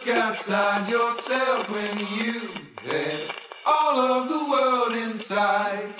[0.00, 3.34] Look outside yourself when you had
[3.66, 5.94] all of the world inside?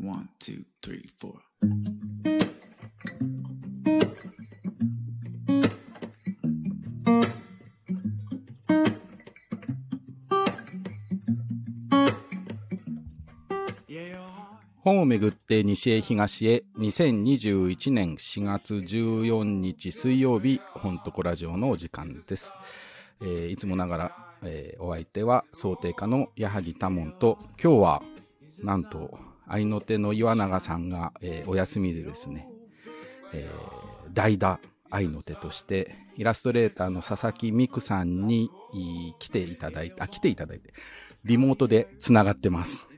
[0.00, 1.34] One, two, three, four.
[14.88, 22.54] 本をめぐって西へ東へ2021年4月14日水曜日本とこラジオのお時間です、
[23.20, 28.02] えーいつもながら、えーお相手は想定家の矢作多門と今日は
[28.62, 32.48] なんと愛の手の岩永さんが、えーお休みでですね、
[33.32, 34.58] えー代打
[34.90, 40.72] 愛の手としてイラストレーターの佐々木美久さんにい来ていただいてあ来ていただいて
[41.24, 42.88] リモートでつながってます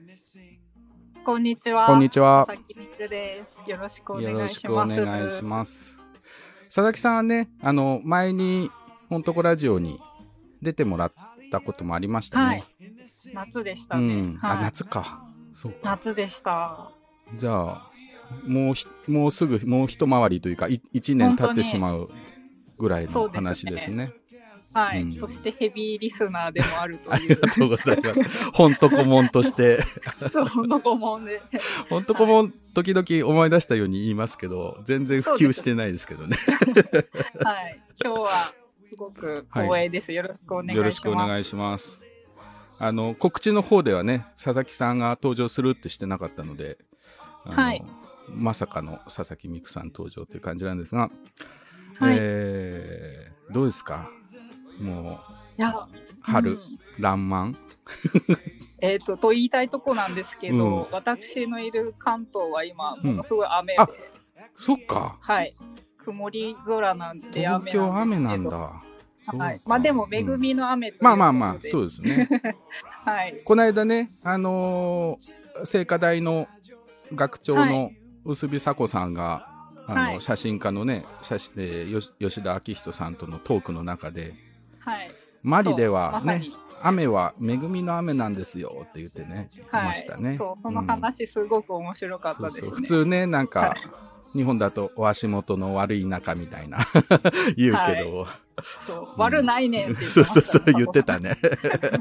[1.24, 1.86] こんにちは。
[1.86, 3.70] こんにちは佐々木みくです。
[3.70, 5.04] よろしくおよろ願いしくおします。
[5.04, 5.98] 願いします。
[6.64, 8.70] 佐々木さんはね、あの、前に、
[9.10, 10.00] ほんとこラジオに
[10.62, 11.12] 出てもらっ
[11.50, 12.64] たこともありましたね。
[13.32, 14.14] 夏でしたね。
[14.14, 14.38] うん。
[14.42, 15.24] あ、はい、夏か。
[15.54, 15.78] そうか。
[15.84, 16.90] 夏でした。
[17.36, 17.90] じゃあ、
[18.46, 22.08] もうひ、もうすぐ、もう一回りというか、い一年経ってしまう
[22.78, 24.12] ぐらいの話ですね。
[24.72, 27.40] はい、うんそしてヘビーリスナーでもあるとありいう。
[27.40, 28.22] がとうございます。
[28.52, 29.80] ほんとこもんとして、
[30.32, 31.42] そう、のこもんで。
[31.88, 36.36] ほんとこもん、時々思い出したように言いますけど、全然普及してないですけどね。
[37.42, 37.80] はい。
[38.02, 38.54] 今日はす
[39.00, 40.12] ごく光栄です。
[40.12, 40.76] よろしくお願いします。
[40.76, 42.00] よろしくお願いします。
[42.78, 46.78] あの、告知の方ではね、佐々木さんが登場するってしてなかったので、
[47.44, 47.84] あのはい
[48.28, 51.10] まさかの佐々木美久さん登場という感じなんですが、
[51.98, 54.08] はいえーどうですか？
[54.80, 55.18] も
[55.58, 55.62] う、
[56.20, 56.58] 春、うん
[57.00, 57.56] 爛漫
[58.80, 63.88] えっ、と、と言いたいとこなんですけど、うん私のいる関東は今、うんものすごい雨で、あ
[64.56, 65.16] そっか。
[65.20, 65.54] はい。
[65.98, 68.56] 曇り空なんで東雨京雨なんですけどだ。
[68.56, 68.89] そうか
[69.26, 69.60] はい。
[69.66, 72.28] まあでも、恵みの雨ということで、まあまあまあ、そうですね。
[73.04, 73.40] はい。
[73.44, 76.48] この間ね、あのー聖火台の
[77.14, 77.90] 学長はの
[78.24, 79.46] 薄日佐子さんが、
[79.86, 84.34] あのはい写真家のね写真、えー吉田明人さんとのトークの中で、
[84.78, 85.10] はい。
[85.42, 86.42] マリではね、
[86.80, 89.84] ま雨は恵みの雨なんですよって言ってね、はい。
[89.86, 90.34] ましたね。
[90.34, 92.60] そう、そのうん話すごく面白かったですね。
[92.60, 96.78] そうそう普通ね、なんか、はい日本だとお足元の悪い中みたいな
[97.56, 98.26] 言うけど、
[98.62, 101.36] そううん悪ないねんって言ってそうそうそう言ってたね。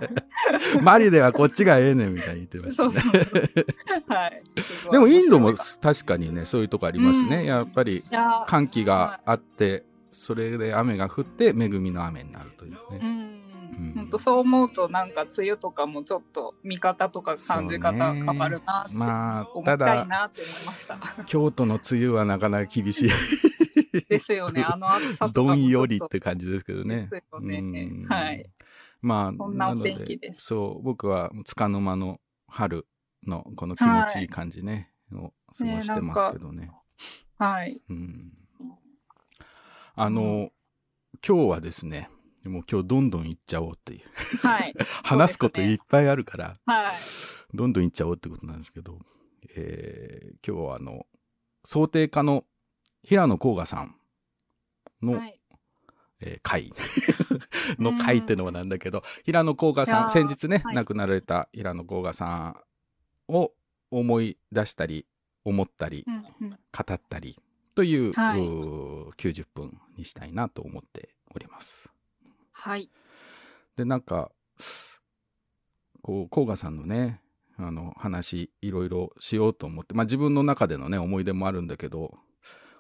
[0.82, 2.94] マリではこっちがええねんみたいに言ってましたね。
[2.94, 3.66] そうそうそう。
[4.08, 4.44] はい。
[4.92, 7.38] でもインドも確かにね、そういうとこありますね。
[7.38, 8.04] うんやっぱり
[8.48, 12.78] 寒気があって、それで雨が降って恵みの雨になるというね。
[12.92, 13.50] うん
[13.80, 13.94] うん。
[13.96, 21.00] 本当そう思うとなんか梅雨とかもちょっと見方とか感じ方変わるなってまあ、思いたいなって思いました。
[21.26, 23.10] 京都の梅雨はなかなか厳しい。
[23.92, 24.64] ですよね。
[24.64, 27.08] あの暑さとかどもんよりって感じですけどね。
[27.12, 28.46] ですよねうんはい。
[29.02, 32.86] まあ、そんなお天気ですそう、僕は束の間の春
[33.26, 36.72] のこの気持ちいい感じね、を過ごしてますけどね。
[37.38, 37.82] とはい。
[37.90, 38.34] うん。
[39.96, 40.52] あの、
[41.26, 42.10] 今日はですね、
[42.46, 44.48] もう今日どんどん行っちゃおうっていう。
[44.48, 44.74] はい。
[45.04, 46.94] 話すこといっぱいあるから、はい。
[47.54, 49.00] どんどん行っちゃおうってことなんですけど、
[49.56, 51.06] えー今日はあの、
[51.66, 52.46] 想定家の
[53.10, 53.96] 平野甲賀さん
[55.02, 55.42] の、はい。
[56.22, 56.72] えー会
[57.80, 62.56] の会ってのはなんだけど、平野甲賀さん、先日ね、はい亡くなられた平野甲賀さ
[63.28, 63.52] んを
[63.90, 65.08] 思い出したり、
[65.44, 67.40] 思ったり、うんうん語ったり
[67.74, 71.92] という,、はいうー90分にしたいなと思っております。
[72.52, 72.92] はい。
[73.76, 74.32] で、なんか、
[76.04, 77.24] こう、甲賀さんのね、
[77.58, 82.20] あの話、いろいろしようと思って、まあ自分の中でのね、思い出もあるんだけど、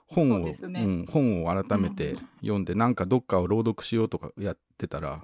[0.10, 5.24] 本を、そうん、本を改めて読んで、なんかどっかを朗読しようとかやってたら、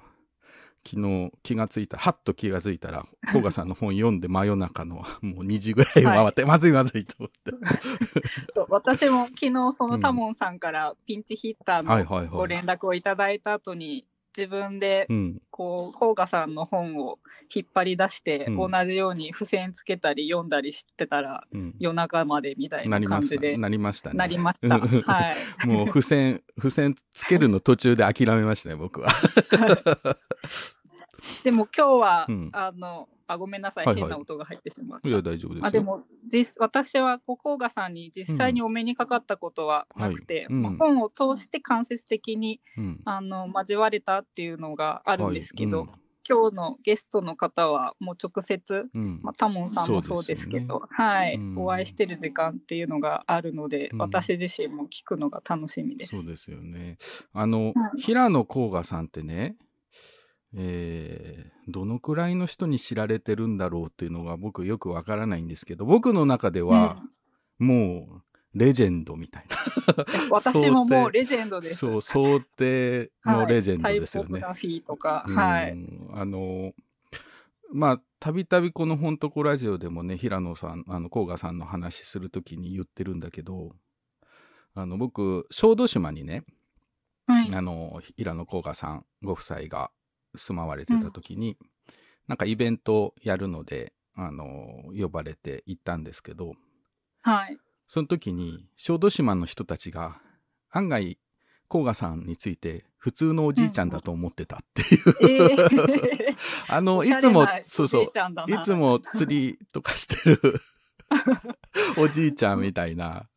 [0.88, 7.52] 昨日気がついた、はっと気がついたら、甲賀さんの本読んで真夜中のもう2時ぐらい回って、まずいまずいと思って。
[8.54, 12.28] そう私も昨日そのタモンさんからピンチヒッターのはいはいはい。
[12.28, 15.42] ご連絡をいただいた後に自分でうん。
[15.50, 17.20] こう甲賀さんの本を
[17.54, 21.76] 引っ張り出してうん同じように付箋つけたり読んだりしてたらうん。
[21.80, 24.18] 夜中までみたいな感じでなりましたね。
[24.18, 24.76] なりました。
[24.76, 25.68] う んはい。
[25.68, 29.10] もう付箋、付箋つけるの途中で諦めましたね、僕は。
[31.44, 32.50] でも今日は、うん。
[32.54, 34.02] あのあごめんなさい、はいはい。
[34.04, 35.10] 変な音が入ってしまった。
[35.10, 35.66] いや、大丈夫ですよ。
[35.66, 40.78] あでも実私はこう甲賀さんに実際にお目にかかったことはなくて、うんはいうん。
[40.78, 45.90] まあ本を通して間接的にうん、あの交われたっていうのがあるんですけど、はい。
[46.28, 49.20] 今日のゲストの方はもう直接、うん。
[49.22, 51.58] まあ、タモンさんもそうですけど、はい、うん。
[51.58, 54.02] お会いしてる時間っていうのがあるので、うん。
[54.02, 56.16] 私自身も聞くのが楽しみです。
[56.16, 56.98] そうですよね。
[57.32, 59.56] あの、はい平野甲賀さんってね、
[60.56, 67.02] えーどのくらいの人に知られてるんだろうっていうのが僕よくわからないんですけど、僕の中では
[67.58, 68.22] もう
[68.54, 69.56] レジェンドみたいな。
[69.58, 69.66] うん
[70.30, 71.78] 私ももうレジェンドです。
[71.78, 74.42] そう、想定のレジェンドですよね。
[74.42, 75.78] はい、フィーとか、うんはい。
[76.14, 76.74] あの、
[77.72, 83.76] まあ、たびたびこの本とこラジオでもね、平野さん、あの、甲賀さんの話するときに言ってるんだけど、
[84.74, 86.44] あの、僕、小豆島にね、
[87.28, 87.54] はい。
[87.54, 89.92] あの、平野甲賀さんご夫妻が
[90.38, 91.58] 住まわれてたときに、
[92.28, 96.54] なんかイベントをやるので、あの、呼ばれて行ったんですけど、
[97.22, 97.58] はい。
[97.88, 100.20] その時に小豆島の人たちが
[100.72, 101.20] 案外
[101.68, 106.36] 甲賀さんについて普通のおじいちゃんだと思ってたっていう、えー、
[106.70, 110.62] あのおいつもそうそういつも釣りとかしてる
[111.98, 113.28] おじいちゃんみたいな。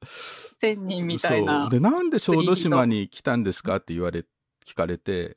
[0.60, 1.68] 仙人みたいな。
[1.68, 4.24] でなんで小豆島に来たんですかって言われ
[4.64, 5.36] 聞かれて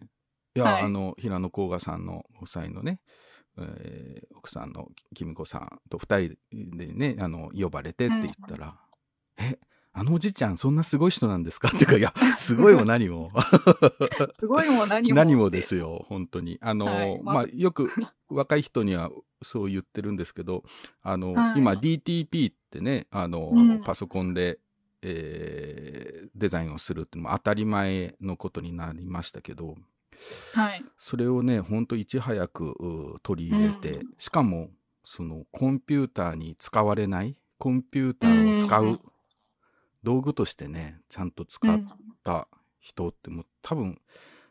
[0.56, 0.84] いや、はい。
[0.84, 3.00] あの平野甲賀さんのご夫妻のね
[3.58, 8.76] えー奥さんのきみこさんと二人でねあの呼ばれてって言ったら
[9.38, 9.60] 「え
[9.94, 11.68] あのおじいちゃんそんなすごい人なんですか?
[11.76, 13.32] 」っていうか「いやすごいも何も。
[14.40, 15.16] すごいも何も。
[15.16, 17.22] 何もですよ本当に」あの、はい。
[17.22, 17.46] まあ。
[17.54, 17.92] よく
[18.30, 19.12] 若い人には
[19.44, 20.64] そう言ってるんですけど
[21.02, 21.60] あの、はい。
[21.60, 23.84] 今 DTP ってねあの、うん。
[23.84, 24.60] パソコンで、
[25.02, 29.76] えーデザインをするっていうのも当たり前のことになりましたけど
[30.54, 30.86] はい。
[30.98, 34.70] それをねほんといち早くう取り入れて、うんしかも
[35.04, 39.00] そのコンピューターに使われないコンピューターを使う
[40.04, 41.88] 道具としてねちゃんと使っうん
[42.24, 42.48] た
[42.80, 44.00] 人ってもう多分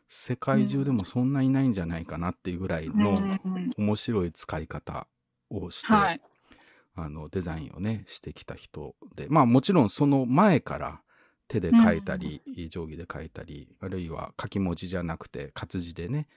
[0.09, 5.07] 世界中でもそんないないんじゃないかなっていうぐらいのうん面白い使い方
[5.49, 6.21] をして、はい。
[6.95, 11.01] あのデザインをねしてきた人でまあもちろんその前から
[11.51, 16.27] 手で書いたり、定規で書いたりあるいは書き文字じゃなくて活字でね、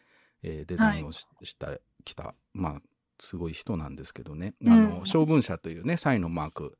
[0.42, 2.82] えーデザインをし,、したきたまあ
[3.20, 6.78] すごい人なんですけどね、あのうん小文社というねサイのマーク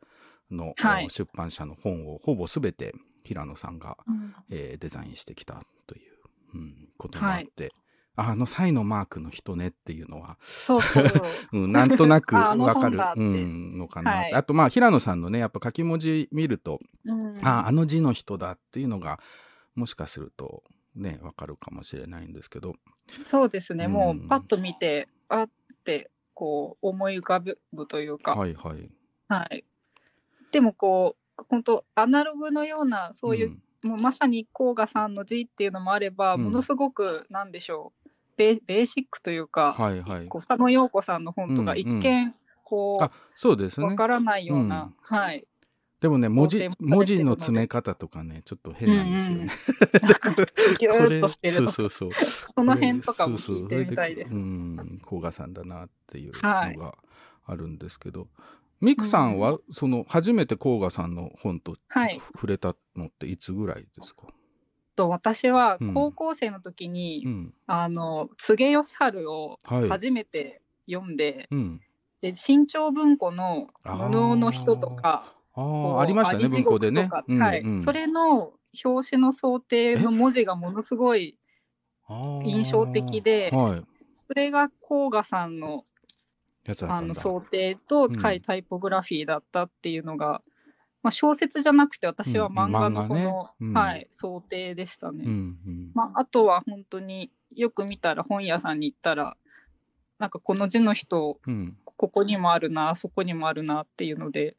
[0.51, 1.11] の、はい。
[1.11, 2.93] 出版社の本をほぼ全て
[3.23, 4.35] 平野さんが、うん。
[4.51, 6.13] えーデザインしてきたという、
[6.55, 7.73] うん、こともあって、
[8.17, 10.37] ああのサイのマークの人ねっていうのは。
[10.43, 11.09] そうそう。
[11.09, 11.27] そう。
[11.53, 12.99] うん、なんとなくわかる。
[13.17, 14.33] うん、のかな、はい。
[14.33, 17.39] あとまあ平野さんのねやっぱ書き文字見ると、うん。
[17.45, 19.21] あああの字の人だっていうのが
[19.75, 20.63] もしかすると
[20.95, 22.75] ねわかるかもしれないんですけど。
[23.19, 23.89] そうですね。
[23.89, 24.27] もうん。
[24.27, 25.51] うパッと見て、あっ
[25.85, 27.59] てこう思い浮かぶ
[27.89, 28.35] というか。
[28.35, 28.91] はいはい。
[29.29, 29.65] はい。
[30.53, 36.45] でもこう本当アナログのようなそういう、んもうまさに甲賀さんの字っていうのもあれば、うん。
[36.45, 40.29] ものすごくなんでしょうベベーシックというか、はいはい。
[40.29, 42.35] 佐野陽子さんの本とかうん一見
[42.65, 43.95] こあそうですね。
[43.95, 45.47] からないような、はい。
[46.01, 49.49] でもね文字文字の詰め方とかねちょっと変なんですよね、
[50.79, 52.25] ギューッとしてるとそうそうそう。
[52.57, 54.29] その辺とかもそうそう聞いてみたいです。
[54.29, 56.77] それうん甲賀さんだなっていうはい。
[56.77, 56.95] のが
[57.47, 58.29] あるんですけど、
[58.81, 62.21] ミクさんは、その初めて甲賀さんの本とはい。
[62.35, 64.23] 触れたのっていつぐらいですか、
[64.97, 65.95] と私はうん。
[65.95, 67.55] 高校生の時に、うん。
[67.67, 69.89] あの柘義治をはい。
[69.89, 70.61] 初めて
[70.91, 71.81] 読んで、うん、
[72.21, 77.61] で新潮文庫の「無能の人」とかああありましたね文庫でね獄とか、うんはい。
[77.61, 78.53] うんそれの
[78.85, 81.39] 表紙の想定の文字がものすごい
[82.45, 83.85] 印象的ではい。
[84.27, 85.85] それが甲賀さんの
[86.65, 88.21] やつだったあの想定と、うん。
[88.21, 90.43] はい、タイポグラフィーだったっていうのが、
[91.03, 93.73] まあ、小説じゃなくて私はうん漫画のこの、うん。
[93.73, 95.25] はい、想定でしたね。
[95.27, 95.91] うんうん。
[95.95, 99.37] まあ、あとは本当によく見たら本屋さんに行ったら
[100.19, 101.77] なんかこの字の人うん。
[101.97, 104.57] ここにもあるなあそこにもあるなっていうので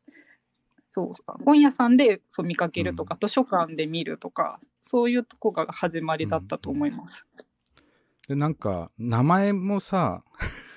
[0.87, 7.25] そう本屋さんでそう見かけるとか、図書館で見るとかそういうとこが始まりだったと思います。
[8.27, 10.23] でなんか名前もさ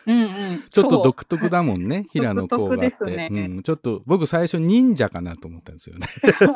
[0.09, 0.25] うんう
[0.55, 3.29] ん、ちょっとそう独特だもんね平野甲賀って、ね。
[3.31, 6.07] うん、ちょっと僕最初忍者かなと思ったんですよね。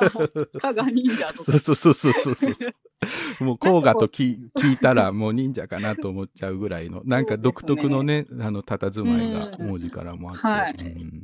[0.58, 1.42] 加賀忍者とか。
[1.42, 3.44] そうそうそうそうそうそう。
[3.44, 9.66] もう甲賀とき聞いたらもう忍者かなと思っちゃうぐらいのなんか独特のねあの佇まいがうん。
[9.68, 10.74] 文字からもあって、はい。
[10.78, 11.22] うん。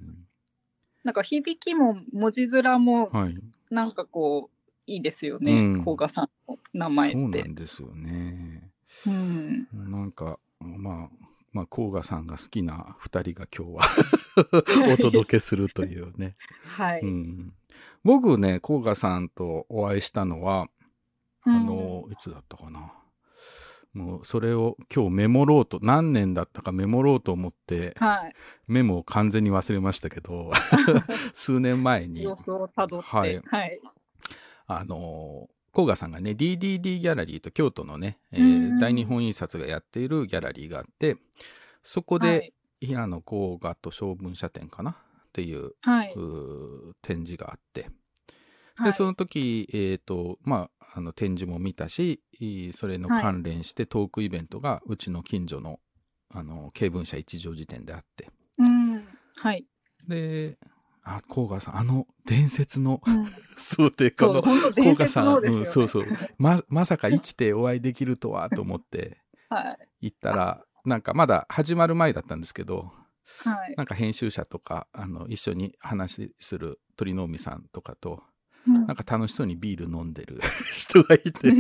[1.05, 3.39] なんか響きも文字面もはい、
[3.71, 5.85] なんかこういいですようねん。
[5.85, 7.43] 甲賀、さんの名前そうって。
[7.43, 8.71] なんですよね。
[9.07, 9.69] うん。
[9.73, 16.37] なんかまあまあ甲賀さんが好きな2人が今日は お届けするというね
[16.77, 17.55] はい、うん、
[18.05, 20.69] 僕ね甲賀さんとお会いしたのは
[21.49, 22.93] あの、いつだったかな
[23.95, 28.35] もうそれを今日メモろうと、何年だったかメモろうと思って、はい。
[28.67, 30.53] メモを完全に忘れましたけど、
[31.33, 33.07] 数年前に、様子をたどって。
[33.09, 33.41] ははいい。
[34.67, 41.17] あのー、甲賀さんがね、DDD ギャラリーと京都のね、えーうん大日本印刷がやっているギャラリーがあって、
[41.85, 42.87] そこはでい。
[42.89, 44.91] 平野甲賀と将軍社展かな？
[44.91, 44.95] っ
[45.33, 46.13] ていうはい。
[46.17, 47.89] うー展示があって、で、
[48.75, 55.79] はいその時、えっ、と、まあ、あの展示も見たし、いそれの関連してトークイベントがうちの近所の、
[56.35, 59.07] あの、経文社一条辞典であって、うん。
[59.37, 59.65] はい。
[60.09, 60.59] で、
[61.09, 66.07] あ、甲賀さん、あの伝説のうん想定家の甲賀さん、ねうん、そうそう。
[66.39, 69.89] ま、まさか生きてお会いできるとはと思ってはい。
[70.11, 72.93] 行ったら、なんかまだ始まる前だったんですけど、
[73.45, 73.75] はい。
[73.77, 80.41] なんか編集者とか、あの、一緒に話する鳥の海さんとかと、うんなんか楽しそうにビール飲んでる
[80.77, 81.53] 人がいて、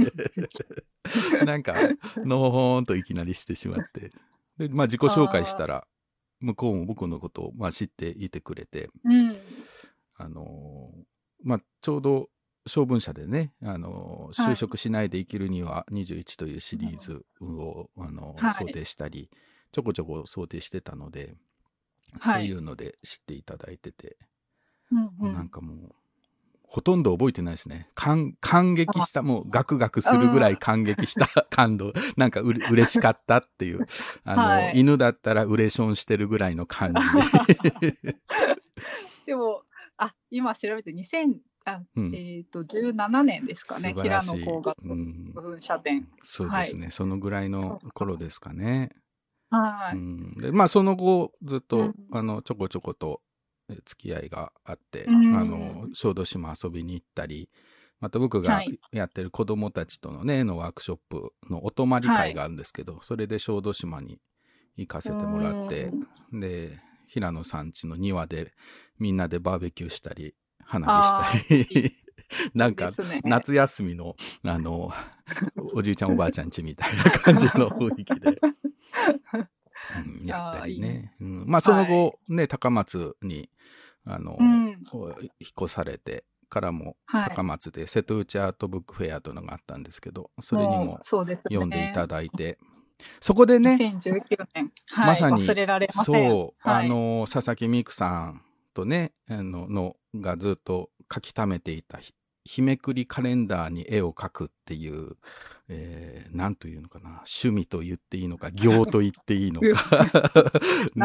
[1.46, 1.74] なんか、
[2.16, 4.12] のほーんといきなりしてしまって。
[4.58, 5.86] で、まあ自己紹介したら、
[6.40, 9.36] 向こうも僕のことを、まあ、知っていてくれて、うん。
[10.16, 11.02] あのー
[11.44, 12.28] まあちょうど、
[12.66, 18.54] 小文社でね、あの就職しないで生きるには21というシリーズを、あのーはい。
[18.54, 19.30] 想定したり、
[19.70, 21.34] ちょこちょこ想定してたので、
[22.20, 22.46] はい。
[22.48, 24.16] そういうので知っていただいてて、
[24.90, 25.34] うんうん。
[25.34, 25.94] なんかもう、
[26.78, 27.88] ほとんど覚えてないですね。
[27.96, 31.92] 感、感激した、もうガクガクするぐらい感激した 感動。
[32.16, 33.84] なんかうれ嬉しかったっていう。
[34.22, 37.96] あの、はい犬だったらウレションしてるぐらいの感じで。
[39.26, 39.64] でも、
[39.96, 43.92] あ、今調べて2000、あ、うんえっ、と、17年ですかね。
[43.92, 46.08] 平野甲賀うんと文社展。
[46.22, 48.90] そうですね、そのぐらいの頃ですかね。
[49.50, 49.96] はい。
[49.96, 53.27] うん、でまあその後ずっと、うんあのちょこちょことえ
[53.84, 55.38] 付き合いがあって、うん。
[55.38, 57.48] あの小豆島遊びに行ったり
[58.00, 58.78] また僕がはい。
[58.92, 64.18] やってる子供たちとのね絵のワークショップのお泊まり会があるんですけど、それで小豆島に
[64.76, 65.92] 行かせてもらって
[66.32, 68.52] で平野さん家の庭で
[68.98, 70.34] みんなでバーベキューしたり
[70.64, 71.94] 花火したり
[72.54, 72.90] なんか
[73.24, 74.92] 夏休みの、あの、
[75.74, 78.38] おじいちゃんおばあちゃん家みたいな感じの雰囲気で、
[80.20, 81.14] うんやったりね。
[81.20, 83.50] うんまあ、その後、ね、高松に、
[84.04, 84.68] あの、うん。
[84.68, 90.98] 引っ越されてからも、はい高松で瀬戸内アートブックフェアというのがあったんですけど、それにも。
[91.02, 92.58] 読んでいただいて、
[93.20, 94.72] そこでね、2019年。
[94.90, 95.42] はい、まさに。
[95.42, 98.42] そう、はい、あの、佐々木美久さん
[98.74, 102.14] とね、あの、のがずっと書き溜めていたひ、
[102.48, 105.16] 日めくりカレンダーに絵を描くっていう、
[105.68, 109.66] えー、なんというのかな、趣味と言っていいのか、行 と言っていいのか。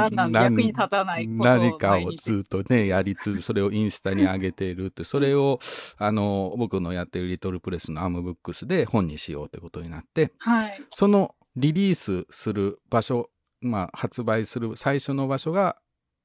[1.27, 5.59] 何かをずっとね、やりつつ、それをインスタに上げているって、それを、
[5.97, 10.81] あの、僕のやってるリトルプレスのアームブックスで本にしようってことになって、はい。
[10.91, 15.75] そのリリースする場所、まあ、発売する最初の場所が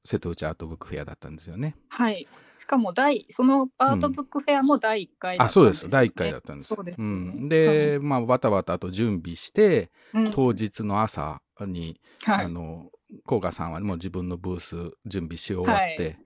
[0.03, 1.75] 瀬戸内アートブックフェアだったんですよね。
[1.89, 2.27] はい。
[2.57, 5.89] しかも第、そのアートブックフェアも第1回だあ、ったんそうです。
[5.89, 6.73] 第1回だったんです。
[6.73, 7.05] そうです、ね。
[7.05, 7.07] う
[7.45, 10.31] ん、で、まあ、わたわたと準備して、うん。
[10.31, 12.45] 当日の朝に、はい。
[12.45, 12.91] あの、
[13.25, 16.19] 甲賀さんはもう自分のブース準備し終わって、はい。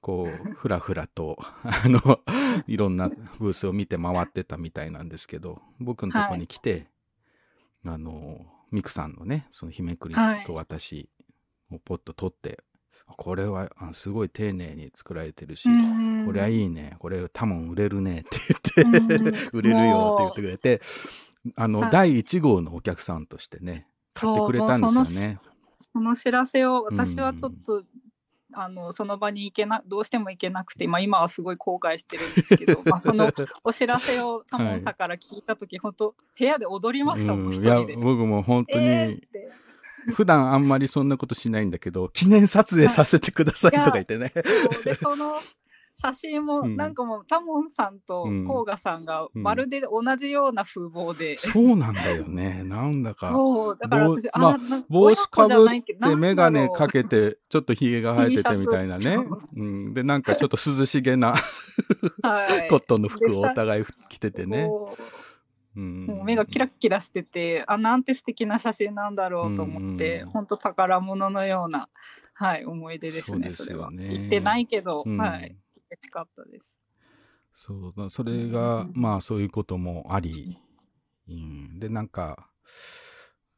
[0.00, 2.20] こう、ふらふらと、あの、
[2.66, 6.86] いろんなブースを見て回ってたみたいなんですけど、僕のとこに来て、
[7.86, 8.40] あの、
[8.70, 10.14] ミクさんのね、その日めくり
[10.46, 11.08] と私
[11.70, 12.62] をポッと取って、
[13.06, 15.68] これはあすごい丁寧に作られてるし、
[16.24, 18.28] これはいいね、これ多分売れるねって
[18.74, 20.80] 言って、うん売れるよって言ってくれて、
[21.56, 21.90] あの、はい。
[21.90, 25.38] 第1号のお客さんとしてね、買ってくれたんですよね。
[25.92, 27.84] その知らせを私はちょっと、
[28.56, 33.28] あのその場に行けなどうしても行けなくて、まあ、今はすごい後悔してるんですけどまあその
[33.64, 37.64] お知らせをタモンさから聞いた時、本当部屋で踊りましたもん、うん。
[37.64, 37.80] いや。
[37.96, 39.26] 僕も本当に、
[40.12, 44.32] 普段あんまりそんなことしないんだけど、記念撮影させてくださいとか言ってね。
[44.84, 45.34] でその
[45.96, 52.62] 写真もうんなんかもう、タモンさんとうん甲賀さんがうんまるで同じような風貌で、そうなんだよね。
[52.64, 53.28] なんだか。
[53.28, 54.58] そうだから私ぼうまあ
[54.88, 59.18] 帽子かぶって眼鏡かけけて、ちょっとひげが生えててみたいなね。
[59.56, 59.94] うん。
[59.94, 61.34] で、なんかちょっと涼しげな
[62.22, 64.68] はい、 コットンの服をお互い着ててね。
[65.80, 71.88] もう目がキラッキラしてて、あ、なんて素敵な写真なんだろうと思って、うん本当宝物のような、
[72.34, 73.90] はい、思い出ですね、それは。
[73.90, 75.56] 行ってないけど、うんはい、
[75.90, 76.74] 嬉しかったです。
[77.54, 80.58] そうだ、それが、うんまあそういうこともあり、
[81.28, 82.48] うん、で、なんか、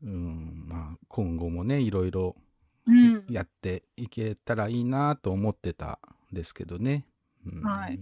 [0.02, 2.36] うん、まあ今後もね、いろいろ
[2.86, 3.24] うん。
[3.28, 5.98] やっていけたらいいなと思ってた
[6.32, 7.04] んですけどね。
[7.44, 7.98] うんはい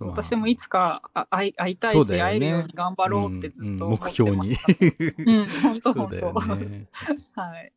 [0.00, 4.12] 私もいつかあ会い会いたいし、ね会えるように頑張ろうってずっとうんうん思ってま目。
[4.12, 4.56] 標に。
[5.26, 5.48] うん、
[5.94, 6.56] 本当。
[6.56, 6.88] ね。
[7.34, 7.72] はい。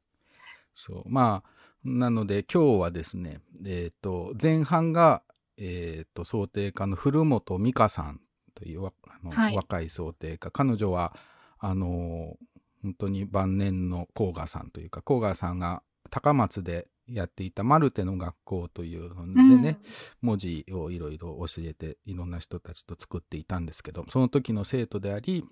[0.76, 1.04] そう。
[1.08, 1.50] まあ、
[1.84, 5.24] なので今日はですね、えっ、と、前半が、
[5.58, 8.22] えっ、と、想定家の古本美香さん
[8.56, 10.52] というわあの、はい若い想定家。
[10.52, 11.16] 彼女は、
[11.60, 12.38] あの、
[12.82, 19.80] 本当に晩年の甲賀さんというか、甲賀さんが高松でやっていたマルテの学校というのでね、
[20.22, 25.46] 文字をいろいろ教えていろんな人たちと作っていたんですけどその時の生徒であり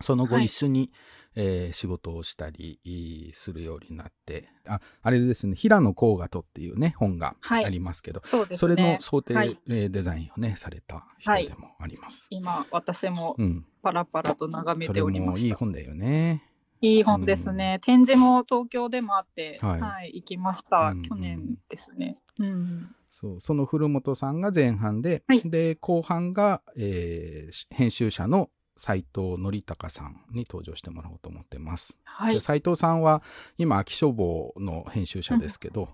[0.00, 0.90] その後はい一緒に、
[1.36, 8.56] えー仕事をしたりいするようになってああれですね平野甲賀とっていうね本がはいありますけど、そうですね。
[8.58, 12.26] それの想定、はいえーデザインをねされた人はいでもあります。
[12.30, 15.46] 今、私もうん、パラパラと眺めておりました。
[15.46, 16.42] いい本だよね。
[16.80, 17.78] いい本ですね。
[17.82, 20.90] 展示も東京でもあって、ははいい、行きました。
[20.90, 22.18] うん去年ですね。
[22.38, 22.94] うん。
[23.08, 31.96] そうその古本さんが前半で、はいで後半が、えー編集者の斉藤則隆さんに登場してもらおうと思ってます。
[32.04, 32.34] はい。
[32.34, 33.22] で斉藤さんは
[33.56, 35.90] 今秋書房の編集者ですけど、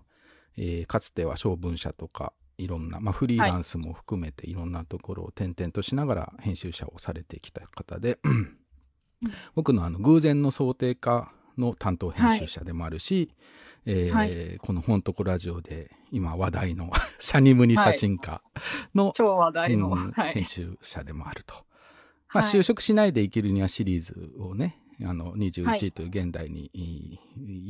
[0.56, 8.18] えーかつては小文社とかいろんな、まあ、フリーランスも含めていろんなところを転々としながら編集者をされてきた方で、
[9.54, 13.30] 僕のあの偶然の想定家の担当編集者でもあるし、
[13.86, 18.42] えーはいこの「本とこラジオ」で今話題の シャニムニ写真家
[18.94, 19.88] の、超話題の。
[19.90, 20.34] うんはい。
[20.34, 21.54] 編集者でもあると。
[22.32, 27.18] まあ、はい就職しないで生きるにはシリーズをね、あのは21いという現代にい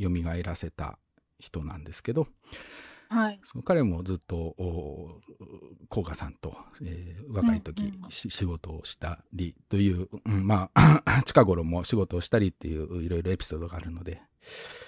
[0.03, 0.09] 蘇
[0.43, 0.97] らせた
[1.39, 2.27] 人なんですけど、
[3.11, 3.39] はい。
[3.43, 5.19] その彼もずっとお
[5.89, 14.21] 甲賀さんと、えー若い時、うんうんし仕事をしたりという、うんまあ 近頃も仕事をしたりっていういろいろエピソードがあるので、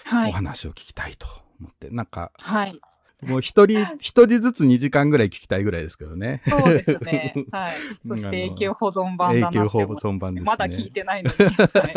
[0.04, 0.30] はい。
[0.30, 1.26] お話を聞きたいと
[1.60, 2.80] 思ってなんかはい。
[3.22, 6.42] もう一人 一人ずつ2時間ぐらい聞きたいぐらいですけどね。
[6.46, 7.34] そうですね。
[7.50, 7.74] はい。
[8.04, 10.46] そして永久保存版だなって永久保存版ですね。
[10.46, 11.36] まだ聞いてないのに。
[11.36, 11.94] はい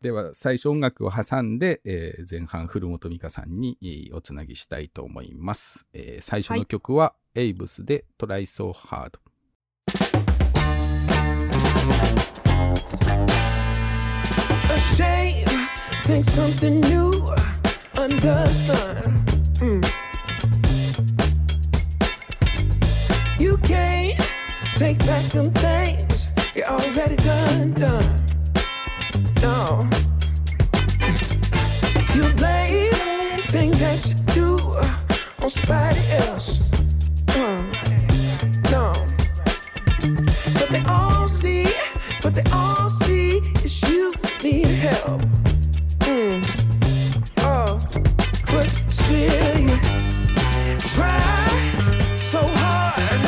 [0.00, 9.20] では最初音楽を挟んで、えー前半古本美香さんにえーおつなぎしたいと思います、えー最初の曲は、エイブスでトライソーハード
[14.70, 15.48] ashamed.
[16.04, 17.10] Think something new
[17.96, 19.24] under sun.
[19.60, 19.82] Mm.
[23.38, 24.20] You can't
[24.76, 26.10] take back them things
[26.54, 28.24] you already done, done.
[29.40, 29.88] No.
[32.14, 34.58] You blame things that you do
[35.42, 36.72] on somebody else.
[37.28, 37.62] Uh,
[38.70, 38.92] no.
[40.54, 41.66] But they all see,
[42.20, 45.39] but they all see is you need help.
[49.20, 51.20] You try
[52.16, 53.20] so hard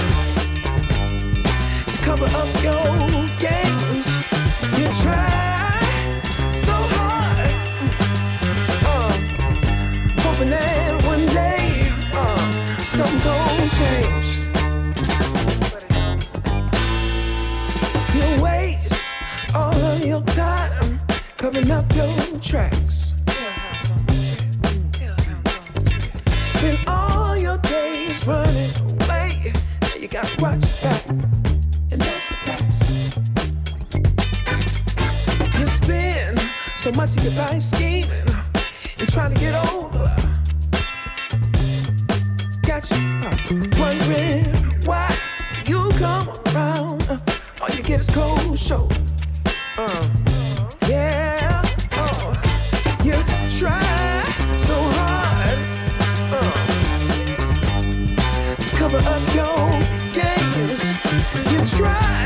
[1.87, 2.87] to cover up your
[3.39, 4.07] games.
[4.79, 5.81] You try
[6.51, 7.51] so hard,
[10.21, 11.65] hoping that one day
[12.13, 12.47] uh,
[12.87, 14.29] something gon' change.
[18.17, 18.95] You waste
[19.55, 21.01] all of your time
[21.37, 23.13] covering up your tracks.
[30.13, 31.05] Now you gotta watch back,
[31.89, 33.17] that's the facts.
[35.59, 36.39] You spend
[36.77, 38.29] so much of your life scheming
[38.99, 40.15] and trying to get over.
[42.63, 43.37] Got you uh,
[43.79, 45.09] wondering why
[45.67, 47.03] you come around.
[47.09, 47.19] Uh,
[47.63, 48.97] all you get is cold shoulder.
[49.79, 50.09] Uh,
[50.89, 52.35] yeah, oh,
[53.03, 53.15] you
[53.59, 53.81] try
[54.59, 55.59] so hard
[56.35, 56.53] uh,
[58.57, 59.52] to cover up your
[61.79, 62.22] try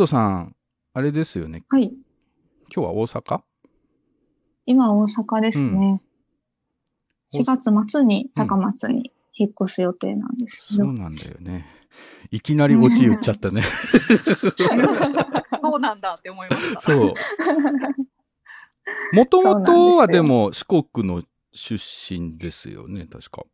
[0.00, 0.56] 本さん、
[0.94, 1.62] あれですよね。
[1.68, 1.92] はい。
[1.92, 3.42] 今日は大阪？
[4.64, 6.00] 今大阪ですね。
[7.32, 10.84] うん4月末に高松に引っ越す予定なんですけど。
[10.86, 11.64] そうなんだよね。
[12.32, 13.62] いきなりオチ言っちゃったね。
[15.62, 16.80] そうなんだって思いました。
[16.80, 17.14] そう。
[19.12, 23.44] もともとはでも四国の出身ですよね、確か。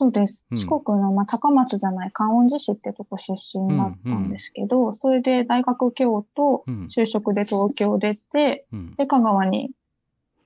[0.00, 0.42] そうです。
[0.50, 6.86] うん四国の、まあ、高松じゃない観音寺市ってとこ出身だったんですけど、それで大学京都、うん。
[6.86, 8.94] 就職で東京出て、うん。
[8.94, 9.72] で、香川に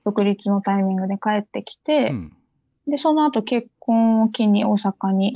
[0.03, 2.37] 独立のタイミングで帰ってきて、うん
[2.85, 5.33] で、その後結婚を機に大阪に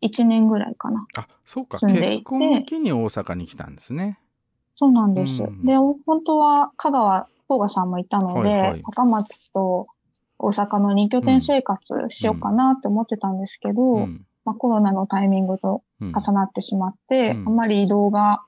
[0.00, 1.06] 1年ぐらいかな。
[1.14, 1.78] あ、そうか。
[1.78, 4.18] 住んでいて結婚を機に大阪に来たんですね。
[4.74, 5.42] そうなんです。
[5.44, 9.88] うんで、本当は香川、甲賀さんもいたので、はいはい高松と
[10.42, 11.78] 大阪の二拠点生活
[12.08, 14.26] しようかなって思ってたんですけど、うん。
[14.44, 18.42] まあ、コロナのタイミングとうん重なってしまって、うんあんまり移動が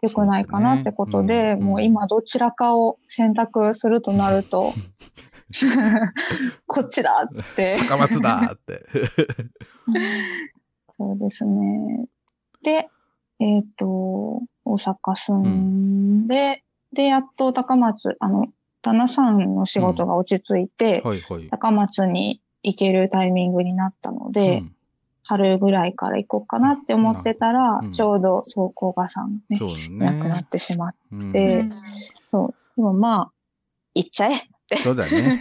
[0.00, 4.72] 良くないかなってことで、そうだねうんもう今どちらかを選択するとなると、
[6.66, 7.76] こっちだって。
[7.88, 8.84] 高松だって。
[10.96, 12.06] そうですね。
[12.62, 12.88] で、
[13.40, 18.46] えっ、と、大阪住んで、で、やっと高松、あの、
[18.82, 21.48] 旦那さんの仕事が落ち着いて、はいはい。
[21.50, 24.74] 高松に行けるタイミングになったので、うん
[25.22, 30.18] 春ぐらいから行こうかなって思ってたら、うんちょうど、そう、甲賀さんね、そうだね。
[30.18, 31.64] 亡くなってしまって、うんで
[32.32, 33.32] そう、でもまあ、
[33.94, 34.40] 行っちゃえ
[34.78, 35.40] そうだね。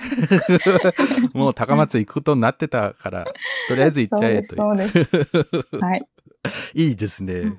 [1.34, 3.25] もう高松行くことになってたから、
[3.67, 4.60] とりあえず行っちゃえという。
[4.60, 5.75] そうです、そうです。
[5.78, 6.08] はい。
[6.73, 7.56] いいですね。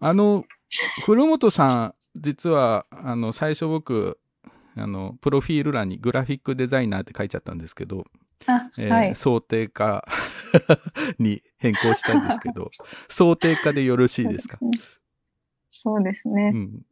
[0.00, 0.44] あの、
[1.04, 4.18] 古本さん、実は、あの、最初僕、
[4.76, 8.04] あの、プロフィール欄にグラフィックデザイナーって書いちゃったんですけど、
[8.46, 9.14] あ、えーはい。
[9.14, 10.04] 想定化
[11.18, 12.70] に変更したんですけど、
[13.08, 14.58] 想定化でよろしいですか？
[15.70, 16.52] そうですね。
[16.54, 16.82] うん。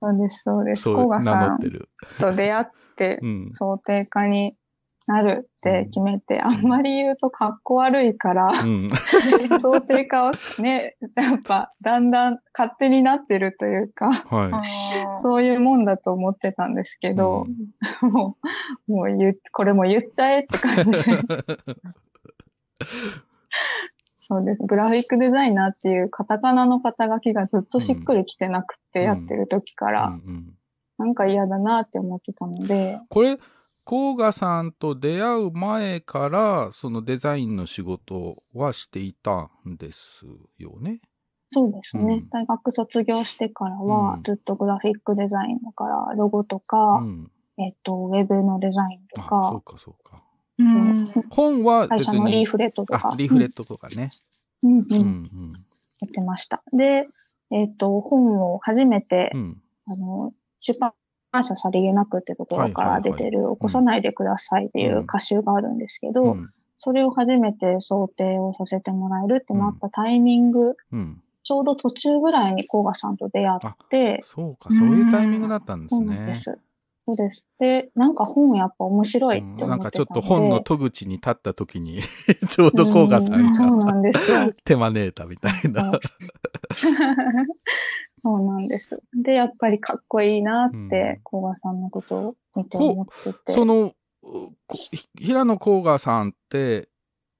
[0.00, 0.82] そうです、そうです。
[0.82, 1.88] そう名さん乗ってる。
[2.18, 3.50] と出会ってう、ん。
[3.54, 4.56] 想定化に
[5.10, 8.88] なるって決めて、あんまり言うとかっこ悪いから、うん。
[9.60, 14.62] 想定化はね、 やっぱだんだん勝手になってるというか、は
[15.20, 17.48] そういうもんだと思ってたんですけど、
[18.02, 18.36] も
[18.86, 21.00] う、もう言う、これも言っちゃえって感じで。
[24.20, 24.62] そうです。
[24.62, 29.92] グラフィックデザイナーっていうカタカナの肩書きがずっとしっくりきてなくてうんやってる時かい。
[29.92, 30.54] ら、うんうん
[31.00, 33.38] なんか嫌だなって思ってたので、これ、
[33.84, 40.24] 甲賀さんと出会う前から、そのデザインの仕事はしていたんです
[40.58, 41.00] よね。
[41.48, 42.14] そうですね。
[42.14, 47.30] うん大学卒業してからうんはずっとグラフィックデザインだから、ロゴとうか、ん。
[47.58, 50.22] えっと、ウェブのデザインとあ、そうか、かそうか。
[50.58, 52.14] うん本は会別に。
[52.16, 54.10] 社のリーフレットとかあ、、リーフレットとかね。
[54.62, 55.28] うんうん
[56.00, 56.62] やってました。
[56.72, 57.06] で、
[57.50, 59.32] えっと、本を初めて。
[59.86, 60.92] あの、出版
[61.32, 66.50] 社さりげなくってところから出てる、起こさないでくださいっていううん歌集があるんですけど、うん
[66.82, 71.22] それを初めて想定をさせてもらえるってなったタイミング、うん。
[71.42, 76.34] ちょうど途中ぐらいに甲賀さんと出会って、そうか、そういうタイミングだったんですそうなんでね。
[76.34, 76.58] す。
[77.06, 77.44] そうです。
[77.58, 82.00] で、なんか本やっぱ面白いって思ってたで、うんんなんかちょっと本の戸口に立った時に、
[82.48, 84.52] ちょうど甲賀さうんそうがなんですよ。
[84.64, 85.92] 手招いたみたいな。
[88.22, 89.02] そうなんです。
[89.14, 93.52] で、やっぱりかっこいいなっうんて、甲賀さんのことを見て思ってて。
[93.52, 93.94] その、
[95.18, 96.88] 平野甲賀さんって、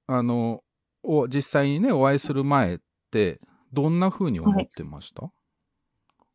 [0.07, 0.63] あの、
[1.03, 2.79] お実際にね、お会いする前っ
[3.11, 3.39] て、
[3.73, 5.31] どんな風に思ってました、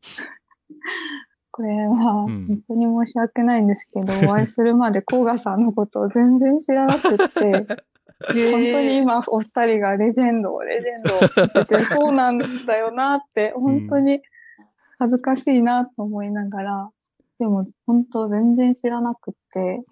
[1.51, 7.25] これは、うん本当に申し訳ないんですけど、 お会いするまで甲賀さんのことを全然知らなくって、
[8.19, 14.21] 本当に今お二人がレジェンドを、レジェンドってて、そうなんだよなって、本当に
[14.99, 16.89] 恥ずかしいなと思いながら、
[17.39, 19.83] でも本当全然知らなくって、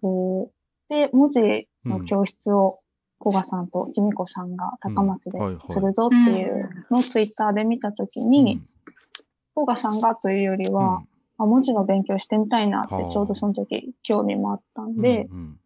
[0.00, 2.80] こう、で、文字の教室を
[3.18, 8.60] 甲賀さんときみこさんが高松でするぞっていうのをツイッターで見たときに、
[9.54, 10.74] 甲賀さんがというよりうん。
[10.74, 11.02] は、
[11.38, 13.10] あ文字の勉強してみたいなってはあ。
[13.10, 15.58] ちょうどその時興味もあったんうんで、うん。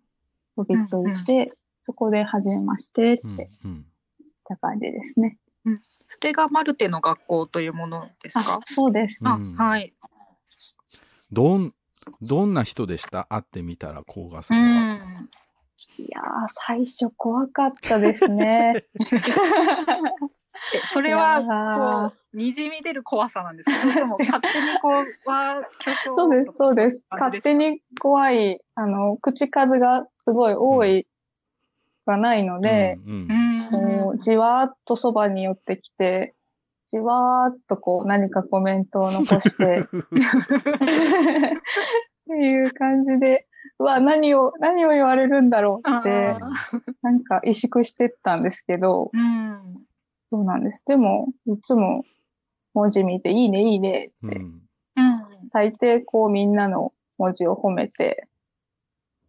[0.56, 1.50] 飛びついて、
[1.86, 3.46] そこで初めましてって
[4.44, 5.38] た感じですね。
[5.82, 9.20] それがマルテの学校というものですあか、そうです。
[9.24, 9.92] あ、うんはい。
[11.32, 11.74] どん、
[12.22, 13.24] どんな人でした？
[13.24, 14.94] 会ってみたら、甲賀さうんは。
[14.94, 15.28] ん。
[15.98, 18.84] いやー、最初怖かったですね。
[20.74, 23.76] えそれは、ーこう、にじみ出る怖さなんですか？
[23.76, 25.62] それとも勝手にこう、わ
[26.04, 27.00] そうです、そうです。
[27.10, 31.06] 勝手に怖い、あの、口数がすごい多い
[32.06, 33.28] がないので、うんうんうん。
[34.18, 36.34] じわーっとそばに寄ってきて、
[36.88, 39.86] じわーっとこう何かコメントを残して、っ
[42.28, 43.46] ていう感じで、
[43.78, 46.38] うわ、何を、何を言われるんだろうってあ、
[47.02, 49.60] なんか萎縮してったんですけど、うん。
[50.32, 50.82] そうなんです。
[50.86, 52.04] でも、いつも
[52.74, 54.62] 文字見て、いいね、いいねって、うん。
[54.96, 55.48] うん。
[55.52, 58.28] 大抵こうみんなの文字を褒めて、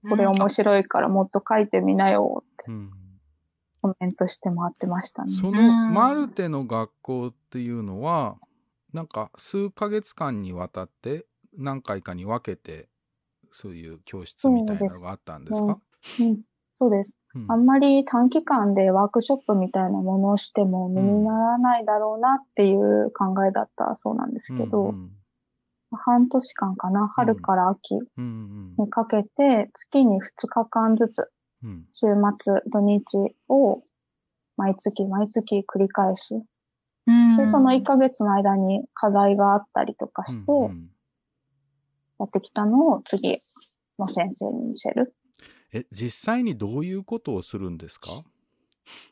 [0.09, 2.91] これ面白いからもっと書いてみなよってうん
[3.81, 5.33] コメントして回ってましたね。
[5.33, 8.37] そのマルテの学校っていうのは、
[8.93, 11.25] なんか数ヶ月間にわたって
[11.57, 12.87] 何回かに分けて、
[13.51, 15.79] そういう教室みたいなのがあったんですか？
[16.19, 16.41] うん、
[16.75, 17.15] そうです。
[17.35, 17.51] うん。
[17.51, 25.11] あんまり短期間でワークショップみたいなものをしても身にならないだろうなっていう考えだったそうなんですけど、うん
[25.93, 31.29] 半年間かな、春から秋うんにかけて月に2日間ずつ
[31.63, 32.07] うん週
[32.39, 33.03] 末、土日
[33.49, 33.83] を
[34.57, 36.35] 毎月毎月繰り返す。
[37.07, 37.37] うん。
[37.37, 40.51] で、その1ヶ月の間に課題があったりとかして、
[42.19, 43.39] やってきたのを次
[43.97, 45.15] の先生に見せる。
[45.73, 48.09] え、実際にどういうことをするんですか？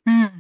[0.06, 0.32] うん。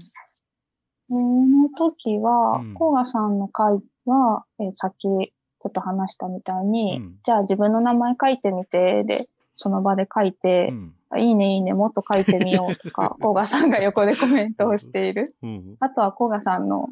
[1.08, 15.36] その時はうん、甲賀さんの会は、えーさっきちょっと話したみたいに、うんじゃあ自分の名前書いてみて、で、その場で書いてう、んいいねいいね、もっと書いてみようとか、 甲賀さんが横でコメントをしている。
[15.41, 16.89] うんあとは甲賀さんの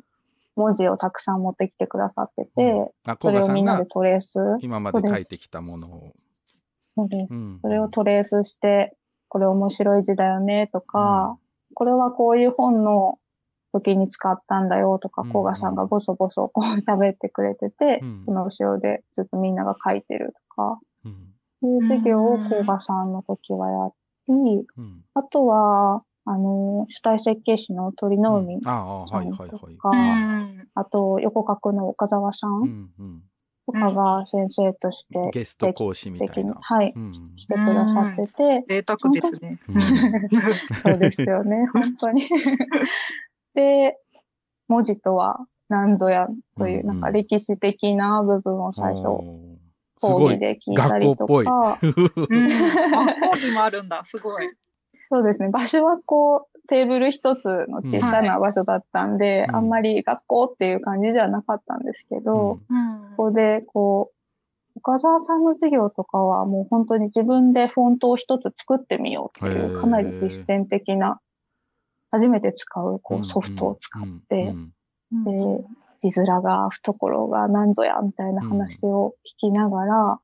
[0.56, 3.12] 文字をたくさん持ってきてくださってて、うん。
[3.12, 4.40] あ、それをみんなでトレース。
[4.60, 6.14] 今まで書いてきたものを。
[7.62, 8.98] それをトレースして、
[9.30, 11.38] これ面白い字だよねとか、
[11.76, 13.20] これはこういう本の
[13.72, 21.34] 時に使ったんだよとかうん、甲賀さんがボソボソこう喋ってくれててうん、その後ろでずっとみんなが書いてるとか、うん。
[21.62, 22.50] そういう授業をうん。
[22.50, 23.94] 甲賀さんの時はやり、
[24.28, 24.66] うん
[25.14, 29.50] あとは、あの、主体設計士の鳥の海ああ、さんはいはいはい。
[29.50, 30.68] とか、うん。
[30.74, 33.24] あと横角の岡沢さうんんうん
[33.66, 36.58] とかが先生としてゲスト講師みた的に、いな。
[36.62, 39.60] はい、うん来てくださってて、贅沢ですね。
[39.68, 40.30] うん
[40.84, 42.24] そうですよね、 本当に。
[43.56, 43.98] で、
[44.68, 49.57] 文字とは何ぞやという、うんなんか歴史的な部分を最初。
[50.02, 51.92] 講義で聞いたりと学校っか、うん。
[51.92, 54.04] あ、講義もあるんだ。
[54.06, 54.50] すごい。
[55.10, 63.16] そうですね、場所はこう、テーブル一つの小さな場所だったんで、うんあんまり学校っていう感じではなかったんですけど、うん。
[63.16, 64.18] ここでこう、
[64.78, 71.20] 岡沢さんの授業とかはもう本当に自分でフォントを一つ作ってみようっていう、かなり実践的な、
[72.12, 74.54] 初めて使うこうソフトを使って、
[75.14, 75.24] うん。
[75.24, 75.64] で、
[76.00, 80.20] 字面が、懐が何ぞや、みたいな話を聞きながら、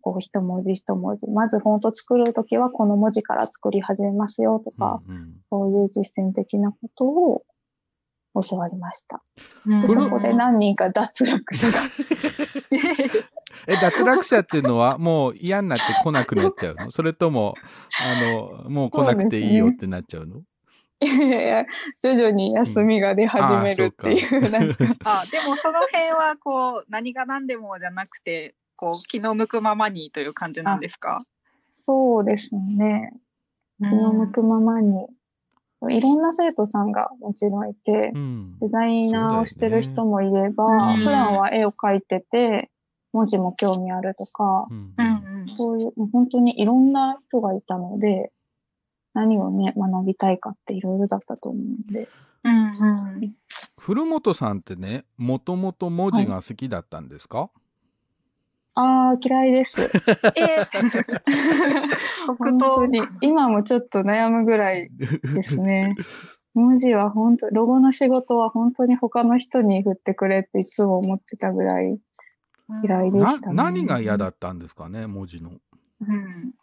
[0.00, 1.26] こう、一文字一文字。
[1.28, 7.42] まずフォント作るときはこの文字から作り始めますよとか、うんうんそういう実践的なことを
[8.42, 9.22] 教わりました。
[9.66, 11.78] うんそこで何人か脱落者が。
[13.68, 17.54] え、脱落者っていうのはもう嫌になって来なくなっちゃうのそれとも、
[18.00, 20.42] あの、もう来なくていいよってなっちゃうの
[21.02, 21.66] いやいやいや
[22.02, 31.18] 徐々に休みが出始めるっていう、なんか、 あ、でもその辺はこう、何が何でもじゃなくて、こう、気の向くままにという感じなんですか？
[31.84, 33.12] そうですね。
[33.78, 35.06] 気の向くままに。
[35.90, 38.58] いろんな生徒さんがもちろんいて、うん。
[38.60, 42.70] デザイナーをしてる人もいれば、うん普段は絵を描いてて、
[43.12, 45.56] 文字も興味あるとか、うんうんうん。
[45.56, 48.30] そういう、もう本当にいろんな人がいたので、
[49.14, 52.08] 何をね、学びたいかっていろいろだったと思うんで。
[52.44, 53.32] うんうん。
[53.78, 57.50] 古本さんってね、もともと文字が好きだったんですか、
[58.74, 59.82] あー、嫌いです。
[59.82, 59.90] え
[62.26, 62.86] 即 本当答。
[62.86, 63.02] に。
[63.20, 64.90] 今もちょっと悩むぐらい
[65.34, 65.94] ですね。
[66.54, 71.98] 文字は本当、ロゴの仕事は本当に他の人に振ってくれっていつも思ってたぐらい
[72.84, 73.56] 嫌いでなしたね。
[73.56, 75.50] 何が嫌だったんですかね、文字の。
[76.00, 76.54] うん。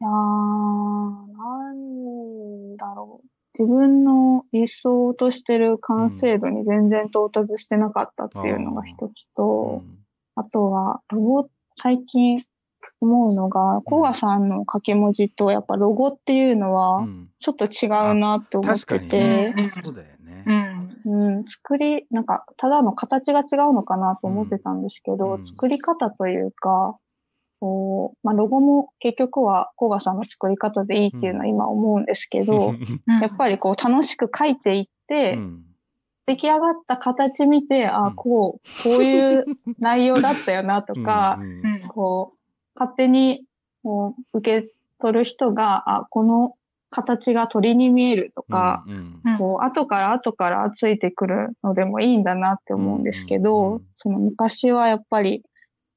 [0.00, 3.28] いやー、なんだろう。
[3.56, 9.82] 自分の理想としてる完成度に全然到達してなかったっていうのが一つと、
[10.34, 12.44] あとは、ロゴ、最近
[13.00, 19.68] 思うのが、コガさんの掛け文字とやっぱロゴっていうのうは、んちょっと違うなって思っ確かにてて、ね。
[19.68, 20.44] そうだよね。
[21.04, 21.34] うん。
[21.36, 26.96] うん、作り、なんか、ただの形が違うのかなと思ってたんですけど、うん作り方というか、
[27.64, 32.74] こう、まあ、ロゴも結局は、コガさんの作り方でいいっていうのは今思うんですけど、
[33.22, 35.62] やっぱりこう楽しく書いていって、うん。
[36.26, 38.14] 出来上がった形見て、あ、うん。
[38.16, 39.44] こう、こういう
[39.78, 43.44] 内容だったよなとか、うんうんこう、勝手に
[43.82, 44.68] こう受け
[45.00, 46.56] 取る人が、あ、この
[46.90, 49.38] 形が鳥に見えるとか、うんうん。
[49.38, 53.82] こう、後から後からついてくるのでもいいんだなって思うんですけど、うんうん。
[53.94, 55.42] その昔はやっぱり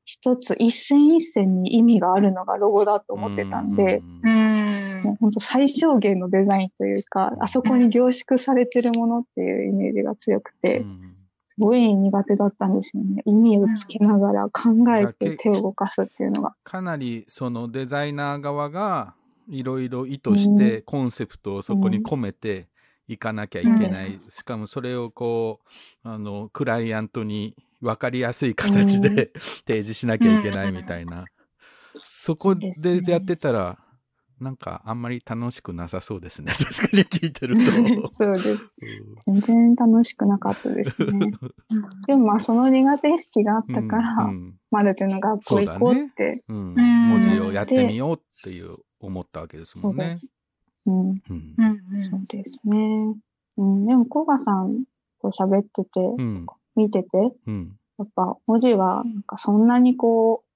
[0.08, 11.14] 一つ一線一線に意味があるのがロゴだと思ってたんで、もう本当最小限のデザインというか、あそこに凝縮されてるものっていうイメージが強くて、うん
[11.58, 13.24] すごい苦手だったんですよね。
[13.26, 16.56] 意味をつけながら考えて手を動かすっていうのが。
[16.64, 19.16] かなりそのデザイナー側が
[19.50, 22.68] いろいろ意図してコンセプトをそこに込めて
[23.08, 25.62] いかなきゃいけない、しかもそれをこ
[26.06, 29.16] うあのクライアントに分かりやすい形で、うん
[29.68, 31.26] 提示しなきゃいけないみたいな、
[32.04, 33.78] そこでやってたら
[34.40, 38.14] なんかあんまり楽しくなさそうですね 確かに聞いてると。
[38.14, 38.72] そうです。
[39.26, 41.32] 全然楽しくなかったですね。
[42.08, 46.44] でもまあその苦手意識があったから、うんうんマルテの学校行こうって。
[46.50, 48.68] うんうん文字をやってみようっていう
[49.00, 50.04] 思ったわけですもんね。
[50.04, 50.32] そうです。
[50.88, 53.16] うん、そうですね。
[53.58, 54.84] うん、でも、コガさん
[55.22, 56.46] と喋ってて、うん
[56.78, 57.10] 見てて、
[57.48, 57.76] うん。
[57.98, 60.48] やっぱ文字はなんかそんなにこう、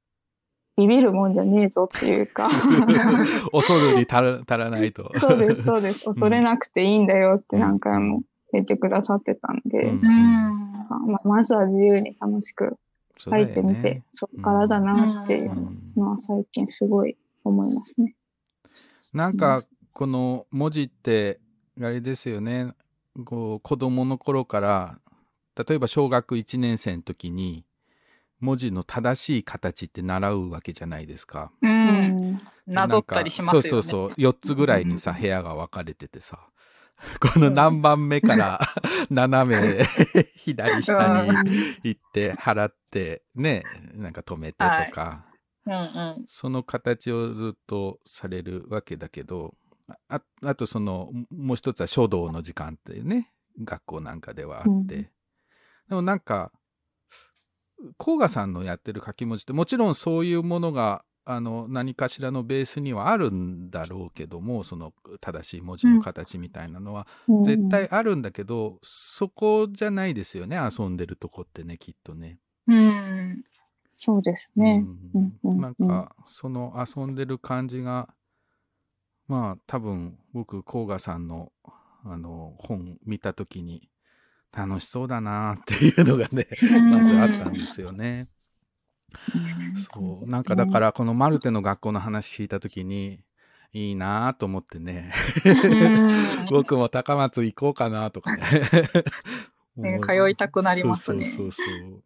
[0.78, 2.48] ビビるもんじゃねえぞっていうか、
[3.52, 5.12] 恐るに足ら足らないと。
[5.20, 6.06] そうです、そうです。
[6.06, 8.22] 恐れなくていいんだよって何回も
[8.54, 9.90] 言ってくださってたんで、うん。
[9.90, 10.72] うん。
[11.12, 12.78] まあ、まずは自由に楽しく
[13.18, 15.94] 書いてみて、そっからだなっていううん。
[15.96, 18.16] のは最近すごい思いますね。
[19.14, 19.62] なんか
[19.94, 21.40] この文字って
[21.80, 22.74] あれですよね。
[23.26, 25.00] こう子供の頃から
[25.58, 27.66] 例えば小学1年生の時に
[28.40, 31.52] 文字の正しい形って習うわけじゃないですか。
[31.62, 31.68] う。
[31.68, 32.42] うん。
[32.66, 33.70] なぞったりしますよね。
[33.70, 34.10] そうそうそう。
[34.20, 36.40] 4つぐらいにさ部屋が分かれててさ。
[37.20, 38.60] この何番目から
[39.10, 39.84] 斜め
[40.36, 41.32] 左下に
[41.84, 43.64] 行って払ってね
[43.96, 45.26] なんか止めてとか、
[45.66, 45.78] うんう
[46.20, 46.24] ん。
[46.28, 49.56] その形をずっとされるわけだけど
[50.10, 53.32] ああとそのもう一つは書道の時間っていうね。
[53.64, 55.10] 学校なんかではあって、うん
[55.92, 56.54] でもなんか
[57.98, 72.40] 甲賀さんのやってる書き文字ってもちろんそういうものがあの何かしらのベースにはあるんだろうけどもその正しい文字の形みたいなのはうん絶対あるんだけど、そこじゃないですよね遊んでるとこってねきっとね。
[72.68, 73.44] うん。
[73.94, 74.86] そうですね。
[75.14, 78.08] うんうんうんなんかその遊んでる感じが
[79.28, 81.52] まあ多分僕甲賀さんの
[82.06, 83.91] あの本見た時に
[84.56, 86.48] 楽しそうだなっていうのがね
[86.92, 88.28] まずあったんですよね。
[89.92, 90.30] そう。
[90.30, 93.24] なんかだからこのマルテの学校の話聞いた時に
[93.74, 95.14] いいなと思ってね。
[96.50, 100.00] 僕も高松行こうかなとか ね。
[100.02, 101.26] 通いたくなりますね。
[101.26, 102.04] そうそうそう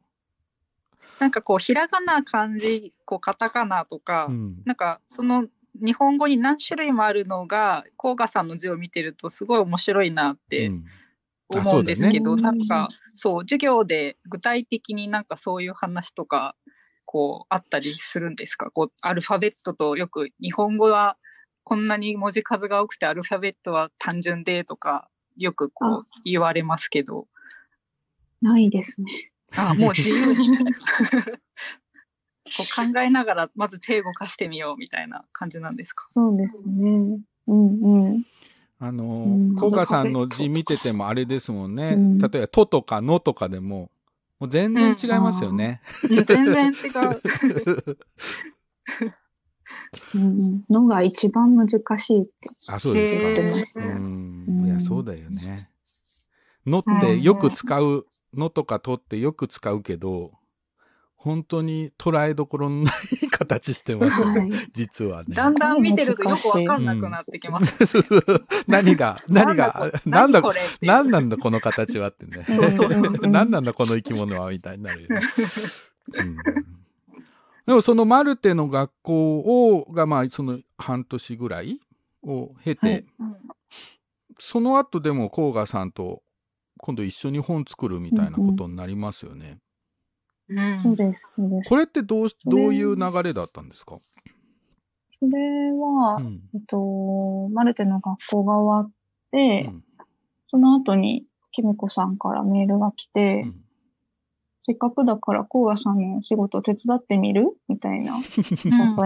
[1.19, 4.61] なんかこう、ひらがな、漢字、こう、カタカナとか、そう、うん。
[4.65, 5.47] なんかその
[5.83, 10.85] 日本語に何種類もあるのが、甲賀さんの字を見てるとすごい面白いなってうん。
[10.85, 11.04] あ
[11.49, 16.55] 思うんですけど、そうだねなんかそう、授業で具体的になんかそういう話とか、
[17.05, 18.71] こう、あったりするんですか？
[18.71, 21.17] こう、アルファベットとよく日本語は
[21.63, 27.27] こんなに文字数が多くてアルファベットは単純でとか、よくこう言われますけど、
[28.41, 29.31] ないですね。
[29.55, 30.71] あもう自由にみたいな。
[32.57, 36.05] こう考えながらまず手動かしてみようみたいな感じなんですか？
[36.09, 37.19] そうですね。
[37.47, 38.23] うんうん。
[38.77, 41.93] あのうん、甲賀さんの字見ててもあれですもんね。
[41.93, 43.89] うん例えば、ととかのとかでも、
[44.39, 45.81] もう全然違いますよね。
[46.03, 47.21] うん全然違う。
[50.13, 52.31] うんうんのが一番難しいって
[52.69, 53.21] あ、そうですか。
[53.21, 53.79] 言ってました。
[53.79, 54.65] うん。
[54.65, 55.35] いや、そうだよね。
[56.65, 60.33] のってよく使う、のとかとってよく使うけど、
[61.25, 62.91] 本当に捉えどころのな
[63.23, 64.39] い形してますよね。
[64.41, 65.35] はい実はね。
[65.35, 67.85] だんだん見てるとよくわかんなくなってきます。
[67.87, 68.23] そうそう
[68.67, 70.43] 何が、何が、なんだ
[70.81, 72.45] 何なんだこの形はってね。
[73.27, 75.21] 何なんだこの生き物はみたいになるよね。
[76.13, 76.37] うん
[77.65, 79.39] でもそのマルテの学校
[79.71, 81.79] をがまあその半年ぐらい
[82.21, 83.35] を経て、はいうん
[84.37, 86.21] その後でも甲賀さんと
[86.77, 89.59] 今度一緒に本作るみたいなことになりますよね。
[90.49, 91.69] うんそうです、そうです。
[91.69, 93.97] これってどうどういう流れだったんですか、
[95.19, 98.91] それは、うんえっと、マルテの学校が終わっ
[99.31, 99.83] て、うん
[100.47, 103.65] その後に、キミコさんからメールが来て、うん
[104.67, 107.55] せっかくだから、コウガさんの仕事手伝ってみる？
[107.67, 108.33] みたいな うん誘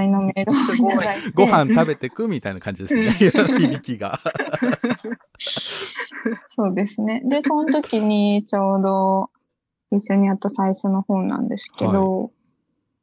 [0.08, 0.56] いのメールを
[0.94, 1.32] いただいて。
[1.32, 3.10] ご飯食べてくみたいな感じですね。
[3.10, 4.22] 響きが。
[6.48, 7.22] そうですね。
[7.26, 9.32] で、その時にちょうど
[9.92, 12.32] 一緒にやった最初の本なんですけど、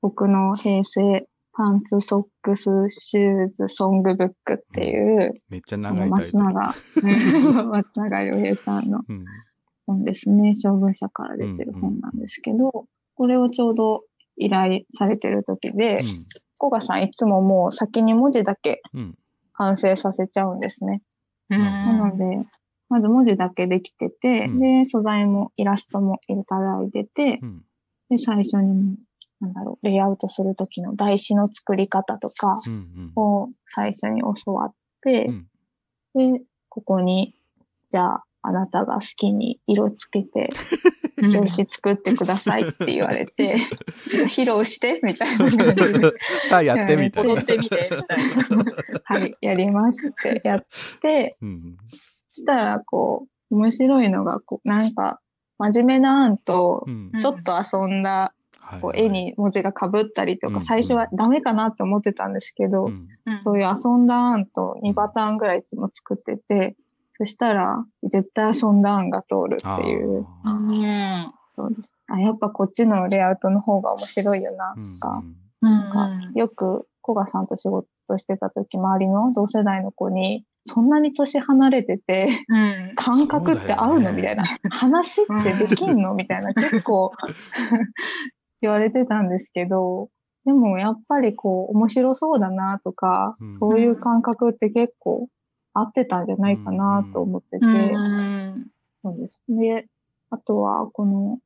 [0.02, 1.26] 僕の平成
[1.56, 6.44] パンツ、ソックス、シューズ、ソングブックっていう、めっちゃあ長いタイトル。
[6.44, 9.24] 永、松永 良平さんのうん。
[9.86, 10.54] 本ですね。
[10.54, 14.02] 将軍社から出てる本なんですけど、これをちょうど
[14.36, 16.00] 依頼されてる時で、
[16.58, 19.00] コガさんいつももう先に文字だけうん。
[19.00, 19.18] うん。
[19.54, 21.00] 完成させちゃうんですね。
[21.48, 22.46] うんなので、
[22.88, 27.64] まず文字だけできてて、うんで、素材もイラストもいただいてて、うん。
[28.10, 28.96] で、最初に、
[29.40, 33.12] なんだろう、レイアウトする時の台紙の作り方とかうん。
[33.16, 35.46] を最初に教わってう、ん。
[36.14, 37.34] で、ここに、
[37.90, 40.48] じゃあ、あなたが好きに色つけて、
[41.16, 43.56] う ん表紙作ってくださいって言われて、
[44.28, 45.50] 披露してみたいな。
[46.48, 47.44] さあやってみたいな踊っ。
[47.44, 48.64] てみてみたいな。
[49.02, 50.66] はい、やりますってやっ
[51.00, 51.76] て、うん。
[52.36, 55.20] そしたら、こう、面白いのが、こう、なんか、
[55.58, 57.12] 真面目な案とう、ん。
[57.18, 59.08] ちょっと遊んだ、はいこう、絵。
[59.08, 63.40] に文字が被ったりとうんか、最初はダメかなって思ってたんですけどう、ん。
[63.40, 66.76] そういう遊んだ案と2パターンぐらいいつも作ってて、
[67.18, 70.26] そしたら、絶対遊んだ案が通るっていう。
[70.44, 82.92] あーうんそうですあ、やっぱこっちのレイアウトの方が面白いよな、とか、うんなんかよく、コガさんと仕事してた時、周りの同世代の子に、そんなに年離れてて、うん。
[82.96, 84.12] 感覚って合うの？
[84.12, 84.44] みたいな。
[84.70, 86.14] 話ってできんの？
[86.14, 87.12] みたいな、結構
[88.60, 90.10] 言われてたんですけど、
[90.44, 93.54] でもやっぱりこう、面白そうだなとか、うん。
[93.54, 95.28] そういう感覚って結構
[95.72, 98.66] 合ってたんじゃないかなと思ってて、うん。
[99.02, 99.40] そうです。
[99.48, 99.86] で、
[100.30, 101.38] あとは、この、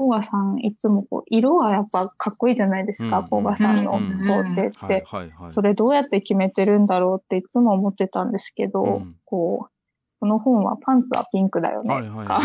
[0.00, 5.50] コガさん、いつもこう、色がやっぱかっこいいじゃないですか、うんコガさんのうん想定っはいて。
[5.50, 9.16] それどうやって決めてるんだろうっていつも思ってたんですけど、うん。
[9.26, 9.70] こう、
[10.20, 12.40] この本はパンツはピンクだよね、とか、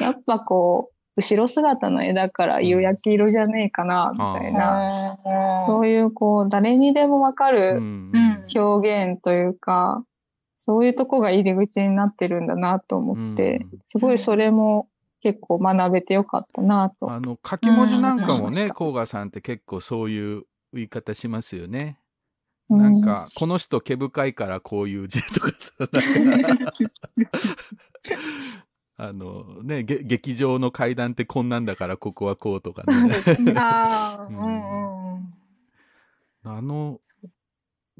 [0.00, 5.18] やっぱこう、後ろ姿の絵だから夕焼け色じゃねえかな、みたいな、
[5.66, 7.82] そういうこう、誰にでもわかうる
[8.54, 10.04] 表現というか、
[10.66, 13.80] そういうとこが入り口になってるんだなと思って、うん。
[13.84, 14.88] すごいそれも
[15.20, 17.12] 結構学べてよかったなと。
[17.12, 18.70] あの、書き文字なんかもね、うん。
[18.70, 21.98] 甲賀さんって結構そういう言い方しますよね。
[22.70, 25.52] うなんか、この人毛深いからこういう字とか
[28.96, 33.12] あのね、げ劇場の階段ってこんなんだからここはこうとかね。
[33.54, 34.26] あ
[36.42, 37.00] の、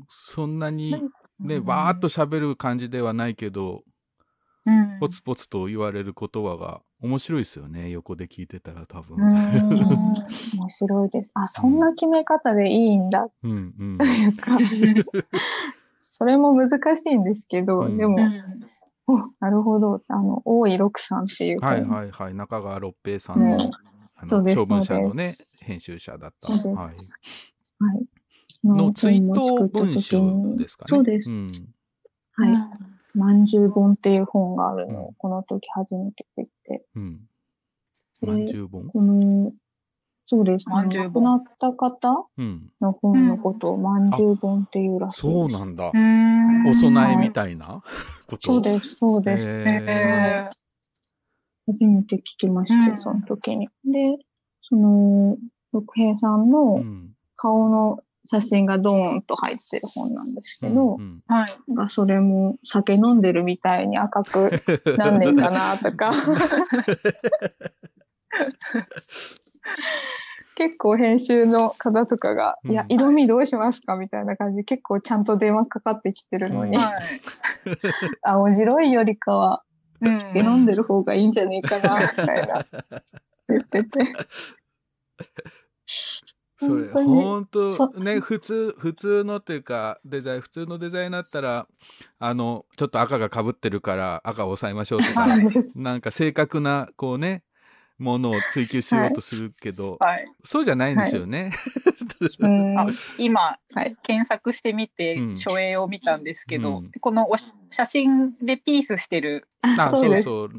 [0.08, 0.94] そんなに
[1.40, 3.82] ね、わーっと喋る感じではないけど、
[4.66, 7.90] うんポツポツと言われる言葉が面白いですよね。
[7.90, 9.18] 横で聞いてたら多分。
[9.18, 10.14] うん
[10.56, 11.32] 面白いです。
[11.34, 14.56] あ、そんな決め方でいいんだうんうんというか、
[16.00, 18.30] それも難しいんですけど、うんでも、うん
[19.06, 20.00] おなるほど。
[20.08, 22.34] あの、大井六さんっていうはい本はいはい。
[22.34, 26.70] 中川六平さんの,、うんあの長文社のねそ、編集者だった。
[26.70, 26.94] はい、はい。
[28.64, 30.88] の追悼作った文集時にですかね。
[30.88, 31.32] そうです。
[31.32, 31.46] ん
[32.36, 32.52] はい。
[33.14, 36.84] まんじゅう本っていう本があるのうんを、この時初めて知って。
[36.96, 37.20] うん。
[38.20, 38.88] でまんじゅう本？
[38.88, 39.52] この、
[40.26, 40.64] そうです。
[40.68, 42.72] あのまんじゅう本亡くなった方うん。
[42.80, 45.48] の本のことをまんじゅう本っていうらしいそう。
[45.48, 45.90] なんだ。
[45.94, 47.82] うんお供えみたいな
[48.26, 48.52] こと？
[48.54, 49.62] そうです、そうです。
[51.66, 53.68] 初めて聞きまして、うんその時に。
[53.84, 54.18] で、
[54.60, 55.36] その、
[55.72, 61.58] 六平さんのうん顔の写真がドーンと入ってる本なんですけど、うんうんーはい。
[61.68, 64.62] なんかそれも酒飲んでるみたいに赤く
[64.96, 66.12] なんねんかなとか。
[70.56, 77.02] 結構編集の方とかが、うんいや、色味どうしますかみたいな感じで結構ちゃんと電話かかってきてるのに、うんはい。
[78.22, 79.62] 青白いよりかは
[80.00, 82.66] うん酒飲んでる方がいいんじゃねえかな、みたいな
[83.48, 84.12] 言ってて。
[86.64, 91.66] それ本当ね普通普通のっていうかデザイン普通のデザインだったら
[92.18, 95.26] あのちょっと赤がかぶってるから赤を抑えましょうとか。
[95.76, 97.42] なんか正確なこうね
[97.98, 100.26] ものを追求しようとするけど、はい。
[100.44, 101.52] そうじゃないんですよね。
[102.40, 102.78] うん。
[102.78, 102.86] あ
[103.18, 103.96] 今、はい。
[104.02, 106.90] 検索してみてうん、書影を見たんですけど、うん。
[107.00, 110.22] このおし写真でピースしてる、あそう。
[110.22, 110.50] そう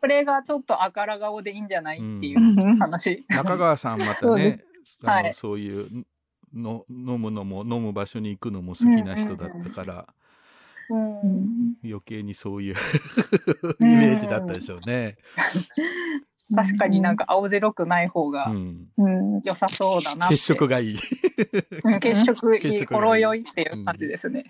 [0.00, 2.78] これがちょっと赤ら顔でいいんじゃないっていううん。
[2.78, 3.24] 話。
[3.28, 4.64] 中川さんまたね
[5.02, 6.06] はいそういう
[6.54, 10.06] の飲むのも飲む場所に行くのも好きな人だったから、うんう
[10.94, 12.74] ん余計にそういう
[13.80, 15.16] イメージだったでしょうね。
[16.54, 20.36] 確かになんか青白くない方うがん、うん、良さそうだなって。
[20.36, 20.98] 血色がいい。
[21.84, 24.44] うん血色いい、 血色がいいほろ酔いっていう感じですね。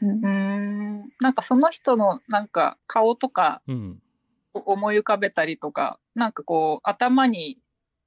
[0.00, 1.00] うん。
[1.20, 4.02] なんかその人のなんか顔とかうん
[4.54, 7.58] を思い浮かべたりとか、なんかこう頭に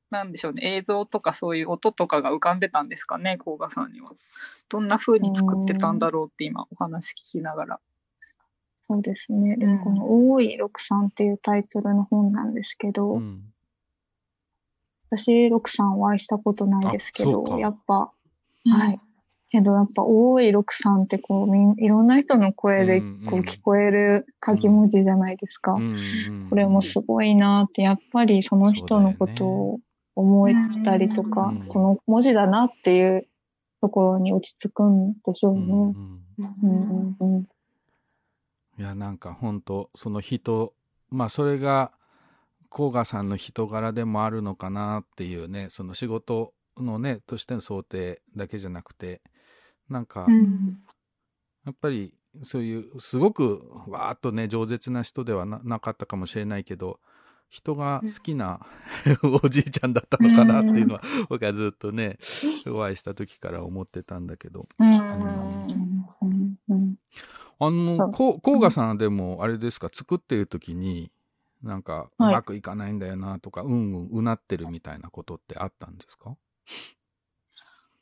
[0.09, 4.09] なんでしょうね、映像とかそういう音とかが浮かんでたんですかね、甲賀さんには。
[4.69, 7.79] どんな風に作ってたんだろうって今お話聞きながら。
[8.89, 9.57] そうですね。
[9.57, 13.41] でもこの、大井六さんっていうタイトルの本なんですけど、うん。
[15.09, 18.11] 私、六さんお会いしたことないですけど、やっぱ、
[18.65, 18.99] はい。
[19.49, 25.73] けどやっぱ、大井六さんってこう、みんいろんな人の声でうんうんこう聞こえる書き文字じゃないですか。
[25.73, 29.79] うんうんこれもすごいなって、やっぱりその人のことを
[30.18, 30.53] 思え
[30.84, 31.68] たりとか、うん。
[31.68, 33.28] この文字だなっていう
[33.82, 35.61] ところに落ち着くんでしょうね。
[35.61, 37.47] うんうん。
[38.80, 40.74] いや、なんか本当その人、
[41.09, 41.91] まあそれが、
[42.70, 49.22] 甲賀さんの人柄でもあるのかなっていうね、その仕事のね、としての想定だけじゃなくて、
[49.89, 50.78] なんか、うん。
[51.65, 56.99] やっぱりそういう、すごくわーっとね、饒舌な人ではななかったかもしれないけど、
[57.49, 58.59] 人が好きな
[59.43, 62.17] おじいちゃんだったのかなっていうのは、僕はずっとね、
[62.67, 64.67] お会いした時から思ってたんだけど。
[64.77, 64.85] あ
[67.71, 71.11] の、こう、甲賀さんはでも、あれですか、作ってる時に、
[71.63, 72.33] なんか、うはい。
[72.35, 76.35] まくいかないんだよなとか、うんうん、うなってるみたいなことってあったんですか？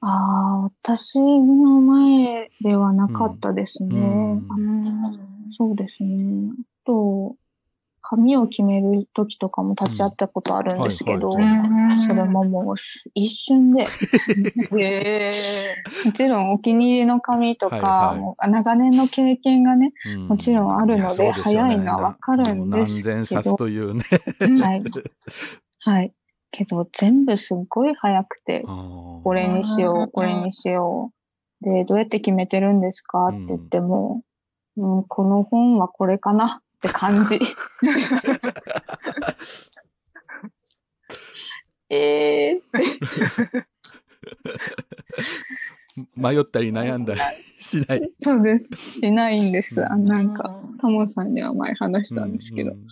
[0.02, 3.98] ああ、私の前ではなかったですね。
[3.98, 4.48] うん。
[4.52, 5.12] あ
[5.50, 6.52] そうですね。
[6.52, 7.38] あと、
[8.08, 12.76] 髪を決める時とかも立ち会ったことあるんですけど、それももう
[13.16, 13.88] 一瞬で、
[14.78, 15.34] へ
[16.06, 18.52] もちろんお気に入りの髪とか、はいはい。
[18.52, 20.28] 長年の経験がね、うん。
[20.28, 23.16] もちろんあるので早いのはわかるんですけど。
[23.16, 24.04] 何千冊というね。
[24.40, 24.84] はい。
[25.80, 26.14] はい。
[26.52, 31.12] けど全部すっごい早くて、ここれにしようんう、これにしよ
[31.62, 31.66] う。
[31.66, 34.22] で、どうやって決めてるんですかって言っても、
[34.78, 37.40] うん、この本はこれかなって感じ。
[41.90, 43.64] えー、
[46.16, 47.20] 迷ったり悩んだり
[47.60, 48.12] しない？
[48.20, 49.00] そうです。
[49.00, 49.84] しないんです。
[49.86, 52.88] あーなんか、タモさんには前話したんですけど、うん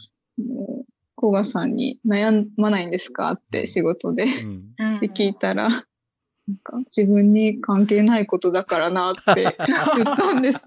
[0.45, 3.31] もう、コガさんに悩まないんですか？
[3.31, 5.83] って仕事で、うんうんで聞いたら、なん
[6.63, 9.53] か自分に関係ないことだからなって言っ
[10.15, 10.59] たんです。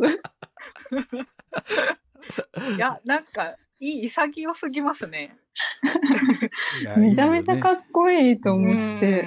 [2.76, 5.36] いや、なんか、いい、潔すぎますね。
[6.96, 9.26] めちゃめちゃかっこいいと思って、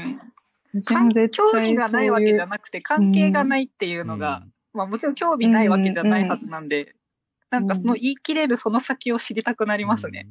[1.31, 3.63] 興対味がないわけじゃななくて、関係がない。
[3.63, 4.43] っていうのが、
[4.73, 6.95] まあもちろん興味ないわけじゃないはずなんで、
[7.49, 10.27] なんかその言い切れるその先を知りたくなりますね。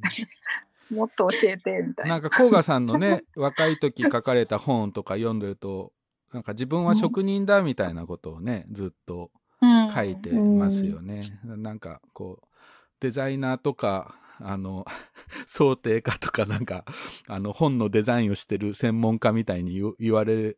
[0.89, 2.19] もっと教えて、みたいな。
[2.19, 5.93] なんか甲賀さんのね 若い時書かれた本とか読んでると
[6.33, 11.39] なんか自分は職人だみたいなことをねずっとうん書いてますよね。
[11.43, 12.48] なんかこう
[12.99, 14.85] デザイナーとかあの
[15.45, 16.85] 想定家とかなんか
[17.27, 20.57] あの本のデザインをしてる専門家みたいに言われ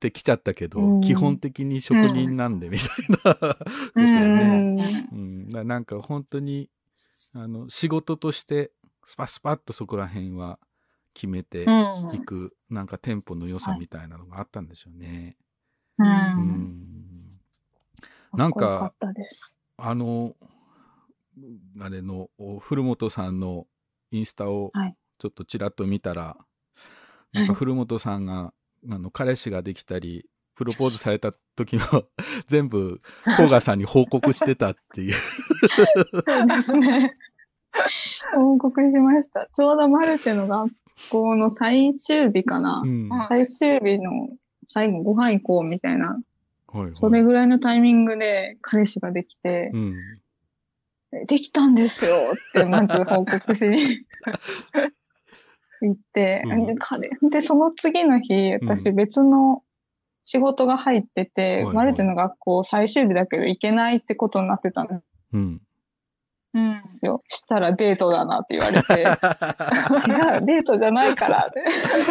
[0.00, 2.88] てきちゃったけど、うん基本的に職人なんでみたい
[3.24, 4.74] な ことね。
[4.74, 4.78] ん
[5.12, 6.70] うん、だなんか本当に
[7.34, 8.72] あの仕事として
[9.06, 10.58] スパスパッとそこら辺は
[11.14, 11.70] 決めてう
[12.12, 15.36] んいく、なんかテンポの良さみたいなのがあったんでしょうね。
[15.98, 17.40] ううんん
[18.34, 18.94] なんか。
[19.80, 20.34] あの
[21.80, 23.66] あれのお古本さんの
[24.10, 26.36] インスタをはいちょっとちらっと見たら、
[27.32, 28.52] なんか古本さんが
[28.88, 32.04] あの彼氏ができたりプロポーズされた時の
[32.46, 33.00] 全部
[33.36, 35.12] 甲賀さんに報告してたっていう。
[35.12, 37.16] そうですね。
[38.34, 39.48] 報告しました。
[39.54, 40.72] ちょうどマルテの学
[41.10, 42.82] 校の最終日かな。
[42.84, 44.28] うんはい最終日の
[44.68, 46.20] 最後ご飯行こうみたいな。
[46.66, 49.96] はいはいそれぐらいのタイミングで彼氏ができて、うん
[51.26, 54.04] できたんですよってまず報告しに
[55.80, 59.62] 行って、うんで彼で、その次の日、私別の
[60.24, 64.94] 仕事が入ってて、はいはいマルテの学校最終日だけど行けないってことになってたんで
[65.32, 65.60] うん。
[66.54, 67.22] うんすよ。
[67.28, 69.06] したらデートだなって言われて、 違う、
[70.46, 71.50] デートじゃないからっ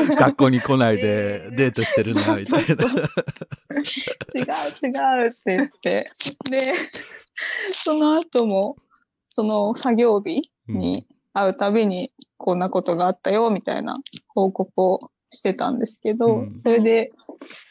[0.07, 0.15] て。
[0.15, 2.75] 学校に来ないで デートしてるな、みたいな。
[2.75, 4.45] そう違う
[4.83, 6.11] 違うって言って。
[6.49, 6.73] で、
[7.71, 8.77] その後も、
[9.37, 17.11] その作業日に会うたびに、こんなことがあったよ、みたいな報告をしてたんですけど、うんそれで、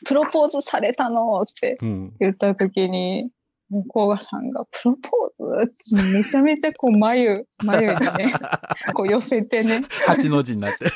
[0.04, 2.14] プロポーズされたのってうん。
[2.20, 3.30] 言った時に、
[3.68, 8.32] もう、甲賀さんが、プロポーズってめちゃめちゃこう、眉、眉にね、
[8.94, 10.86] こう寄せてね、八の字になって。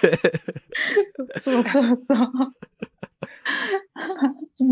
[1.40, 2.30] そうそうそう。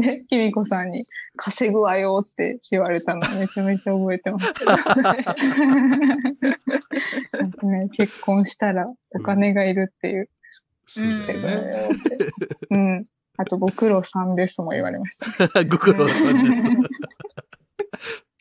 [0.01, 1.07] で、 きみこさんに、
[1.37, 4.53] 稼ぐわよって言われたのめちゃめちゃ覚えてます。
[7.33, 10.29] なんかね、結婚したらお金がいるっていう。
[10.87, 11.89] そうだよね。
[12.71, 13.05] うん。
[13.37, 15.65] あと、ご苦労さんですも言われました。
[15.71, 16.69] ご苦労さんです。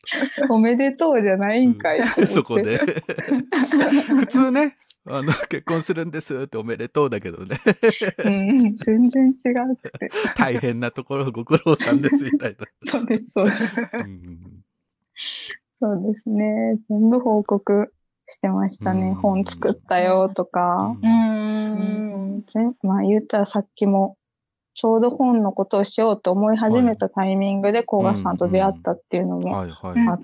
[0.50, 2.78] おめでとうじゃないんかい、うんそこで。
[2.78, 4.78] 普通ね、
[5.10, 7.58] あの、 結婚するんですっておめでとうだけどね。
[8.26, 10.10] うん、全然違うって。
[10.36, 13.82] 大変なところご苦労さんですみたい そうです、そうです。
[13.82, 13.90] な。
[14.04, 14.64] うん
[15.80, 16.80] そうですね。
[16.90, 17.94] 全部報告
[18.26, 19.10] してましたね。
[19.10, 20.96] うん本作ったよとか。
[21.02, 22.44] ううん
[22.82, 24.18] まあ言ったらさっきも、
[24.74, 30.20] ちょうど本のことをしようと思い始めたタイミングで、甲賀さんと出会ったっていうのもあっ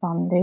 [0.00, 0.40] たんで、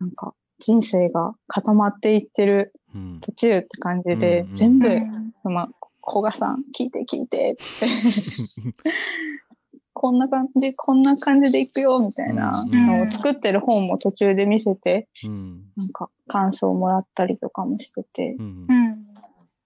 [0.00, 3.20] なんか、人生が固まっていってるうん。
[3.20, 5.52] 途中って感じで、うんうん全部、うん。
[5.52, 5.68] まあ、
[6.02, 7.86] 古賀さん、聞いて聞いてって、
[9.92, 15.64] こんな感じ、こんな感じでいくよ、みたいなうんのを作ってる本も途中で見せて、うん。
[15.76, 18.66] なんか感想をもらったりとかもしてて、うん。
[18.68, 19.04] うん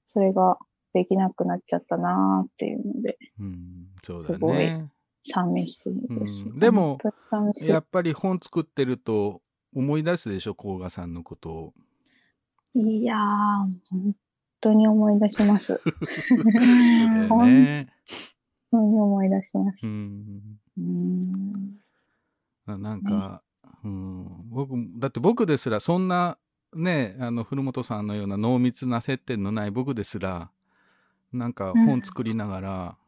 [0.07, 0.59] それが
[0.93, 3.89] できなくなっちゃったなーっていうので、うん。
[4.03, 4.91] そうだすごいね。
[5.25, 6.49] 寂しいです。
[6.49, 6.59] うん。
[6.59, 6.99] でも
[7.67, 9.41] やっぱり本作ってると
[9.75, 11.75] 思い出すでしょ、甲賀さんのことを。
[12.75, 13.19] いやー、
[13.91, 14.17] 本
[14.61, 15.81] 当に思い出します。
[15.85, 17.89] そうだよね。
[18.71, 19.91] 本当に思い出しますう。
[19.91, 21.83] んうん
[22.67, 23.43] ななんか、
[23.85, 26.39] うん、僕、だって僕ですら、そんな、
[26.75, 30.51] ね、あの、古本さんのような濃密な接点のない僕ですら、
[31.33, 32.99] なんか本作りながら、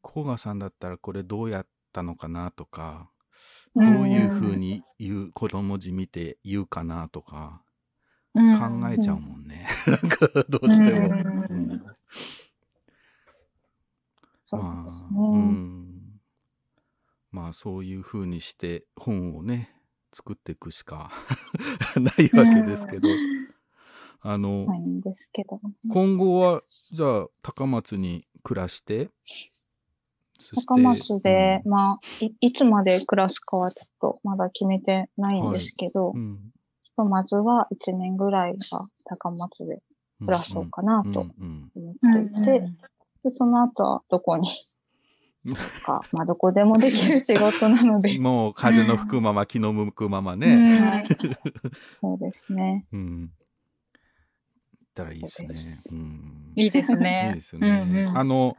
[0.00, 3.10] 甲賀さんだったらこれどうやったのかなとか、
[3.74, 7.62] どういう風に言う、子供字見て言うかなとか、
[8.34, 8.40] 考
[8.90, 9.66] えちゃうもんね。
[9.86, 11.08] なんか、どうしても。
[11.08, 11.82] うんうん
[14.50, 15.10] そうまあ、ですね。
[15.12, 16.20] うん。
[17.30, 19.78] まあ、そういう風にして本をね、
[20.10, 21.10] 作っていくしか
[22.00, 23.10] ないわけですけど、
[24.20, 24.66] あの。
[25.90, 26.62] 今後は、
[26.92, 29.10] じゃあ、高松に暮らして
[30.66, 36.38] 高松で、まあい、いつまで暮らすかはちょっとまだ決めてないんですけど、うんうん
[36.84, 39.80] ひとまずは1年ぐらいが高松で
[40.18, 42.60] 暮らそうかなとうんうん思っていて、
[43.22, 44.48] でその後はどこに
[45.84, 50.82] か、まあどこでもできる仕事なので、 もう風の吹くまま気の向くままうね、ん。
[50.82, 51.08] は い
[52.00, 52.86] そうですね。
[52.92, 53.30] うん。
[54.98, 56.52] 行ったらいいですねそうん。
[56.56, 57.32] いいです いいね。
[57.34, 57.68] ですよね。
[57.68, 58.56] うんうんあの。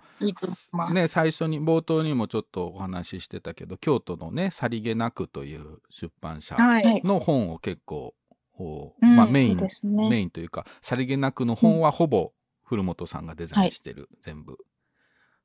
[0.93, 7.01] ね、最初に冒頭にもちょっとお話ししてたけど、京都のね、さりげなくという出版社はい。
[7.03, 8.13] の本を結構、
[8.53, 12.33] こううんまあメイン、そうですねメインというか、さりげなくの本はほぼ
[12.63, 14.53] 古本さんがデザインしてる、全部。
[14.53, 14.55] っ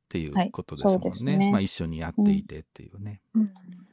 [0.09, 1.32] ていうことですもんね。
[1.32, 3.20] はいねまあ一緒にやっていてっていうね。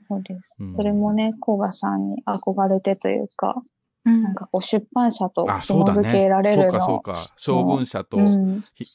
[0.08, 0.54] そうです。
[0.60, 3.64] うんそれもね、甲賀さんに憧れてというか、うん
[4.04, 6.56] なんかこう出版社とあ、そうだ紐付けらね。
[6.56, 6.80] れるの。
[6.82, 7.34] そうかそうか。
[7.38, 8.18] 小文社と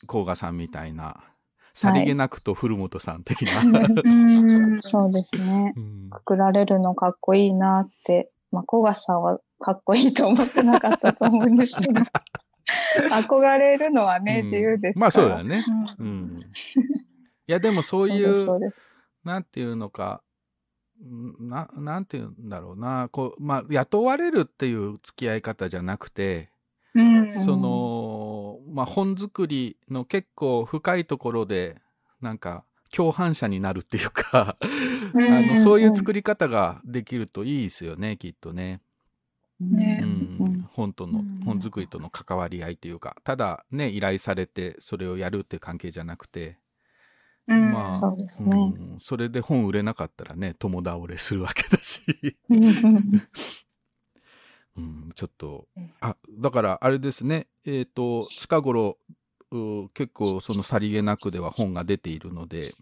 [0.07, 1.23] 甲賀さんみたいな、
[1.73, 3.81] さりげなくと古本さん的な。
[4.05, 4.81] うん。
[4.81, 5.75] そうですね。
[5.77, 12.01] うんくくられるのかっこいいなって、まあ、小賀さんはかっこいいと思ってなかったと思うんですけど、
[13.11, 15.01] 憧れるのはね、うん自由ですから。
[15.01, 15.65] まあそうだよね。
[15.99, 16.39] ううんん。
[16.39, 16.43] い
[17.47, 18.61] やでもそういうそう。
[19.25, 20.26] なんていうのか、ん
[21.01, 26.51] な、なんていうんだろうな、こう、まあ、雇われるっていう付き合い方じゃなくて、
[26.95, 27.45] うん。
[27.45, 31.77] その、まあ、本作りの結構深いところで、
[32.21, 34.57] なんか、共犯者になるっていうか、
[35.13, 35.31] うん。
[35.33, 38.81] あの、そういう作り方ができるといいですよね、きっとね。
[39.61, 40.01] ね。
[40.03, 40.47] うん。
[40.47, 40.69] うん。
[40.73, 46.59] 本とのうん、本作りとの関わり合いというか、ただね、依頼されてそれをやるっていう関係じゃなくて、
[47.49, 52.03] うんまあ、そうですねうんそれで本売れなかったらね、友倒れするわけだし、
[54.77, 58.99] うんちょっとうん、あ、だからあれですね、えっ、と、近頃、
[59.53, 62.75] う結構そのさりげなくでは本が出ているので、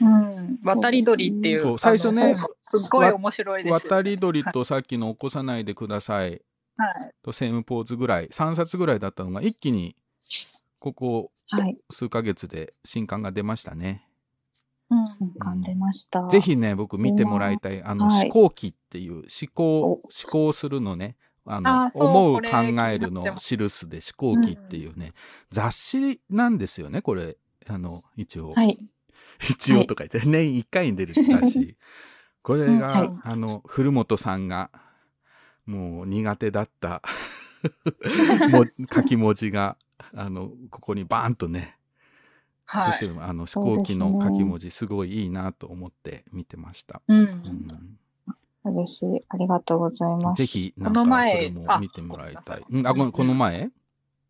[0.00, 0.58] うん。
[0.62, 1.60] 渡り鳥っていう。
[1.60, 3.80] そう最初ねすっごい面白いですよ。
[3.80, 6.42] 渡り鳥とさっきの起こさないでください
[6.76, 7.14] はい。
[7.22, 9.96] とセームポーズぐらい、3冊ぐらいだったのが一気に、
[10.78, 11.76] ここはい。
[11.90, 14.08] 数ヶ月で新刊が出ましたね。
[14.90, 15.06] うん。
[15.06, 16.26] 新刊出ました。
[16.28, 17.82] ぜひね、僕見てもらいたい。
[17.82, 21.16] あの、はい思考記っていう、思考、お思考するのね。
[21.44, 22.48] あの、あ思う、考
[22.88, 25.12] えるのます記すで思考記っていうね、
[25.50, 27.36] 雑誌なんですよね、これ。
[27.66, 28.52] あの、一応。
[28.52, 28.78] はい。
[29.50, 31.76] 一応とか言って、年1回に出る雑誌。
[32.42, 34.70] これが、はいあの、古本さんが、
[35.66, 37.02] もう苦手だった、
[38.50, 39.76] も書き文字が、
[40.14, 41.76] あの、ここにバーンとね、
[42.64, 43.00] はい。
[43.00, 47.02] 出てる、あの、思考記の書き文字、すごいいいなと思って見てました。
[47.08, 47.14] う。
[47.14, 47.98] うんん
[48.64, 49.20] 嬉しい。
[49.28, 50.38] ありがとうございます。
[50.42, 52.64] ぜひ、なんか、そ前れも見てもらいたい。
[52.70, 53.70] うんあ、この前？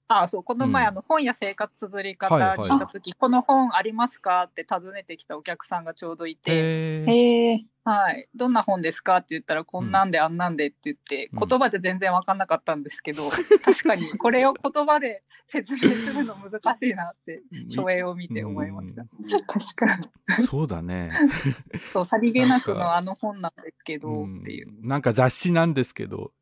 [0.08, 7.64] あそうこの前、うんあの本や生活綴り方はいはいに行った時、この本ありますかって尋ねてきたお客さんがちょうどいて。
[7.84, 13.28] はい、どんな本ですかって言ったら、こんなんであんなんでって言って、うん言葉で全然分かんなかったんですけど、
[13.64, 19.04] 確かにこれを言葉で説明するの難しいなって、書影を見て思いました。
[19.48, 20.08] 確かに。
[20.46, 21.10] そうだね。
[21.92, 24.86] そう、さりげなくのあの本なんですけど、うんっていう。
[24.86, 26.32] なんか雑誌なんですけど、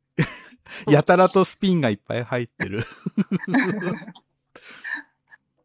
[0.89, 2.85] やたらとスピンがいっぱい入ってる。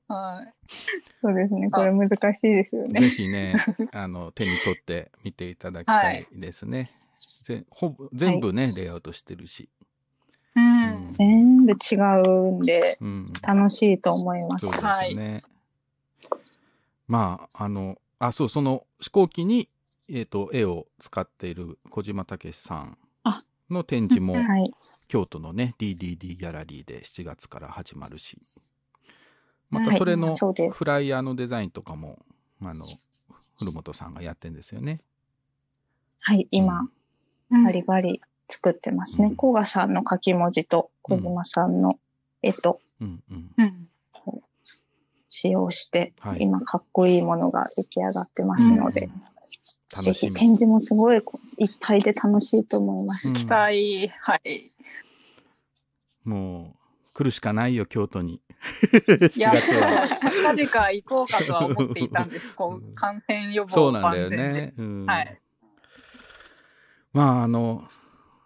[0.08, 0.54] はい。
[1.22, 1.70] そうですね。
[1.72, 3.10] これ難しいですよぜね。
[3.10, 3.56] ひね、
[3.92, 6.92] あの、手に取って見ていただきたいですね。
[7.44, 9.70] ぜほぼ全部ね、レイアウトしてるし。
[10.56, 11.10] うん。
[11.12, 13.26] 全部違うんで、うん。
[13.42, 14.76] 楽しいと思いますそう。
[14.76, 14.80] で
[15.10, 15.44] すね。
[17.08, 19.70] まあ、あの、あ、そう、その飛行機に、
[20.10, 24.72] えっ、と、絵を使っている小島武さんあの展示も、はい。
[25.08, 28.40] 京都のね、DDD ギャラリーで7月から始まるし、
[29.70, 32.20] まはいたそれのそうですフライヤーのデザインとかも、
[32.62, 32.86] あの、
[33.58, 35.00] 古本さんがやってんですよね。
[36.20, 36.48] はい。
[36.52, 36.90] 今、
[37.50, 39.36] バリバリ作ってますねうん。
[39.36, 42.00] 甲賀さんの書き文字と小島さんの
[42.42, 43.52] 絵とうんうん。
[43.58, 43.88] うん。
[45.28, 49.35] 使用して、はい今かっこいいものが出来上がってますので、ぜひ
[49.96, 50.34] 楽しみ。
[50.34, 51.24] 展示もすごいいっ
[51.82, 53.30] ぱいで楽しいと思います。
[53.30, 54.62] うん期待、はい。
[56.24, 58.42] もう、来るしかないよ、京都に。
[58.84, 60.08] 4 いや、月は。
[60.32, 62.54] 近々行こうかとは思っていたんです。
[62.56, 64.30] こう感染予防そうなんだよ。
[64.30, 64.74] ね。
[64.78, 65.42] うん、はい。
[67.14, 67.88] まあ、あの、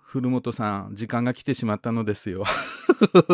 [0.09, 2.43] 古本さん、時間が来てしまったのですよ。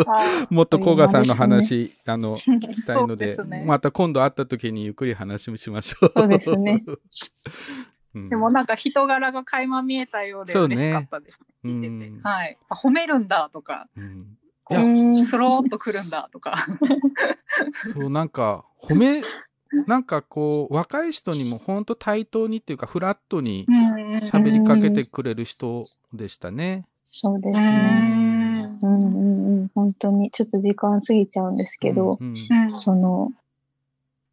[0.08, 6.12] あもっと甲賀さんの話、あの、聞きたいのでですねまた今度会った時にゆっくり話をしましょう。
[6.14, 6.84] そうですね。
[8.14, 11.40] うんでもなんか人柄が垣間見えたようで嬉しかったです。
[11.64, 12.22] う見ててん。
[12.22, 12.58] はい。
[12.70, 16.56] あ褒めるんだとか、うんこうんスローっと来るんだとか。
[17.94, 19.22] そう、なんか、褒め、
[19.86, 23.68] なんかこう、若い人にも本当対等にっていうか、フラットに
[24.20, 26.86] 喋りかけてくれる人でしたね。
[27.08, 28.64] そうですうね。
[28.66, 29.72] んうんうんうん。
[29.74, 32.36] 本当に、ちょっと時間過ぎちゃうんですけど、うん
[32.72, 33.32] うんその、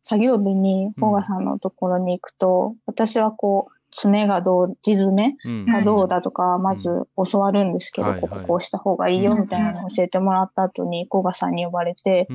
[0.05, 5.66] 作業日に甲賀さんのところに行くと、私はこう、爪がどう、地爪うん。
[5.66, 6.88] がどうだとか、まず
[7.30, 12.26] 教わるんですけど、こここうした方がいいよみたいなのを教えてもらった後に、甲賀さんに呼ばれて、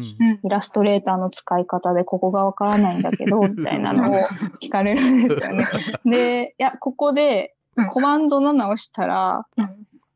[0.43, 4.23] イラストレーターの使い方でここがわからないんだけど、 みたいなのを
[4.61, 5.65] 聞かれるんですよね。
[6.05, 7.55] で、いや、ここで
[7.89, 9.69] コマンド7を押したら、うん。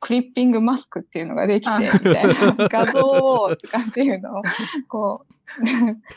[0.04, 2.34] クリッピングマスクっていうのができて、みたいな
[2.68, 4.42] 画像をとかっていうのを、
[4.88, 5.34] こう、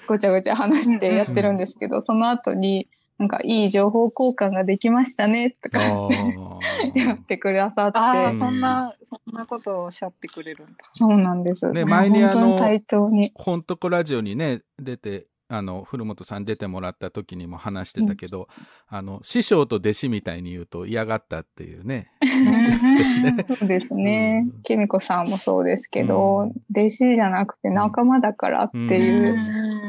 [0.08, 2.88] ごちゃごちゃ話してやってるんですけど、その後に、
[3.18, 5.84] なんかいい情報交換ができましたね、とかあ
[6.98, 10.72] やっーてくださって、あそんな、そんなことをおっしゃってくれるんだ。
[10.92, 11.70] そうなんです。
[11.70, 13.32] ね前にあの本当に対等に。
[13.34, 18.48] ほんとこラジオにね、出て、あの、古本さん出てもらった時にも話してたけど、
[18.88, 22.10] あの、師匠と弟子みたいに言うと嫌がったっていうね。
[23.46, 24.62] そうですねうん。
[24.62, 29.34] ケミコさんもそうですけど、うん弟子じゃなくて仲間だからっていう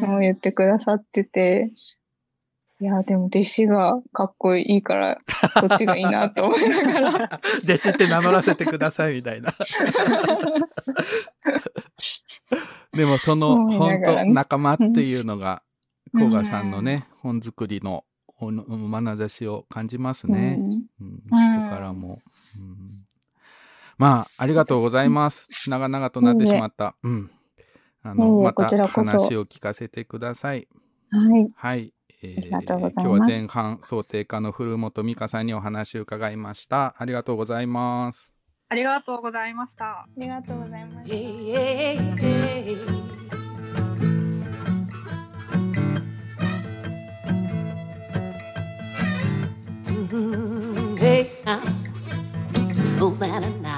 [0.01, 1.71] のを言ってくださってて、
[2.81, 5.17] いや、でも弟子がかっこいいから、
[5.59, 7.39] そっちがいいなと思いながら。
[7.63, 9.53] 弟子って名乗らせてくださいみたいな。
[12.93, 15.63] でもその本当仲間っていうのが、
[16.17, 18.03] 甲賀さんのね、本作りの
[18.41, 20.57] 眼差しを感じますね。
[20.59, 22.19] うんうん、人からも、
[22.59, 23.05] うん
[23.97, 25.47] まあ、ありがとうございます。
[25.69, 26.95] 長々となってしまった。
[27.03, 27.31] うん。
[28.03, 30.67] あの、また話を聞かせてください。
[31.09, 31.47] はい。
[31.55, 31.94] はい。
[32.23, 36.95] えありがとうござい今日は前半想定家の古本美香さんにお話を伺いました。
[36.97, 38.31] ありがとうございます。
[38.69, 39.85] ありがとうございました。
[39.85, 41.11] ありがとうございます。
[41.11, 43.15] Yeah, yeah, yeah.
[49.85, 51.59] Mhm, Hey, ah.
[53.01, 53.74] Oh, na na na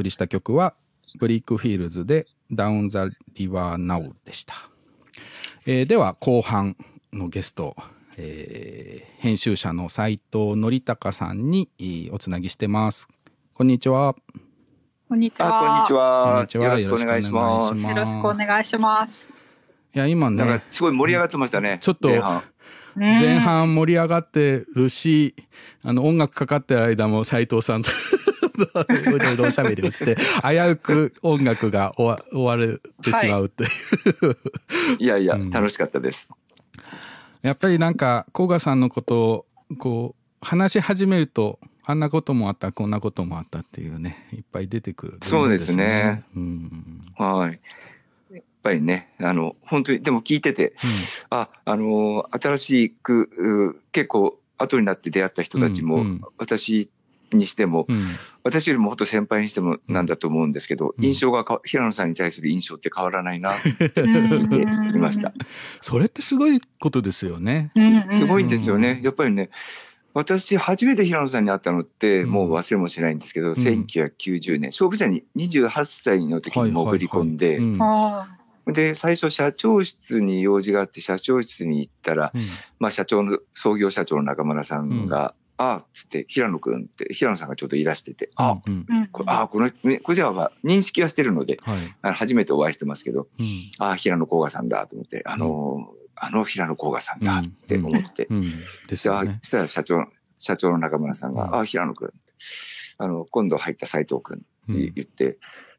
[0.00, 0.74] 送りした曲は、
[1.18, 4.54] ブリックフィールズで、ダウン・ザ・リバー・ナウでした。
[5.66, 6.76] えーでは、後半
[7.12, 7.76] のゲスト、
[8.16, 13.06] えー編集者の斉藤則隆さんにえーおつなぎしてます。
[13.52, 14.14] こんにちは。
[15.10, 15.58] こんにちは。
[15.58, 16.46] あ、こんにちは。
[16.48, 17.86] ちはよろしくお願いします。
[17.86, 19.28] よろしくお願いします。
[19.94, 21.78] いや、今なんかね、すごい盛り上がってましたね。
[21.82, 22.42] ちょっと前半
[22.96, 25.34] ね前半盛り上がってるし、
[25.82, 27.90] あの、音楽かかってる間も斉藤さんと
[28.62, 33.70] いろいろおしゃべりをして、 危うく音楽が終わ終われてしまうっていう。
[34.98, 36.30] いやいや、うん楽しかったです。
[37.42, 39.46] やっぱりなんか、甲賀さんのことを、
[39.78, 46.24] こう、話し始めると、あんなこともあった、こんなこともあったっていうね、いっぱい出てくる、そうですね。
[46.36, 47.04] うん。
[47.16, 47.60] はい。
[48.32, 50.74] やっぱりね、あの、本当に、でも聞いてて、
[51.30, 56.90] あ、あの、新しく、う結構、後になって出会った人たちも、うんうん私
[57.32, 58.06] にしても、うん。
[58.42, 61.04] 私よりももっと先輩にしてもなんだと思うんですけど、うん。
[61.04, 65.32] 印象がか、平野さんに対する印象って変わらないな、聞聞いていました。
[65.80, 67.72] それってすごいことですよね。
[68.10, 69.00] すごいんうんですよね。
[69.02, 69.50] やっぱりね、
[70.12, 72.30] 私、初めて平野さんに会ったのって、うん。
[72.30, 77.60] もう忘れもしないんですけど、1990年、勝負者に28歳の時に潜り込んで、
[78.72, 82.40] で、最初、社長室に用事があって、社長室に行ったら、うん。
[82.78, 88.86] まあ、社長の、創業社長の中村さんが、ああ、つって、平野くんって、平野さんがちょっといらしてて、あ、うん。
[89.26, 91.96] あ、この、ねこれじゃあ、まあ認識はしてるので、はい。
[92.00, 93.70] あの初めてお会いしてますけど、うん。
[93.78, 98.26] ああ、平野甲賀さんだと思って、あの、あの平野甲賀さんだって思って、
[98.96, 99.48] そ。
[99.48, 100.06] したら社長、
[100.38, 101.54] 社長の中村さんが、うん。
[101.56, 102.12] あ、平野くん、
[102.96, 105.38] あの、今度入った斉藤くんってうん言って、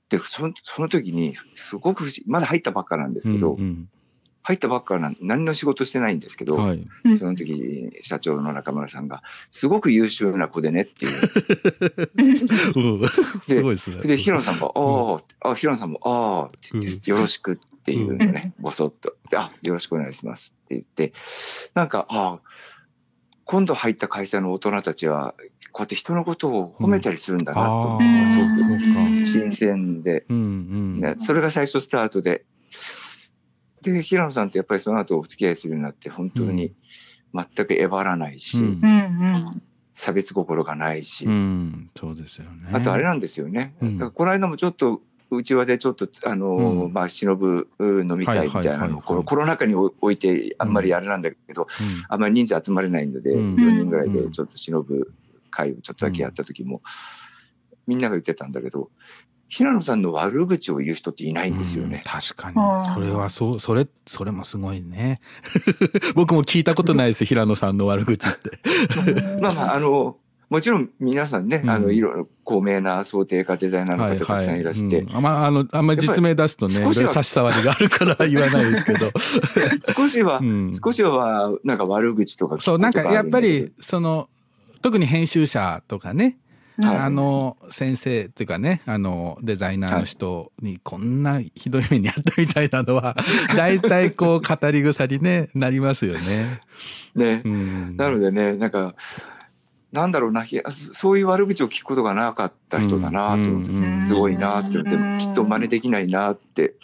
[0.10, 3.90] で、その、その時に、すごく不思議、まだ入ったばっかなんですけど、うん
[4.44, 6.88] 入ったばっかなん何の仕事してないんですけど、うんはい。
[7.06, 9.22] うんその時に社長の中村さんが、
[9.52, 11.22] すごく優秀な子でねっていう。
[12.76, 13.10] うん
[13.44, 13.98] すごいですね。
[14.02, 19.16] で、平野さんが、ああ、あ、平野さんも、ああ、って言って、よろしくっていうのね、ぼそっと。
[19.30, 21.14] で、あ、よろしくお願いしますって言って、
[21.74, 22.39] なんか、ああ、
[23.46, 25.36] 今度入った会社の大人たちは、
[25.72, 31.00] こうやって人のことを褒めたりするんだなと思って、すごく新鮮で、うんうん。
[31.00, 32.44] ね、それが最初スタートで、
[33.82, 36.74] で、平野さんってやっぱりその後お付き合いするようになって、本当に
[37.34, 38.66] 全くえばらないし、うん。
[38.66, 39.62] うんうん。
[39.94, 42.70] 差別心がないし、うん、そうですよね。
[42.74, 43.76] あとあれなんですよね。
[43.82, 43.98] うん。
[43.98, 46.94] だからこの間もちょっとうちわでちょっと、あのーうん。
[46.94, 48.90] まあ、忍ぶ飲み会みたいなはいはいはいはい。
[48.90, 51.68] のを、このコロナ禍に置いて、あんまりあれなんだけど、
[52.10, 53.56] あんまり人数集まれないので、うん。
[53.56, 55.14] 4人ぐらいでちょっと忍ぶ
[55.50, 56.82] 会をちょっとだけやった時も、
[57.88, 58.90] みんなが言ってたんだけど、
[59.52, 61.97] 平野さんの悪口を言う人っていないんですよね。
[61.97, 62.56] うん確かに。
[62.93, 65.20] それはそうそれそれもすごいね。
[66.16, 68.52] 僕も聞いたことないです平野さんの悪口って。
[69.41, 70.16] まあまあ、あの、
[70.49, 71.70] もちろん皆さんね、うん。
[71.70, 75.18] あの、いろいろ高名な想定家デザイナーの方たくさんいらして、うん。
[75.18, 79.12] あまああのあんまり実名出すとねいろいやっぱりろ差し障りがあるから 言わないですけど、
[79.97, 80.72] 少しは、うん。
[80.74, 84.30] 少しは、なんか悪口とかそうなんかやっぱりその
[84.82, 86.38] 特に編集者とかねはい
[86.84, 93.16] あの先生っていうかねあのデザイナーの人にこんなひどい目にあったみたいなのは
[93.56, 96.60] 大体こう語り草に、ね、なりますよね。
[97.16, 97.50] ねう。
[97.50, 98.96] ん、なのでね、なんか、
[99.92, 100.60] なんだろうな、ひ
[100.94, 106.76] そういう悪口を聞くことがなかった人だなと思って、うんすごいなって思ってうん、きっと真似できないなって、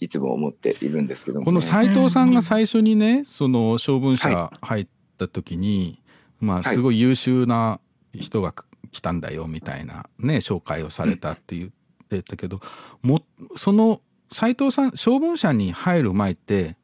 [0.00, 1.44] いつも思っているんですけども、ね。
[1.46, 4.86] この斉藤さんが最初にねその小文社は入っ
[5.18, 6.02] た時に、
[6.40, 7.80] まあはいすごい優秀な
[8.14, 8.54] 人が
[8.96, 11.70] 来たんだよみたいなね紹介をされたって言っ
[12.08, 12.60] てたけど、
[13.02, 13.22] も
[13.56, 14.00] その
[14.32, 16.76] 斉藤さん小文社に入る前って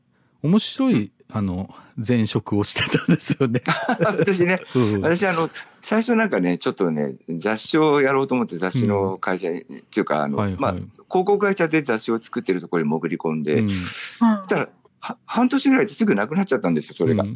[0.43, 3.63] 面白いあの前職をしてたんですよね。
[4.05, 5.49] 私ね、 うん私あの、
[5.81, 14.69] 最初なんかね、ちょっとね、雑誌をやろうと思って雑誌の会社に、っていうか、あの、はいはいまあ、広告会社で雑誌を作ってるところに潜り込んで、うんそしたら、
[15.01, 17.25] は半年ぐらいですぐなくなっちゃったんですよ、それが。
[17.25, 17.35] うん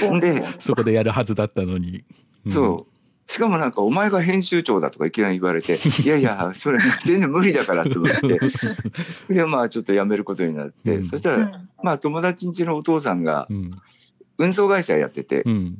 [0.00, 2.04] ほんで、 そこでやるはずだったのに。
[2.46, 2.93] うんそう。
[3.26, 8.40] しかもなんか、お前が編集長だとかいきなり言われて、 いやいや、それ全然無理だからって思って、
[9.32, 11.04] で、まあちょっと辞めることになって、うん。
[11.04, 13.70] そしたら、まあ友達ん家のお父さんがうん。
[14.36, 15.42] 運送会社やってて。
[15.42, 15.78] う、ん。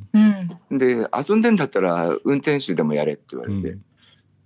[0.71, 0.79] うん。
[0.79, 3.77] で、遊んでんだったら運転手でもやれって言われて、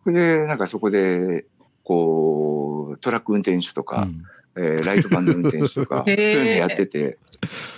[0.04, 1.44] それで、なんかそこで、
[1.84, 4.08] こう、トラック運転手とか、
[4.56, 7.18] えーライトバンの運転手とか、そういうのやってて、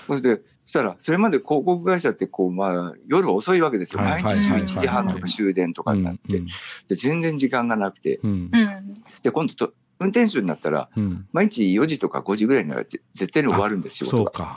[0.06, 4.02] それで、そしたら、それまで広告会社って、こう、まあ、夜遅いわけですよ。
[4.02, 4.62] はい毎日はいはい。
[4.62, 6.42] 11時半とか終電とかになって、
[6.88, 8.20] で、全然時間がなくて。
[9.22, 11.26] で、今度と、運転手になったら、うん。
[11.32, 14.08] 毎日4時とか5時ぐらいにはぜ絶対に終わるんですよ。
[14.08, 14.54] そうか。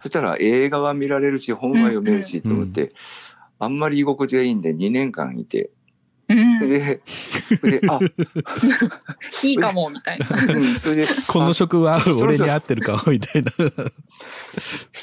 [0.00, 2.92] そしたら映画は見られるし、本は読めるし、と思って、
[3.58, 5.70] あんまり居心地がいいんで2年間いて、
[6.28, 6.60] うん。
[6.60, 7.00] で、
[7.62, 7.98] で、あ、
[9.42, 10.54] いいかも、みたいな。
[10.54, 13.52] うん、それで、 この職は俺に合ってるかもみたいな。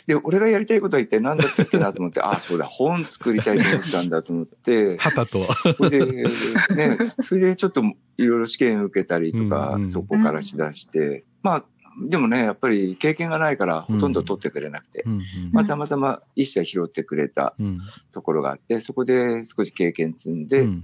[0.07, 5.45] で、俺がやりたいことは一体何だったっけなと思って、あ、そうだ、本作りたいと思ったんだと思って、旗と。
[5.78, 7.84] それで、ね、それでちょっと
[8.17, 9.89] いろいろ試験受けたりとか、うんうん。
[9.89, 11.63] そこからしだして、まあ、
[12.08, 15.22] でもね、やっぱり経験がないからほとんど取ってくれなくて、うん
[15.52, 17.80] まあ、たまたま一切拾ってくれたうん。
[18.12, 20.84] ところがあって、そこで少し経験積んで、うん。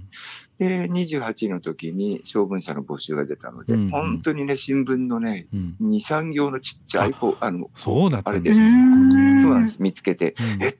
[0.58, 3.90] で、28の時に小文社の募集が出たので、うんうん。
[3.90, 5.90] 本当にね、新聞のね、うん。
[5.90, 8.66] 2、3行のちっちゃい、こうあの、そうだったあれですね。
[8.66, 9.40] うん。
[9.42, 10.62] そうなんです、見つけて、うん。
[10.62, 10.76] え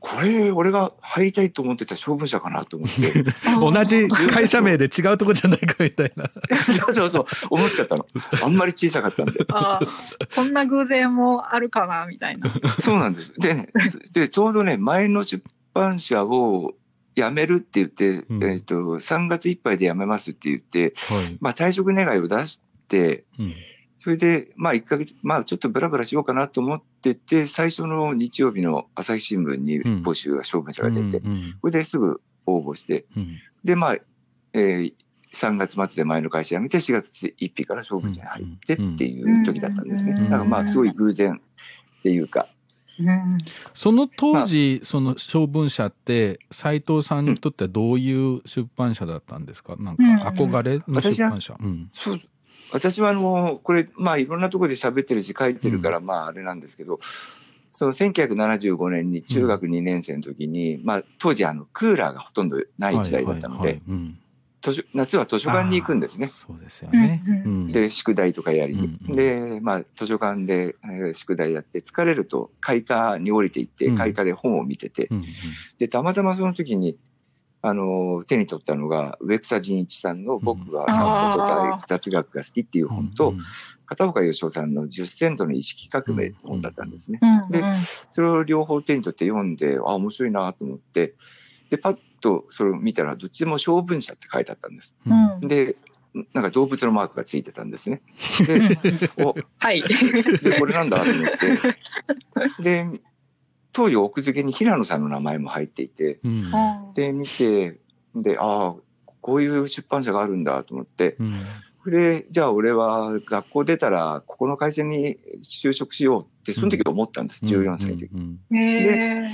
[0.00, 3.24] これ、俺が入りたいと思ってた小文社かなと思って、
[3.58, 6.30] 同じ会社名で違うとこじゃないかみたいな。
[6.72, 8.06] そうそうそう、思っちゃったの。
[8.42, 9.44] あんまり小さかったんで。
[9.48, 12.52] あーこんな偶然もあるかな、みたいな。
[12.78, 13.32] そうなんです。
[13.38, 13.68] でね、
[14.12, 15.42] で、ちょうどね、前の出
[15.74, 16.74] 版社を
[17.16, 21.36] 辞めるって言って、うんえっ、と、3月いっぱいで辞めますって言って、はい。
[21.40, 23.54] まあ退職願いを出して、うん
[24.08, 30.02] それで、まあ1ヶ月、まあちょっとブラブラしようかなと思ってて、最初の日曜日の朝日新聞にうん。
[30.02, 31.20] 募集が、小文社が出て、
[31.60, 33.36] それですぐ応募して、うん。
[33.64, 33.96] で、まあ、
[34.54, 34.94] えー
[35.34, 40.14] 3月末で前の会社辞めて、4月1日から小文社に入ってっていう時だったんですね。
[40.16, 40.24] うん。
[40.24, 41.34] だからまあ、すごい偶然
[41.98, 42.48] っていうか、
[42.98, 43.36] うん。
[43.74, 49.76] その当時、その小文社って斉藤さんにとってはどういう出版社だったんですか？
[49.78, 50.20] なんかうん。
[50.22, 51.58] 憧れの出版社。
[51.60, 51.90] うん。
[51.92, 52.20] そう
[52.72, 57.00] 私はあの、これ、まあいろんなところで喋ってるし書いてるから、まああれなんですけど、
[57.70, 63.80] その1975年に中学2年生の時に、まあ当時あのクーラーがほとんどない時代だったので
[64.92, 66.26] 夏は図書館に行くんですね。
[66.26, 67.22] そうですよね。
[67.68, 68.80] で、宿題とかやりに。
[68.80, 69.12] うんうん。
[69.12, 73.96] で、まあ図書館で、えー宿題やって疲れると開花に降りていって、うん。
[73.96, 75.24] 開花で本を見てて、うん。
[75.78, 76.98] で、たまたまその時に、
[77.68, 83.40] あの、手に取ったのが、植草仁一さんの僕は散歩と雑学が好きっていううん本と、うん
[83.88, 87.20] 片岡義雄さんの10セントの意識革命って本だったんですね。
[87.22, 87.50] うん。
[87.50, 87.62] で
[88.10, 91.14] それを両方手に取って読んで、あ、面白いなと思って、
[91.70, 94.94] で、パッとそれを見たら、どっちも小文社って書いてあったんです。
[95.40, 95.76] で、
[96.34, 98.02] なんか動物のマークがついてたんですね。
[98.46, 98.76] で、
[99.24, 99.82] お、はい。
[100.42, 101.24] で、これなんだと思っ
[102.58, 102.62] て。
[102.62, 103.00] で、
[103.78, 106.50] 当時奥付けに平野さんの名前も入っていて、うん。
[106.94, 107.78] で、見て、
[108.12, 108.82] で、ああ、こ
[109.20, 111.40] こういう出版社があるんだと思って、うん。
[111.88, 118.10] で、じゃあ俺は学校出たら、ここの会社に就職しようって、その時思ったんです、14歳の時。
[118.12, 118.40] うん。
[118.56, 119.30] へえ。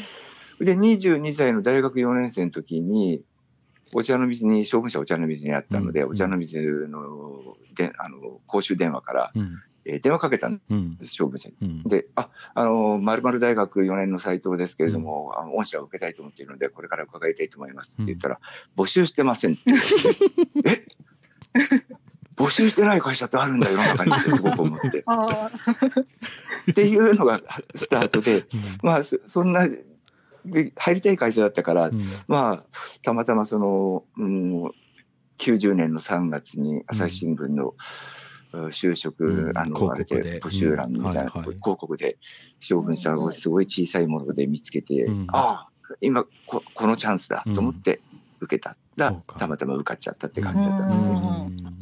[0.63, 3.23] で、22歳の大学4年生の時に、
[3.95, 6.11] お茶の水に、将軍者お茶の水にあったので、うん。
[6.11, 11.57] お茶の水のであの公衆電話から、うんえー電話かけたんうんです、将軍者に。
[11.63, 11.83] うん。
[11.85, 18.41] で、あ、あの、〇〇大学4年の斉藤ですけれども、あの御社を受けたいと思っているので、これから伺いたいと思いますって言ったら、
[18.77, 19.63] 募集してませんって。
[19.67, 20.87] 言われて、
[21.57, 22.05] え？
[22.37, 25.05] 募集してない会社ってあるんだ、世の中にってすごく思って。
[26.71, 27.41] っていうのが
[27.75, 28.47] スタートで、
[28.83, 29.69] まあ、そそんな、
[30.45, 32.03] で入りたい会社だったから、うん。
[32.27, 32.65] まあ、
[33.03, 34.65] たまたまその、うん、
[35.39, 37.77] 90年の3月に朝日新聞の、うん
[38.71, 42.19] 就職、うんあの、広告あれでで募集欄みたいな、広告で、
[42.59, 45.27] 将軍者をすごい小さいもので見つけて、うん。
[45.29, 48.01] ああ、今こ、このチャンスだと思って
[48.41, 51.75] 受けたたまたま受かっちゃったって感じだったんですけど、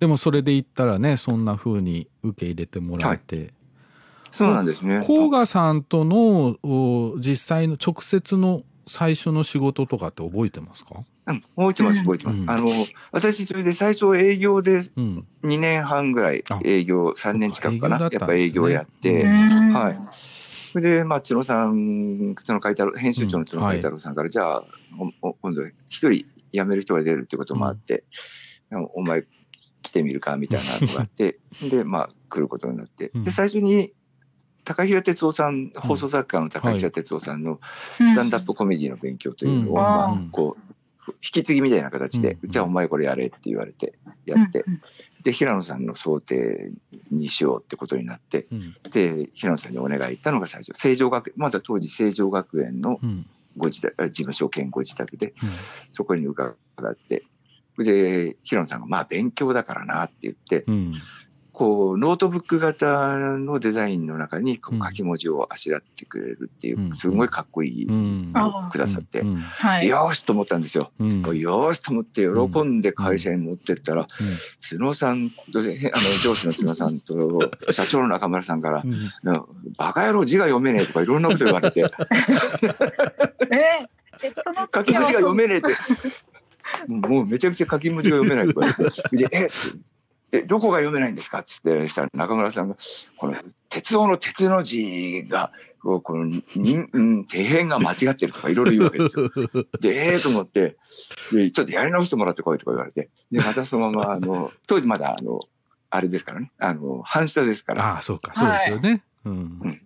[0.00, 3.52] でもそれで言ったらねそんな風に受け入れてもらえて、
[4.30, 5.04] そうなんですね。
[5.06, 8.62] 甲賀さんとのお実際の直接の
[8.92, 10.96] 最初の仕事とかって覚えてますか？
[11.26, 12.42] うん、覚えてます、覚えてます。
[12.42, 12.50] うん。
[12.50, 12.68] あの、
[13.12, 15.26] 私、それで最初営業でうん。
[15.44, 18.10] 2年半ぐらいあ営業、3年近くかな、かね。
[18.12, 19.72] やっぱ営業やって、うん。
[19.72, 19.96] はい。
[20.72, 24.64] それで、まあ、角さん、角海太郎、編集長の角海太郎さんから、じゃあ、
[25.42, 28.04] 今度、一人辞める人が出るってこともあって、
[28.94, 29.24] お前、
[29.82, 33.22] 来てみるか、みたいなのがあって、 で、まあ、来ることになって、うん。
[33.24, 33.92] で、最初に、
[34.70, 37.58] 高平哲夫さん、放送作家の高平哲夫さんの
[37.96, 39.82] スタンダップコメディの勉強というのを、うん。
[39.82, 40.26] まうん。
[40.26, 42.48] あ、こう、引き継ぎみたいな形で、うん。
[42.48, 44.64] じゃあお前これやれって言われて、やって、
[45.24, 46.70] で、平野さんの想定
[47.10, 48.76] にしようってことになって、うん。
[48.92, 53.26] で、平野さんにお願い行ったのが最初、成城学園、まだ当時成城学園のうん。
[53.56, 55.50] ご自宅、あ事務所兼ご自宅で、うん。
[55.90, 56.54] そこに伺
[56.88, 57.24] って、
[57.76, 60.92] で、平野さんが、まあ勉強だからなって言って、うん
[61.60, 66.92] こう、ノートブック型のデザインの中にこううん書き文字をあしらってくれるっていうう、ん。
[66.94, 69.18] すごいかっこいいくださって。
[69.18, 70.90] よーしと思ったんですよ。
[70.98, 71.20] うん。
[71.38, 74.06] よーしと思って喜んで会社に持ってったら、
[74.70, 75.62] 角さんあの
[76.22, 77.38] 上司の角さんと
[77.70, 78.82] 社長の中村さんから、
[79.76, 81.84] バカ野郎字が読めねえとかいろんなこと言われて、
[84.74, 85.76] 書き文字が読めねえって、
[86.88, 88.74] もうめちゃくちゃ書き文字が読めないとか
[89.12, 89.48] 言って、で、え
[90.32, 91.40] え、どこが読めないんですか？
[91.40, 92.76] っつって、したら中村さんが、
[93.16, 93.36] この
[93.68, 95.52] 鉄道の鉄の字が、
[95.82, 99.30] この人、うん、底辺が間違ってるとかいろいろ言うわけですよ。
[99.80, 100.76] で、ええと思って、
[101.32, 105.40] で、ちょっとやり直してもらってこいとか言われて、で、 またそのまま、あの、当時まだ、あの、
[105.88, 109.02] あれですからね、あの、半下ですから、ああそうかそうですよね。
[109.24, 109.80] うん。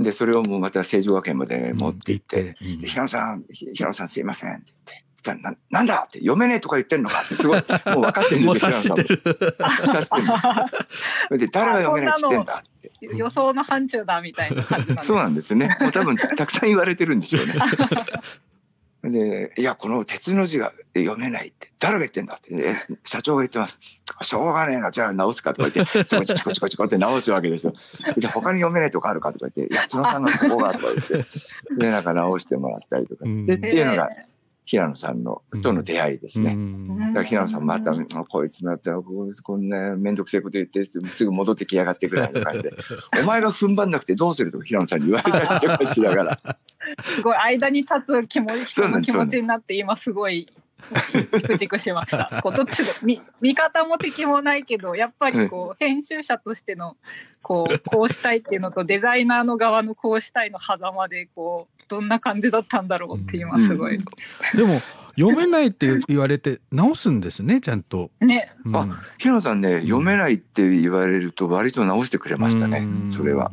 [0.00, 2.80] で、それをもうまた成城学園まで持って行って、うん。
[2.80, 6.04] で平野さん、ひ平野さんすいませんって言って、そしたらななんだ？
[6.04, 7.22] って読めねえとか言ってんのか？
[7.22, 9.22] ってすごい、もう分かってるん もうですよ、察してる。
[9.24, 10.16] 察して
[11.30, 12.62] るんで誰が読めないって言ってんだ？
[12.62, 13.16] って。
[13.16, 15.76] 予想の範疇だみたいな感じなんですそうなんですね。
[15.80, 17.54] もう多分たくさん言われてるんでしょうね。
[19.04, 22.34] で、いや、この鉄の字が読めないって、誰が言ってんだ？
[22.34, 24.00] って、え社長が言ってます。
[24.20, 27.72] しょうがねえな、じゃあ直すかとか言って、チコチコチコチコって直すわけですよ。
[28.16, 31.26] で、他に読めないとこあるかとか言って、いや、角さんのここがとか言って、
[31.76, 34.08] で、なんか直してもらったりとかして、っていうのが
[34.64, 36.56] 平野さんの、との出会いですね。
[37.08, 37.92] だから平野さんまた、
[38.28, 42.72] こいつまた、こんなめんどくせえこと言って、すぐ戻ってきやがってぐらいの感じで、
[43.20, 46.36] お前が踏ん張んなくてどうするとか平野さんに言われたりとかしながら、
[47.02, 50.48] すごい間に立つ気持ち気持ちになって今すごい
[51.46, 52.40] くじくしました。
[52.42, 56.96] こうどっちでみ味方も敵もないけどやっぱりこう編集者としての
[57.42, 63.98] こうこうしたいっていうのとデザイナーの側のこうしたいの狭間でこうどんな感じだったんだろうって今すごい、
[64.54, 64.80] でも
[65.18, 68.10] 読めないって言われて直すんですねちゃんと。
[68.20, 68.54] ね。
[68.64, 68.76] うん。
[68.76, 73.12] あ平野さんね、読めないって言われると割と直してくれましたねう、ん。
[73.12, 73.52] それは。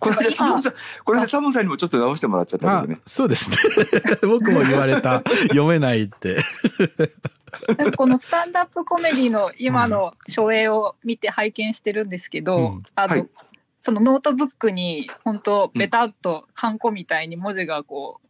[0.00, 0.74] これでタモさん、
[1.04, 3.00] これでタモさんにもちょっと直してもらっちゃったあけどね。
[3.06, 3.56] そうですね。
[4.22, 5.22] 僕も言われた。
[5.48, 6.38] 読めないって。
[7.96, 12.82] このスタンダップコメディの今の書影を見て拝見してるんですけど、うん。
[12.94, 13.28] あの、はい。
[13.80, 18.20] そのノートブックに本当ベタっとハンコみたいに文字がこ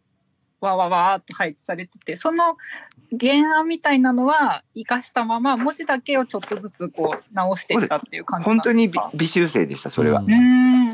[0.60, 2.58] うわわわーっと配置されててその
[3.18, 8.68] 原案みたいなのは生かしたまま文字だけをちょっとずつこう直していったっていう感じなんですか？
[8.68, 10.20] 本当に微微修正でした、それは。
[10.20, 10.24] う。
[10.30, 10.90] ん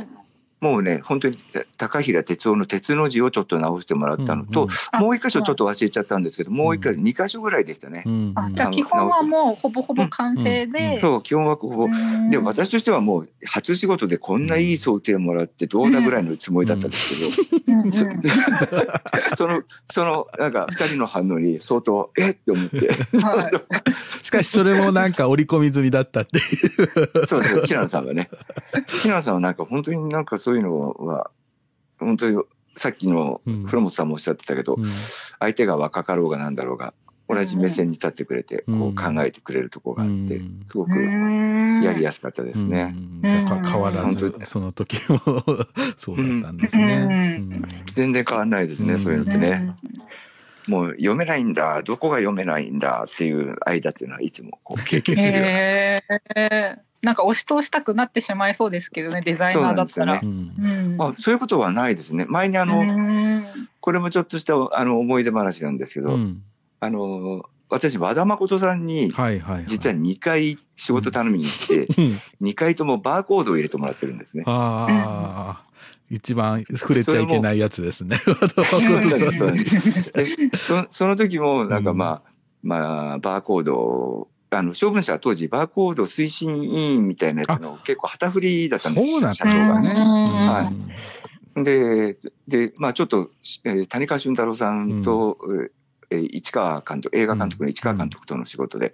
[0.62, 1.36] もうね、本当に
[1.76, 8.05] 高平哲夫の鉄の字をちょっと直してもらったのと、うんもう一箇所ちょっと忘れちゃったんですけど、もう一箇所、二箇所ぐらいでしたね。
[8.06, 11.01] うんあじゃあ基本はもうほぼほぼ完成で。
[11.01, 11.84] そう、基本はここ。
[11.86, 18.06] うんで、私としてはもう初仕事でこんないい想定もらってどうだぐらいのつもりだったんですけど、うんうんそ
[19.36, 22.30] その、その、なんか二人の反応に相当、え？
[22.30, 22.76] って思って、
[23.24, 23.52] はい
[24.22, 27.26] しかしそれもなんか織り込み済みだったっていう。
[27.26, 28.30] そうです、平野さんはね。
[28.86, 31.30] 平野さんはなんか本当になんかそういうのは、
[31.98, 32.42] 本当に
[32.76, 33.62] さっきのうん。
[33.64, 34.84] 古本さんもおっしゃってたけど、うん。
[35.38, 36.94] 相手が若かろうがなんだろうが、
[37.28, 38.78] 同じ目線に立ってくれて、うん。
[38.78, 42.94] こう考えてくれるところがあってうん、すごくうんやりやすかったですね。
[42.96, 43.22] うん。
[43.22, 45.20] だから変わらずその時も
[45.96, 47.06] そうだったんですね。
[47.08, 47.62] うん。
[47.94, 48.98] 全然変わんないですね、うん。
[48.98, 49.74] そういうのってね。
[50.68, 56.82] もう読めないんだ、どこが読めないんだっていう間っていうのはいつもこう経験するような。
[57.02, 60.20] なんか押し通したくなってしまいそうですけどねデザイナーだったら。
[60.20, 62.26] そううんうんあそういうことはないですね。
[62.28, 66.42] 前にあの、うんこれもちょっとしたあの思い出話なんですけど、うん
[66.78, 69.06] あの、私、和田誠さんに。
[69.66, 74.44] 実は2回仕事頼みに行って、うん2回ともバーコードを入れてもらってるんですね。
[74.46, 75.64] ああ、
[76.10, 78.20] 一番触れちゃいけないやつですね。
[78.26, 79.64] 和田そう誠さんそうで
[80.56, 82.30] そその時も、なんかまあ、
[82.62, 89.94] まあ、バーコードを、あの、処分者は当時、バーコード推進委員みたいなやつの結構旗振りだったんですそうだった社長がね。
[89.94, 90.74] はい。
[91.56, 91.64] うん。
[91.64, 92.18] で、
[92.48, 93.30] で、まあちょっと、
[93.64, 95.38] えー谷川俊太郎さんと、
[96.10, 98.92] えー市川監督、映画監督の市川監督との仕事で、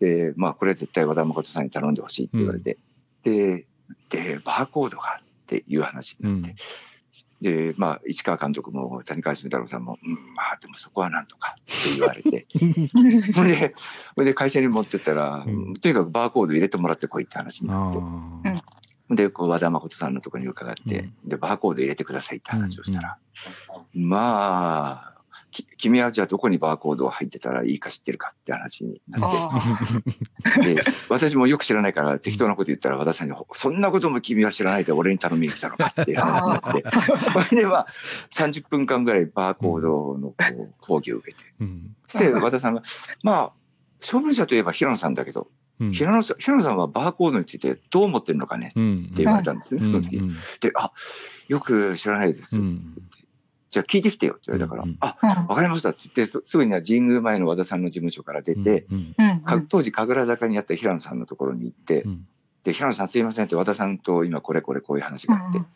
[0.00, 2.78] で、まあこれは絶対和田誠さんに頼んでほしいって言われて、
[3.22, 3.66] で、
[4.10, 6.56] で、バーコードがっていう話になって、
[7.40, 12.46] で、まあ市川監督も谷川俊太郎さんも、うん、まあでもそこはなんとかって言われて、
[13.34, 13.74] それで、
[14.14, 15.74] それで会社に持ってったら、うん。
[15.74, 19.14] とにかくバーコード入れてもらってこいって話になあって、ー。
[19.14, 23.18] で、こう和田誠さんのところに伺って、で、バーコード入れてくださいって話をしたら、
[23.94, 25.17] まあ、き
[25.76, 29.60] 君はじゃあどこにバーコードを入ってたらいいか知ってるかって話になっあ
[30.62, 36.84] て、 で、私もよく知らないから適当なこと言ったら和田さんに、そんなことも君は知らないで俺に頼みに来たのかっていう話になって、
[37.48, 37.86] それでまあ、
[38.30, 41.96] 30分間ぐらいバーコードのこう講義を受けて、うん。
[42.06, 42.82] そして和田さんが、
[43.22, 43.52] まあ、
[44.06, 45.48] 処分者といえば平野さんだけど、
[45.80, 45.92] うん。
[45.92, 49.90] 平野さん平野さんはバーコードについてどう思ってるのかねうんって言われたんですね、うん。
[49.90, 50.20] その時。
[50.60, 50.92] で、あ、
[51.48, 52.58] よく知らないです。
[53.68, 59.40] うんじゃあ聞いてきてよって言われたから、うんあ、あわかりましたって言って、すすぐには神宮前の和田さんの事務所から出て、うんうん。
[59.40, 62.26] か当時神楽坂にあった平野さんのところに行って、うん。
[62.64, 65.66] で、平野さんすいませんって和田さんと今これこれこういう話があって、うん。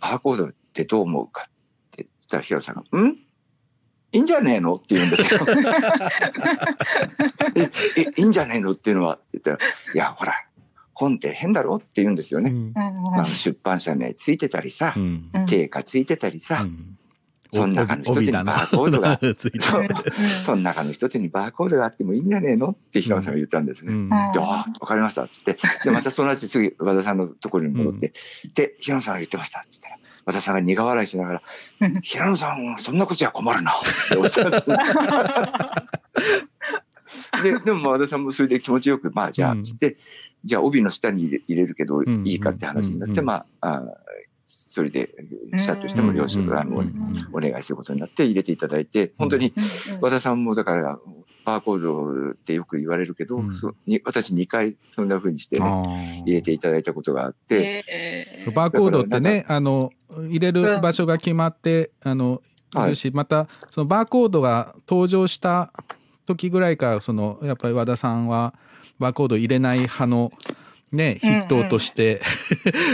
[0.00, 1.50] バーコードってどう思うかっ
[1.92, 3.10] て言ったら平野さんが、ん？
[3.12, 3.16] い
[4.18, 4.74] いんじゃねえの？
[4.74, 5.40] って言うんですよ。
[7.54, 8.72] え、え、いいんじゃねえの？
[8.72, 10.34] っていうのはって言ったら、いや、ほら、
[10.94, 11.76] 本って変だろ？
[11.76, 12.50] って言うんですよね。
[12.50, 12.72] うん。
[12.74, 15.30] まあ、出版社名ついてたりさう、ん。
[15.32, 15.46] うん。
[15.46, 16.98] 定価ついてたりさ、うん
[17.54, 19.20] その中の一つにバーコードが。
[20.44, 22.70] その中の一つにバーコードがあってもいいんじゃねえの？
[22.70, 23.92] って平野さんが言ったんですね。
[23.92, 24.08] うん。
[24.08, 25.24] で、ああ、わかりました。
[25.24, 28.12] っつって、で、またその後すぐ和田さんのところに戻って、
[28.54, 29.60] で、平野さんが言ってました。
[29.60, 31.42] っつったら、和田さんが苦笑いしながら、
[31.80, 32.00] うん。
[32.00, 33.72] 平野さん、そんなことじゃ困るな。
[33.72, 33.74] っ
[34.10, 34.62] ておっしゃって。
[37.42, 39.96] で、でも和田さんもそれで気持ちよく、まあじゃあ、つって、
[40.44, 43.82] じゃあ帯の下に入れ入れるけどんいいかって話になって、うんまあ、あ
[44.46, 45.14] それで、
[45.56, 46.58] 社としても領収うん。
[46.58, 47.28] あの、うん。
[47.32, 49.54] お願いすることになって入れていただいて、本当に
[50.00, 50.98] 和田さんもだから、
[51.44, 53.50] バーコードってよく言われるけど、うん。
[54.04, 58.52] 私2回そんな風にして、ね、入れていただいたことがあって、えー。
[58.52, 62.42] バーコードってね、あの、入れる場所が決まって、あの、
[62.72, 62.86] はい。
[62.86, 65.72] いるし、また、そのバーコードが登場した
[66.26, 68.54] 時ぐらいから、その、やっぱり和田さんは、
[68.98, 70.32] バーコード入れない派の、
[70.94, 72.20] ね、筆頭として、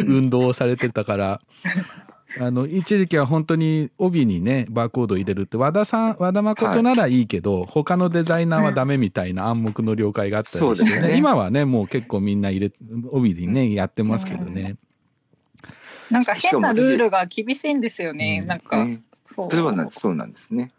[0.06, 1.40] 運動をされてたから、
[2.38, 11.08] あの、一時期は本当に帯にね、バーコード入れるって、和田さん、和田誠ならいいけど、他のデザイナーはダメみたいな暗黙の了解があったりしてね。
[11.08, 11.16] ね。
[11.16, 12.72] 今はね、もう結構みんな入れ、
[13.10, 14.76] 帯にね、やってますけどね。
[16.10, 18.38] なんか変なルールが厳しいんですよね。
[18.42, 18.46] うん。
[18.46, 19.00] なんか、う
[19.32, 19.72] そう。
[19.72, 20.70] なんです、そうなんですね。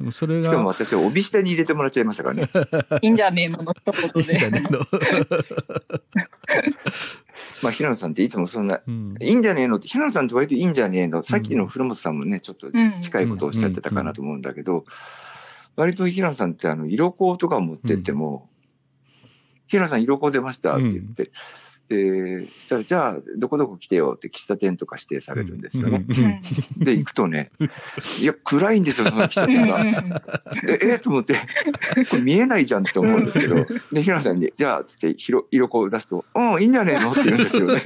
[0.00, 2.48] でもそれしかもが、私は帯下に入れてもらっちゃいましたからね。
[3.02, 3.62] いいんじゃねえの？
[3.62, 4.32] の一言で。
[4.32, 4.80] いいじゃねえの？
[7.62, 9.14] まあ、平野さんっていつもそんな、うん。
[9.20, 9.76] いいんじゃねえの？
[9.76, 12.68] って、平野さんって割といいんじゃねえの、さっきの古本さんもね、ちょっと
[13.00, 14.84] 近いことをおっしゃってたかなと思うんだけど、
[15.76, 18.48] 割と平野さんってあの、色香とか持ってっても、
[19.66, 21.30] 平野さん色香出ましたって言って、
[21.90, 26.04] で、そしたら、じゃあ、どこどこ来てよって喫茶店とか指定されるんですよね。
[26.08, 27.50] うんで、行くとね、
[28.20, 29.84] いや、暗いんですよ、その喫茶店が。
[30.68, 31.34] え、えと思って、
[32.08, 37.10] これ見えないじゃんって思うんですけど、で、平野さんに、じゃあ、つって、色、色香を出すと、うん、いいんじゃねえの？
[37.10, 37.82] って言うんですよね。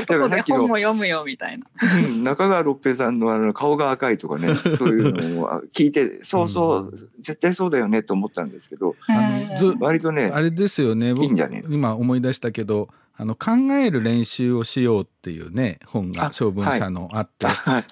[0.00, 1.66] 男で本も読むよみたいな。
[1.82, 9.12] うん中川六平さんのあの顔が赤いとかね、 そういうのを聞いて、そうそう、絶対そうだよねと思ったんですけど、あ
[9.52, 11.12] のず割とね、あれですよね。
[11.14, 11.64] 僕いいんじゃね？
[11.68, 17.46] 今思い出したけどあの考える練習をしようっていうね本があ小文社のあって、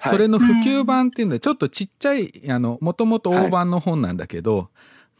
[0.09, 4.69] それの普及版っていうんでちょっとちっちゃいあのもともと大版の本なんだけど、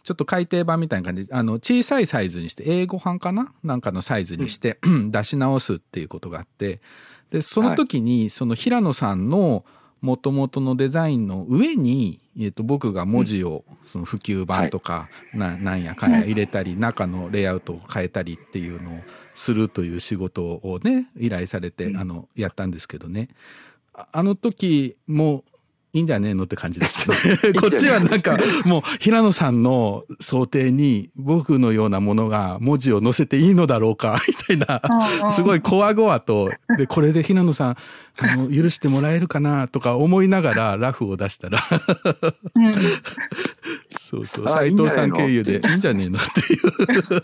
[0.04, 1.26] ちょっと改訂版みたいな感じ。
[1.26, 3.54] であの小さいサイズにして英語版かな？
[3.64, 4.80] なんかのサイズにして、
[5.10, 6.82] 出し直すっていうことがあって。
[7.30, 9.64] でその時にその平野さんの
[10.02, 19.00] もともとのデザインの上に、えっと僕が文字をその普及版とか、ななんやかんや入れたり、中のレイアウトを変えたりっていうのを
[19.36, 21.98] するという仕事をね依頼されて、うん。
[21.98, 23.30] あのやったんですけどね。
[23.94, 25.44] ああの時も
[25.94, 27.10] いいんじゃねえのって感じです。
[27.12, 27.16] ね
[27.60, 37.78] こっちはなんかもう平野さんの想定に僕のようなものが文字を載せていいのだろうか みたいなすごいこわごわと、で、これで平野さん、
[38.18, 41.62] あの、許してもらえるかなとか思いながらラフを出したら、
[42.56, 42.76] うん。
[44.00, 46.20] そうそう、あ斉藤さん経由で、いいんじゃねえの？
[46.20, 47.22] っていう。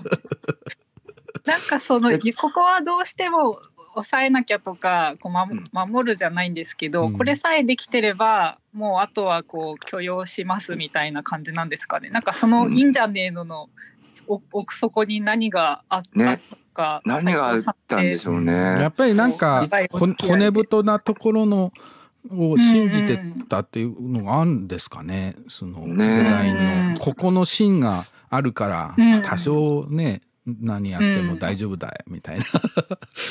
[1.46, 3.62] なんかそのここはどうしても
[3.98, 7.14] 抑えなきゃとかこう、守るじゃないんですけど、うん。
[7.14, 12.10] これさえできてればもうあとはこう許容しますみたいな感じなんですかね。
[12.10, 12.78] なんかその、うん。
[12.78, 13.70] いいんじゃねえのの
[14.28, 16.42] お奥底に何があったね。
[16.52, 18.54] のか、何があったんでしょうね。
[18.54, 21.74] やっぱりなんか骨太なところの、
[22.30, 25.36] を信じてたっていうのがあるんですかね。
[25.48, 26.24] その、ね。
[26.24, 32.46] デザインうんの、ここの芯があるからうん、多少ね、何やっても大丈夫だよ、みたいな。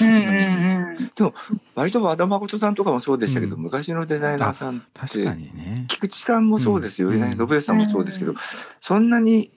[0.02, 1.32] うんうんうん。
[1.74, 3.62] 割と和田誠さんとかもそうでしたけど、うん。
[3.62, 5.86] 昔のデザイナーさんって、確かにね。
[5.88, 7.10] 菊池さんもそうですよ。
[7.10, 7.30] ね、うん。
[7.32, 8.36] 信義さんもそうですけど、うん。
[8.80, 9.50] そんなに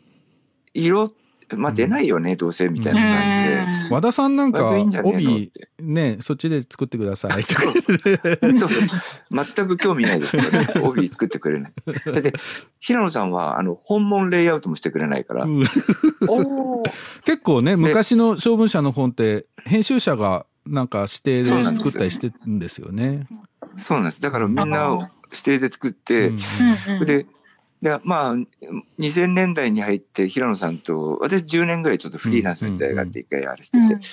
[0.74, 1.12] 色、
[1.56, 3.44] まあ出ないよね、どうせみたいな感じで。
[3.84, 4.70] うん和田さんなんか
[5.04, 8.70] 帯てねそっちで作ってくださいとか そうそう。
[9.56, 10.68] 全く興味ないですからね。
[10.84, 11.74] 帯作ってくれない。
[12.06, 12.34] だって、
[12.80, 15.48] 平野さんは、あの、本物レイアウトもしてくれないから。
[17.26, 23.28] 結構ね昔の小文社の本って編集者がなんか指定で作ったりしてるんですよね。
[23.78, 24.22] そうなんです。
[24.22, 26.38] だからみんな指定で作って、うん
[26.88, 27.26] うんうんで、
[27.82, 28.34] で、まあ、
[29.00, 34.06] 2000年代に入って平野さんと、私10年ぐらいちょっとフリーランスの時代があって一回あれしてて、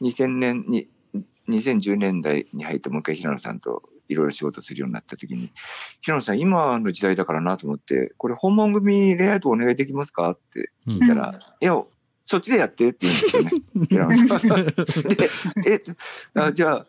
[0.00, 0.88] 2000年に、
[1.48, 5.50] 2010年代に入ってもう一回平野さんといろいろ仕事するようになった時に、
[6.00, 11.80] 平野さん今の時代だからなと思って、これ訪問組レイアウトお願いできますかって聞いたら、うんいや、
[12.24, 13.50] そっちでやってって言うんですよね。
[13.88, 14.64] 平野さん。
[15.14, 15.28] で、
[15.66, 15.82] え、
[16.34, 16.86] あじゃあ、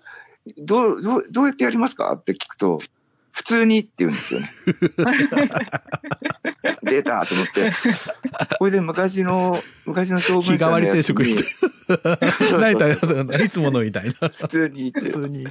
[0.57, 2.79] どう、どう、どうやってやりますかって聞くと、
[3.33, 4.49] 普通にって言うんですよね。
[6.83, 7.71] 出たと思って。
[8.59, 11.49] これで昔の、昔の将軍日替わり定食行って。
[12.47, 13.19] そうライタそう。
[13.21, 14.29] ーいつものみたいな。
[14.29, 15.01] 普通にって。
[15.01, 15.47] 普通に。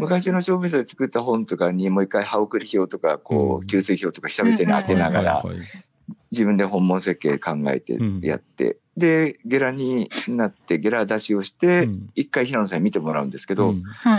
[0.00, 3.64] 昔の小文社で作った本とかにもう一回歯送り表とか、こうん。
[3.64, 5.44] う、給水表とか久々に当てながら
[6.32, 13.74] 自分で本門設計考えてやって、で、ゲラになって、ゲラ出しをしてうん、一回平野さんに見てもらうんですけど、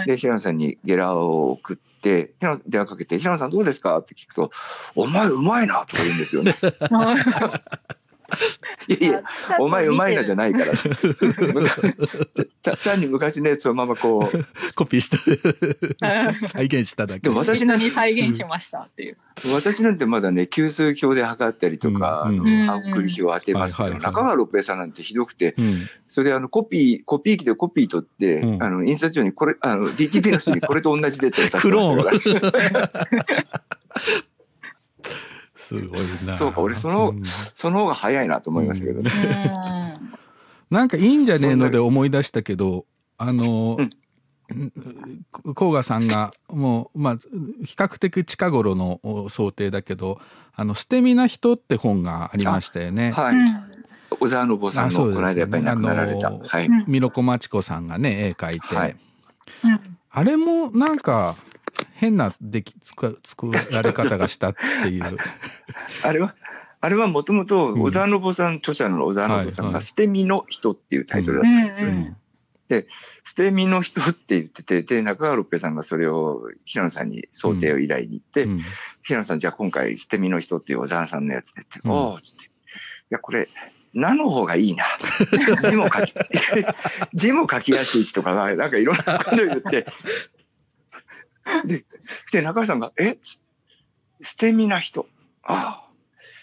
[0.07, 3.97] で、平野さんにゲラを送って、平野電話かけて、平野さんどうですか？
[3.99, 4.51] って聞くと、
[4.95, 6.55] お前うまいなとか言うんですよね。
[8.87, 9.23] いやいや、
[9.59, 10.73] お前うまいなじゃないから。
[12.63, 15.17] た単に昔のやつをままこう、コピーして。
[15.17, 17.21] う ん再現しただけ。
[17.21, 19.17] でも私私のに再現しましたっていう。
[19.53, 22.39] 私なんてまだね、給水表で測ったりとか、うん。
[22.39, 22.61] あうん。
[22.61, 25.87] の、歯送り表を当てますけど、中川六平さんなんてひどくて、うん。
[26.07, 28.63] それであの、コピー、コピー機でコピー取って、うん。
[28.63, 32.91] あの、印刷所にこれ、あの、DTP の人にこれと同じでって渡してましたから。
[35.79, 36.37] すごいな。
[36.37, 39.53] そうか俺そのんその方が早いなと思いましたけどね。
[39.55, 40.11] うん
[40.71, 42.85] なんかいいんじゃねえので思い出したけど、
[43.17, 43.89] あの、うん
[45.55, 47.17] 甲賀さんがもう、まあ、
[47.65, 50.19] 比較的近頃のお想定だけど、
[50.53, 53.11] あの、捨て身な人って本がありましたよね。
[53.11, 53.35] はい。
[54.19, 56.31] 小沢信夫さんの、ねこの間やっぱり亡くなられた。
[56.31, 56.67] はい。
[56.67, 58.95] うんミロコマチコさんがね、絵描いて、はい
[60.13, 61.37] あれもなんか
[62.01, 63.21] 変なでき作
[63.71, 65.17] られ方がしたっていう。
[66.01, 66.33] あれは、
[66.79, 71.89] あれはもともとうん小沢信夫さん、著者の小沢信夫さんが、捨て身の人っていうタイトルだったんですよ。
[71.89, 72.17] うんうん
[73.25, 78.61] 捨て身の人って言ってて、で、中川六平さんがそれを平野さんに想定を依頼に行って、うん
[79.03, 82.45] 平野さん、じゃあ今回捨て身の人っていう小沢さんのやつでって、うんおーっつって。
[82.45, 82.47] い
[83.09, 83.49] や、これ、
[83.93, 84.85] なの方がいいな。
[85.63, 86.13] 字も書き、
[87.13, 89.85] 字も書きやすいしとか、なんかいろんなこと言って。
[91.65, 91.85] で、
[92.31, 93.17] で、中川さんが、え？
[94.23, 95.07] 捨て身な人。
[95.43, 95.91] ああ。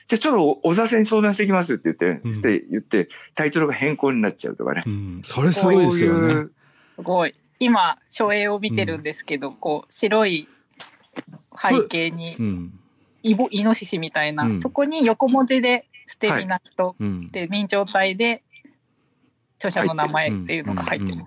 [0.08, 4.82] じゃあちょっと小沢さんに相談してきますって言って、うんして言って、タイトルが変更になっちゃうとかね。
[4.86, 6.18] うんそれすごいですよね。
[6.20, 6.52] こういう
[6.96, 7.34] すごい。
[7.60, 10.48] 今書影を見てるんですけど、こう白い
[11.56, 12.80] 背景にうん。
[13.22, 17.30] イボイノシシみたいな、うんそこに横文字で「素敵な人」うん。
[17.30, 18.42] で明朝体で
[19.58, 21.24] 著者の名前っていうのが入ってる。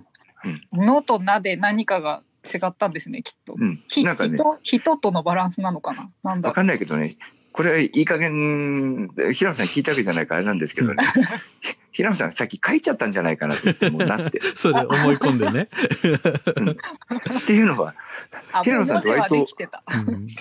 [0.73, 3.55] のとなで何かが違ったんですねきっと。
[3.57, 3.83] うん。
[3.87, 4.37] ひなんかね。
[4.63, 6.09] 人人とのバランスなのかな？
[6.23, 7.17] なんだろわかんないけどね、
[7.51, 11.03] これいい加減、平野さん聞いたわけじじゃないからあれなんですけどね、
[11.91, 14.41] 平野さんさっき書いちゃったんじゃないかなと思って、もうなって。
[14.55, 15.67] それ思い込んでね。
[17.39, 17.93] っていうのは、
[18.63, 19.45] 平野さんと割と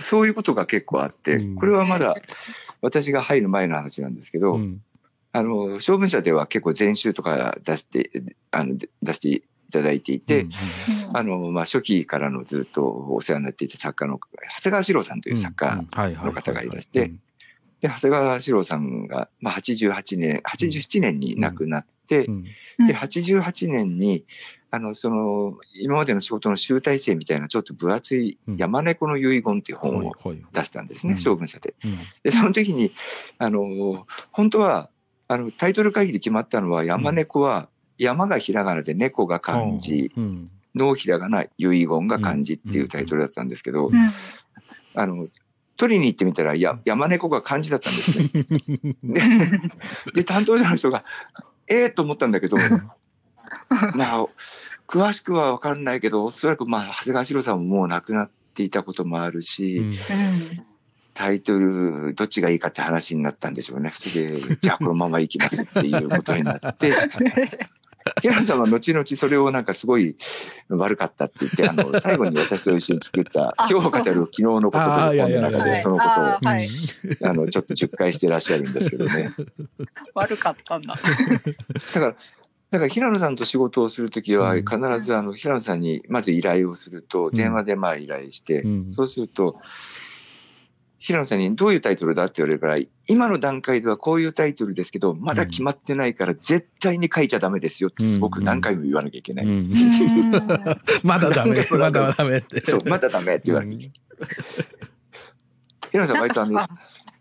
[0.01, 1.57] そういうことが結構あって、うん。
[1.57, 2.15] これはまだ
[2.81, 4.81] 私が入る前の話なんですけど、うん。
[5.33, 8.11] あの、小文社では結構全集とか出して、
[8.53, 10.51] あの、出していただいていて、うん
[11.13, 14.19] あの、まあ、初期からのずっとお世話になっていた作家の、
[14.59, 17.13] 長谷川史郎さんという作家、の方がいらして
[17.81, 22.45] で、長谷川史郎さんが、まあ、88年、87年に亡くなって、うん。
[22.87, 24.25] で、88年に、
[24.71, 28.57] あの、その、今までの仕事の集大成みたいなちょっと分厚いうん。
[28.57, 30.13] 山猫の遺言っていう本を
[30.53, 31.19] 出したんですね、うん。
[31.19, 31.75] 小文社で。
[31.85, 31.99] うん。
[32.23, 32.93] で、その時に、
[33.39, 34.91] あの、本当は、
[35.29, 37.69] あの、タイトル会議で決まったのは、山猫は、
[38.03, 44.13] 山がひらがなで猫が漢字、うん脳ひらがな、遺言が漢字っていうタイトルだったんですけど、うん。
[44.95, 45.27] あの、
[45.77, 48.29] 取りに行ってみたら、や山猫が漢字だったんですね。
[49.03, 49.23] で、
[50.15, 51.05] で担当者の人が、
[51.67, 52.57] ええと思ったんだけど、
[53.95, 54.27] まあ、
[54.87, 59.97] 詳しくは分かんないけど、おそらく、まあ、長谷川史郎さんももう亡くなっていたこともあるし、うんうん。
[61.15, 63.93] タイトル、どっちがいいかって話になったんでしょうね。
[63.95, 66.95] それで、じゃあこのまま行きますっていうことになって、
[68.23, 70.17] 平野さんは後々それをなんかすごい
[70.69, 76.69] 悪かったって言って、あの、 最後に私と一緒に作った、あ今日語る昨日のことと本の中でそのことを、あーはい。
[77.23, 79.35] あの、ちょっと10回してらっしゃるんですけどね。
[80.15, 80.97] 悪かったんだ。
[81.95, 82.17] だから、
[82.71, 84.65] だから平野さんと仕事をするときは、うん。
[84.65, 87.35] 必ずあの平野さんにまず依頼をすると、ん。
[87.35, 88.91] 電話でまあ依頼して、うん。
[88.91, 89.61] そうすると、
[91.03, 92.77] 平野さんにどういうタイトルだって言われるから、
[93.09, 99.47] 今の段階ではこういうタイトルですけど、まだ決まってないから絶対に書いちゃダメですよってすごく何回も言わなきゃいけない。
[99.47, 99.69] うん
[101.03, 102.63] まだダメ、 まだダメって。
[102.67, 103.79] そう、まだダメって言われる。
[105.91, 106.69] 平野さん割とあの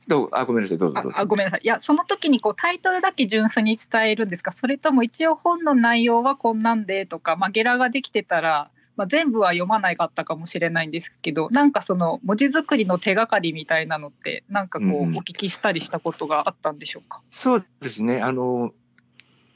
[0.10, 0.30] どう？
[0.34, 1.18] あ、ごめんなさい、どうぞあどうぞ。
[1.22, 1.62] あごめんなさい。
[1.64, 4.52] いや、その時にこうタイトルだけ純粋に伝えるんですか？
[4.52, 8.70] それとも一応本の内容はこんなんでとか、まあ、ゲラができてたら、
[9.00, 17.22] まあ、全部は読まないかったかもしれないんですけど、なんかその文字作りの手がかりみたいなのって、なんかこう、うんお聞きしたりしたことがあったんでしょうか？
[17.32, 18.22] そうですね。
[18.22, 18.74] あの、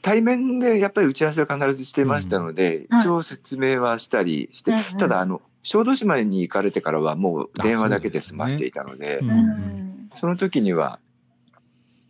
[0.00, 4.84] 対面でやっぱり打ち合わせは必ずしてましたので、うん一応説明はしたりして、うんうん。
[4.96, 10.10] ただ、あの、小豆島に行かれてからはもう電話だけで済ましていたので、うんうん。
[10.14, 11.00] その時には、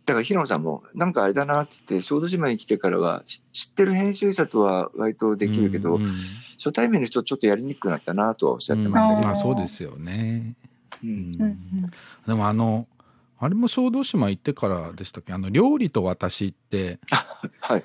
[0.05, 6.11] だから平野さんも、なんかあれだなって言って、小豆島に来てからは、し知ってる編集者とは割とできるけど、うんうん。
[6.57, 10.55] 初対面の人ちょっとやりにくくなったなとはおっしゃってましたけど、まあそうですよね。
[11.03, 11.31] ううん。
[11.31, 11.55] んうん。
[12.27, 12.87] でもあの、
[13.37, 15.33] あれも小豆島行ってからでしたっけ？
[15.33, 16.99] あの、料理と私って、
[17.59, 17.83] はい。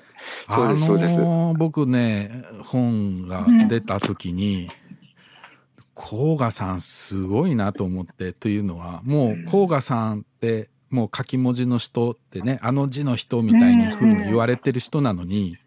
[0.49, 1.19] そうですあそうです。
[1.57, 4.69] 僕ね、本が出た時に、
[5.93, 15.57] 甲賀さんすごいなと思って、というのは、もう甲賀さんって、もう書き文字の人ってね、あの字の人みたいに風に言われてる人なのに、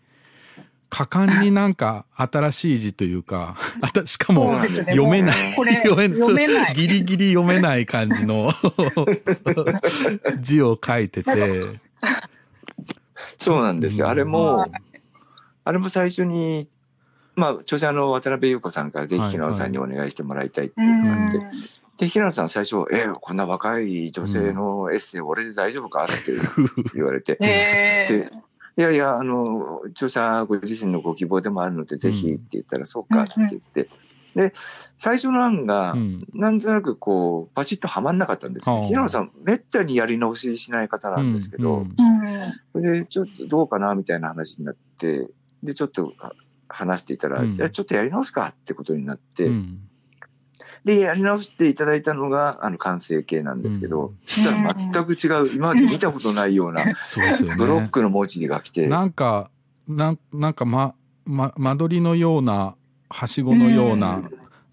[0.91, 5.55] 果敢になんか新しい字というか、あたしかも読めない。
[5.57, 8.53] これ読めないギリギリ読めない感じの
[10.41, 11.81] 字を書いてて。
[13.39, 14.09] そうなんですよ。
[14.09, 14.71] あれはもい、
[15.65, 16.69] あれも最初に、
[17.35, 21.41] まあ、著者の渡辺優子さんからぜひ平野さんにお願いしてもらいたいっていうのがあって、
[21.99, 26.33] で、平野さん最初、えこんな若い女性のエッセイ、俺で大丈夫かって
[26.95, 28.33] 言われて、えで、
[28.77, 33.89] いやいや、あの、著者ご自身のご希望でもあるので、ぜひって言ったら、そうかって言って、
[34.35, 34.53] で、
[34.97, 36.27] 最初の案がう、ん。
[36.35, 38.75] なんとなくこう、パチッとはまんなかったんですよ。
[38.75, 41.83] はあ平野さん、めったにやり直ししない方なんですけど、うん。
[41.83, 41.95] うん。
[42.73, 45.29] それでちょっとどうかなみたいな話になって、
[45.63, 46.33] で、ちょっとあ
[46.69, 47.53] 話していたら、うん。
[47.53, 49.79] じゃあちょっとやり直すかってことになって、うん
[50.85, 57.57] で、やり直していただいたのが、あの、完成形なんですけど、うんそしたら全く違う、今まで見たことないような、 そうですよね。
[57.57, 59.51] ブロックの文字が来て、なんか、
[59.89, 60.95] なんなんか、ま、
[61.25, 62.75] ま、間取りのような、
[63.09, 64.23] はしごのような、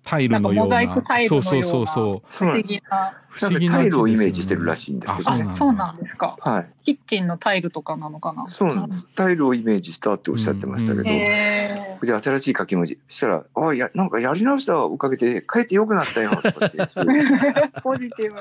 [0.03, 0.75] タイルのような。
[0.77, 3.13] なんかモザイクタイルのようなそうそうそう不思議な。
[3.29, 6.37] 不思議ななんかタイルをイメージしてるらしいんですけどああ、そうなんですか。
[6.41, 6.69] はい。
[6.83, 8.47] キッチンのタイルとかなのかな。
[8.47, 9.05] そうなんです。
[9.15, 11.60] タイルをイメージしたっておっしゃってましたけど、へ
[12.05, 12.99] で、新しい書き文字。
[13.07, 16.77] そしたら、あや、なんかやり直したおかげで、書いてよくなったよ、とかって。
[17.83, 18.33] ポジティ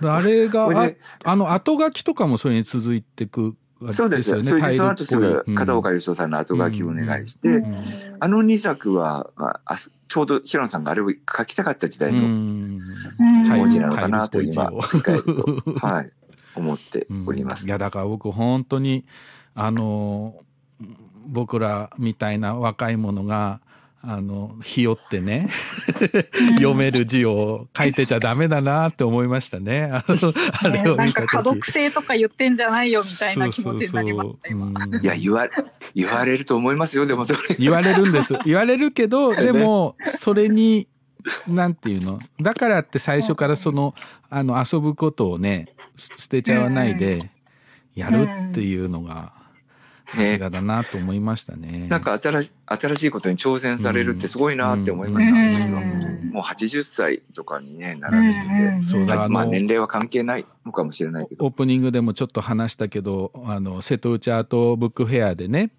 [0.00, 0.10] ブ。
[0.10, 0.90] あれが、あ
[1.24, 3.54] あの、後書きとかもそれに続いてく
[3.90, 4.44] そうですよ。
[4.44, 7.76] それでその後すぐ片岡義雄さんの後書きをお願いして、うん
[8.20, 12.78] あの2作は、ああちょうど平野さんがあれを書きたかった時代の文
[13.68, 15.44] 字なのかなと今振り返ると、
[15.84, 16.12] はい、
[16.54, 17.68] 思っておりますい。
[17.68, 19.04] やだから僕本当に
[19.54, 20.34] あの
[21.26, 23.60] 僕らみたいな若い者が
[24.04, 25.48] あのひよってね
[26.56, 29.90] 読める字を書いてちゃダメだなって思いましたね。
[29.92, 31.28] あのあれをなん見た時。
[31.28, 34.80] か可読性とか言ってんじゃないよみたいな気持ちになりましたそうそう今。
[34.80, 35.04] そううん。
[35.04, 35.48] いや、言わ、
[35.94, 37.54] 言われると思いますよ、でもそれ。
[37.60, 38.34] 言われるんです。
[38.44, 40.88] 言われるけどでもそれに
[41.46, 42.18] なんていうの？
[42.40, 43.94] だからって最初からその
[44.28, 45.66] あの遊ぶことをね
[45.96, 47.30] す捨てちゃわないで
[47.94, 49.32] やるっていうのが
[50.16, 51.86] さすがだなと思いましたね。
[51.88, 55.32] なんか新し新しいことに挑戦されるってすごいなって思いました。
[55.32, 55.80] うん自分は
[56.32, 58.40] もう80歳とかにね、なられて
[58.82, 58.90] て。
[58.90, 61.44] そうだあのまあ年齢は関係ないのかもしれないけど。
[61.44, 65.70] オープニングでもちょっと話したけどあの瀬戸内アートブックフェアでね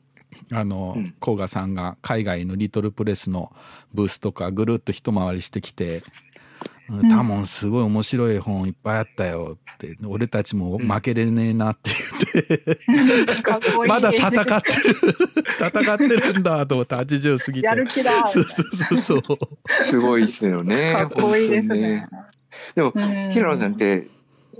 [0.52, 3.52] あのうん甲賀、さんが海外のリトルプレスの
[3.94, 6.04] ブースとかぐるっと一回りしてきて
[6.90, 7.10] 「うん。
[7.10, 11.92] タモンすごい面白い本いっぱいあったよ」って「俺たちも負けれねえな」って
[12.34, 12.78] 言って、
[13.88, 15.24] まだ戦ってる。
[15.60, 17.68] 戦ってるんだと思って80過ぎて。
[17.68, 18.26] やる気だ。
[18.28, 19.84] そうそうそうそう。
[19.84, 20.94] すごいっすよね。
[20.94, 22.08] かっこいいです本当にね。
[22.76, 23.32] でも、うん。
[23.32, 24.08] 平野さんって、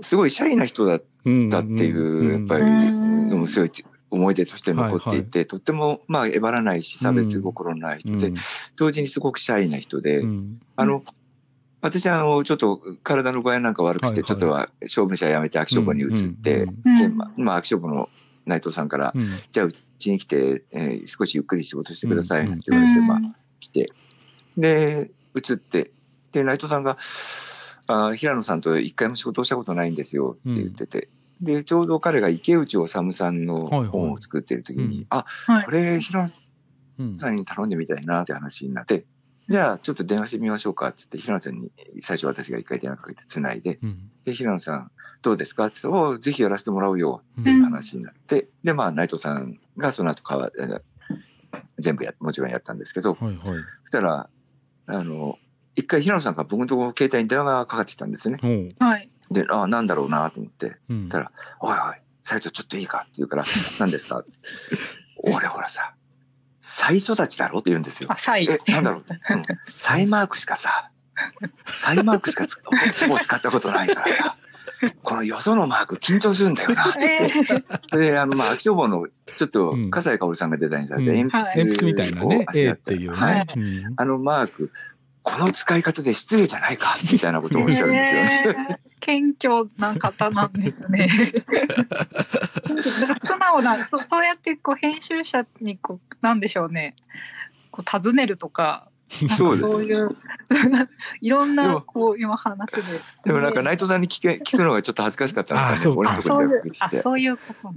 [0.00, 3.70] すごいシャイな人だったっていう、やっぱり、もすごい
[4.10, 8.32] 思い出として残っていて、とっても、まあ、えばらないし、差別心のない人で、
[8.76, 10.60] 同時にすごくシャイな人で、うん。
[10.76, 11.02] あの、
[11.84, 14.24] 私あの、ちょっと体の具合なんか悪くて、はいはい。
[14.24, 16.82] ちょっとは勝負者辞めて秋書房に移って、うん。
[16.86, 18.08] うんで、ままあ、秋書房の
[18.46, 19.36] 内藤さんから、うん。
[19.52, 22.50] じゃあうちに来て、えー少しゆっくり仕事してください、うん。
[22.50, 23.06] なんて言われて、うん。
[23.06, 23.18] まあ、
[23.60, 23.86] 来て、
[24.56, 25.90] で、移って、
[26.32, 26.96] で、内藤さんが、
[27.86, 31.08] あー平野さんと一回も仕事をしたことないんですよって言ってて、
[31.42, 33.88] で、ちょうど彼が池内治さんのはいはい。
[33.88, 35.06] 本を作ってる時に、うん。
[35.10, 35.64] あ、はい。
[35.66, 36.30] これ平野
[36.96, 37.18] うん。
[37.18, 39.04] さんに頼んでみたいなって話になって、
[39.48, 44.10] じゃあちょっと電話してみましょうかっつって、平野さんに最初私が一回電話かけて繋いで、うん。
[44.24, 44.90] で、平野さん
[45.22, 45.66] どうですか？
[45.66, 50.82] って言って、おうぜひやらせてもらうよっていう話になって、で、まあ内藤さんがその後かわえー
[51.78, 53.36] 全部や、もちろんやったんですけど、はいはい。
[53.44, 53.58] そし
[53.92, 54.28] たら、
[54.86, 55.38] あの、
[55.76, 58.38] 一回平野さんから僕のところ携帯に電話がかかってきたんですね。
[58.78, 59.10] はい。
[59.30, 61.02] で、ああ、なんだろうなと思って、うん。
[61.04, 61.78] そしたら、おいおい、
[62.22, 62.98] 斉藤ちょっといいか？
[63.02, 63.44] って言うから、
[63.78, 64.20] 何ですか？
[64.20, 64.30] って。
[65.32, 65.93] 俺ほらさ、
[66.66, 68.16] 再育ちだろって言うんですよあ、。
[68.16, 68.48] サイ。
[68.50, 69.04] え、なんだろう。
[69.08, 70.90] うん サイマークしかさ、
[71.78, 72.60] サイマークしかつ
[73.00, 74.36] ほぼ使ったことないからさ、
[75.02, 77.30] このよそのマーク緊張するんだよなって。
[77.96, 83.46] で、あの、まあ、秋消防の、ちょっとうん、笠井香織さんがデザインされたうん鉛筆鉛筆みたいなねをあしらっていうね、はい。
[83.56, 84.72] うんあのマーク、
[85.24, 88.44] この使い方で失礼じゃないかみたいなことをおっしゃるんですよね。
[88.46, 91.10] えー謙虚な方なんですね。
[93.22, 96.96] 素直なそ、そうやってこう編集者にこうなんでしょうね。
[97.70, 98.88] こう尋ねるとか、
[99.36, 100.16] そうですそういう
[101.20, 102.82] いろんなこう今話で。
[103.26, 105.98] でもなんか内藤さんに聞け聞くのがちょっと恥ずかしかったんですよね。
[105.98, 106.98] 俺あそういうろに電話して。
[106.98, 107.74] あそういうこと。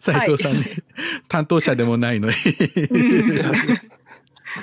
[0.00, 0.64] 斉藤さんに、
[1.28, 2.34] 担当者でもないのに。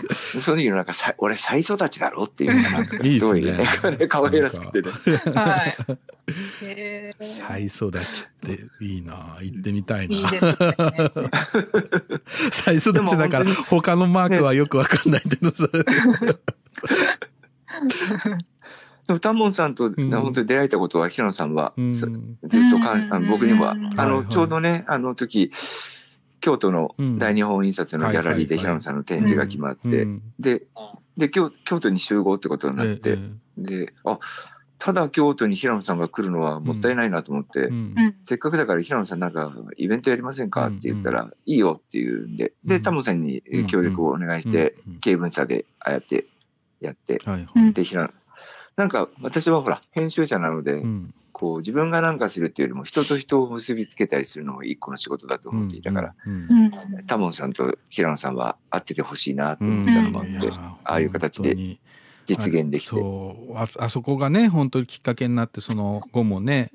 [0.41, 3.57] その時のなんかさ、俺再育ちだろっていうのが すごいね、
[4.09, 4.89] 可愛らしくてね。
[5.35, 5.97] はい。
[6.63, 7.25] えー。
[7.25, 9.37] 再育ちっていいな。
[9.41, 10.17] 行ってみたいな。
[10.17, 10.29] いね。
[12.51, 15.67] 再育ちだから他のマークはよくわかんないけどさ、
[19.07, 19.93] でもタモンさんとん。
[19.93, 21.93] 本当に出会えたことは平野さんはうん。
[21.93, 22.09] ずっ
[22.71, 24.33] とかん僕にはうんあのはいはい。
[24.33, 25.51] ちょうどねあの時
[26.43, 30.21] 京都の大日本印刷のギャラリーで平野さんの展示が決まってうん。
[30.39, 30.63] で
[31.15, 33.17] で京京都に集合ってことになっえて
[33.57, 34.19] であ
[34.77, 37.69] ただ京都に平野さんが来るのはもったいないなと思って、
[38.25, 42.81] せっかくだから平野さんなんかイベントやりませんかって言ったら、いいよって言うんで、で、うん。
[42.81, 46.25] タモさんにえー協力をお願いして、経文社でああやって
[46.81, 47.21] やって、
[47.71, 48.09] で、平野、
[48.75, 56.33] なんか私はほら、編集者なので、うんこう自分がなんかするっていうよりも人と人を結びつけたりするのも一個の仕事だと思っていたから、うん。
[56.33, 57.05] うん。
[57.07, 60.53] タモンさんと平野さんは会っててほしいなと思ったのもあって、や
[60.83, 61.55] ああいう形で
[62.25, 66.71] 実現できて、そうああそこがね本当にきっかけになってその後もね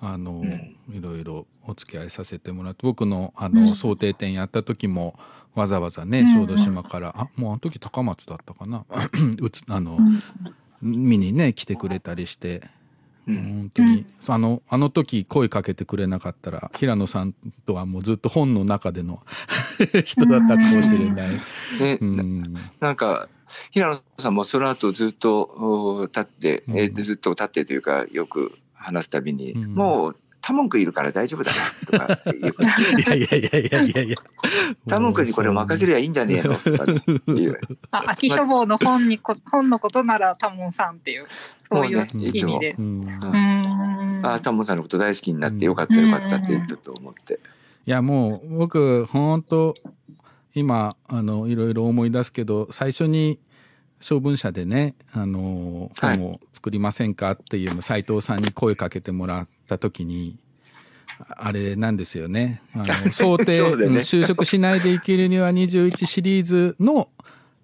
[0.00, 0.44] あの、
[0.90, 3.76] いろいろお付き合いさせてもらって僕のあの、うん。
[3.76, 5.18] 想定展やった時も
[5.54, 6.26] わざわざねうん。
[6.34, 8.84] 小豆島から、あもうあの時高松だったかな？
[9.40, 10.20] うつあの、うん。
[10.82, 12.62] 見にね来てくれたりして。
[13.26, 13.36] うん。
[13.36, 17.34] 本当に、あのあの時声かけてくれなかったら平野さん
[17.64, 19.22] とはもうずっと本の中での
[20.04, 21.30] 人だったかもしれない。
[21.80, 21.98] ね。
[22.00, 22.54] うん。
[22.80, 23.28] なんか、
[23.70, 29.74] 平野さんもその後ずっとお立って、えーうんずっと立ってというか、よく話すたびに、うん。
[29.74, 30.16] もう
[30.46, 31.50] タモン君いるから大丈夫だ
[31.90, 32.68] な、とかっていうこと。
[32.68, 32.70] い
[33.04, 34.16] やいやいやいやいやいや。
[34.86, 37.58] タモン君にこれを任せりゃいいんじゃねえのとかっていう。
[37.90, 41.26] あ、秋書房の本にこ、本のことならタモンさんっていう、
[41.68, 42.76] そういう意味で。
[42.78, 44.20] うんうん。
[44.24, 47.40] あタモンさんのこと大好きになってよかったよかったってちょっと思って。
[47.84, 49.74] いやもう僕本当
[50.54, 53.40] 今あのいろいろ思い出すけど最初に
[54.00, 60.38] 小文社でねあの本を作りませんかっていうの斉藤さんに声かけてもらってた時に
[61.18, 62.62] あれなんですよね。
[62.74, 63.86] あの 想定、ね。
[63.86, 67.08] うん就職しないで生きるには21シリーズの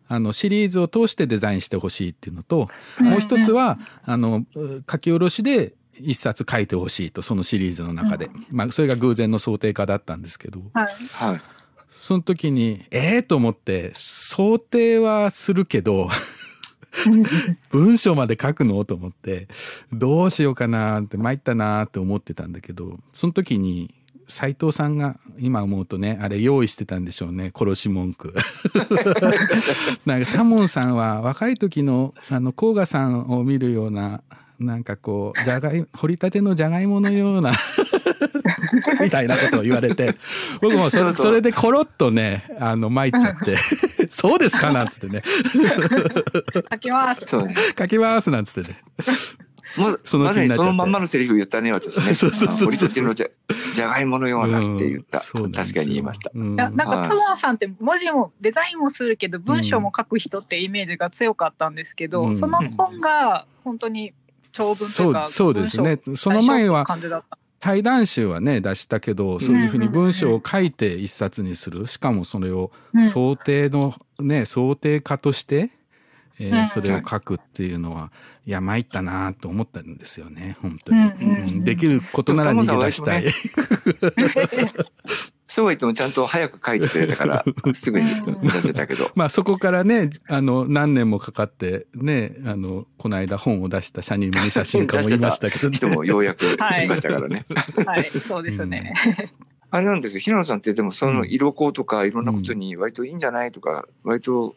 [0.09, 2.69] あのシリーズを通してデザインしてほしいっていうのと、
[2.99, 10.61] もう一つはあのう書き下ろしで一冊書いてほしいとそのシリーズの中で、まあそれが偶然の想定化だったんですけど。
[10.75, 10.87] はい。
[11.13, 11.41] はい。
[11.89, 16.09] その時にええと思って想定はするけど
[17.71, 18.85] 文章まで書くの？
[18.85, 19.49] と思って
[19.93, 23.95] どうしようかなって参ったなって思ってたんだけどその時に
[24.29, 28.35] 斉藤さんが今思うとねあれ用意してたんでしょうね殺し文句。
[30.07, 34.23] なんかタモンさんは若い時のあの甲賀さんを見るような
[34.59, 37.53] なんかこうじゃがい掘りたてのじゃがいものような
[39.01, 40.17] みたいなことを言われて
[40.61, 43.57] 僕もそれそれでコロッとねあの参っちゃって
[44.11, 45.23] 「そうですか?」なんつってね
[46.71, 47.23] 書きます。
[47.27, 47.55] そうね。
[47.79, 48.79] 「書きます」なんつってね
[50.05, 52.15] そのまそのまんまのセリフ言ったね、私ね。
[52.15, 53.27] そうそうそうそうのじゃ
[53.75, 55.23] じゃがいものようなって言った。
[55.35, 56.31] うん確かに言いました。
[56.35, 64.13] なんかタモンさんって文字もデザインもするけど文章も書く人ってイメージが強かったんですけど、うんその本が本当に
[64.53, 66.85] 長文とかそうそうですねその前は
[67.63, 71.87] 対談集はね出したけどそういうふうに文章を書いて一冊にする。
[71.87, 73.09] しかもそれをうん。
[73.09, 75.71] 想定のね想定家として、
[76.41, 76.67] えーうん。
[76.67, 78.11] それを書くっていうのは
[78.47, 78.51] い。
[78.51, 83.27] や参ったなと思ったんですよね本当に、うんできることなら逃げ出したい、
[85.53, 87.45] そうは言ってもちゃんと早く書いてくれたから、
[87.77, 88.07] すぐに
[88.43, 89.11] 出せたけど。
[89.15, 95.77] まあそこからねあの何年もかかってねあのこの間本を出した社人ミニ写真家もいましたけどね。
[95.77, 96.87] 人もようやく い。
[96.89, 97.45] ましたからね。
[97.85, 98.11] はい。
[98.27, 98.95] そうですね、
[99.71, 104.57] あれなんですけど、平野さんってでもその色香とかいろんなことに割といいんじゃないとか、割と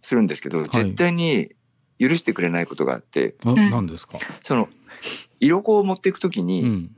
[0.00, 1.50] するんですけど、絶対に
[1.98, 4.70] 許してくれないことがあって、あ何ですか、その、
[5.38, 6.93] 色香を持っていくときに、うん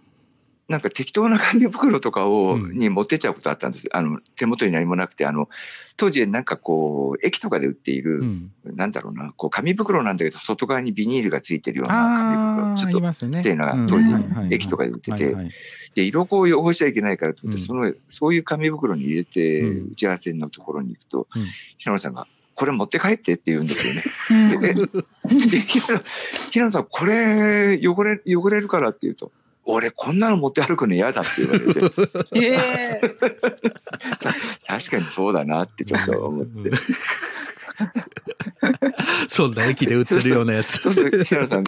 [0.69, 2.77] なんか適当な紙袋とかを、うん。
[2.77, 3.89] に持ってっちゃうことあったんです。
[3.93, 5.49] あの、手元に何もなくて、あの、
[5.97, 13.41] 当時なんかこう、駅とかで売っている、うん、なんだろうな、こう、紙袋なんだけど、外側にビニールがついてるような紙袋、ちょっと、ね。
[13.41, 13.87] っていうのがうん。
[13.87, 14.09] 当時
[14.51, 15.37] 駅とかで売ってて。
[15.95, 17.67] で、色香を汚しちゃいけないからと思って、うん。
[17.67, 19.91] その、そういう紙袋に入れて、うん。
[19.93, 21.45] 打ち合わせのところに行くと、うん。
[21.79, 22.27] 平野さんが、
[22.57, 24.03] これ持って帰ってって言うんですよね。
[24.31, 24.61] うん。
[24.61, 24.75] で、
[25.47, 26.03] で平野
[26.51, 29.31] 平野さん、これ汚れ、汚れるからって言うと、
[29.67, 31.81] 俺こんなの持って歩くの嫌だって言われて、
[32.41, 33.01] え。
[33.01, 33.01] え
[34.67, 36.71] 確かにそうだなってちょっと思って。
[39.29, 40.81] そうだ駅で売ってるようなやつ。
[40.81, 41.65] そうすると平野さん、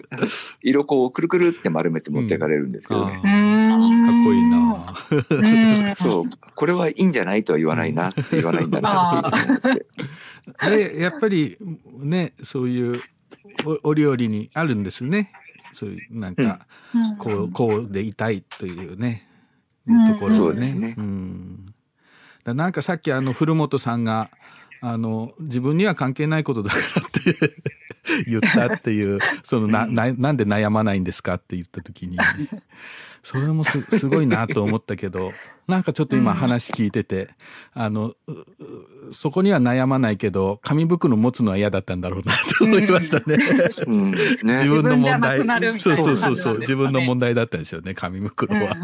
[0.63, 3.21] 色香をくるくるって丸めて持っていかれるんですけどね。
[3.23, 4.07] あー。
[4.07, 5.89] かっこいいな。
[5.89, 5.97] うん。
[5.97, 9.87] そう、これはいいんじゃないとは言わないなって言わないんだなってって。
[10.71, 11.59] でやっぱり
[11.99, 13.03] ねそういう
[13.65, 15.31] お折々にあるんですね
[15.79, 16.67] そういうなんか、
[17.19, 19.29] こうこうでいたいというね、
[19.87, 20.13] うん。
[20.13, 20.97] ところそをねうですね。
[20.99, 21.75] ん。
[22.43, 24.29] だなんかさっきあの古本さんが
[24.81, 27.61] あの自分には関係ないことだからって
[28.27, 32.19] 言ったっていうそのなななんで悩まないんですかって言った時に
[33.23, 35.33] それもす すごいなと思ったけど
[35.67, 37.29] なんかちょっと今話聞いてて、
[37.75, 38.47] あのうう
[39.13, 43.39] そこには悩まないけど紙袋持つのは嫌だったんだろうなと思いましたね。
[43.87, 44.65] うん、自ね。
[44.67, 48.77] 分の問自分じゃな題そいうなそうそうそう自分の問題だったんですよね紙袋は。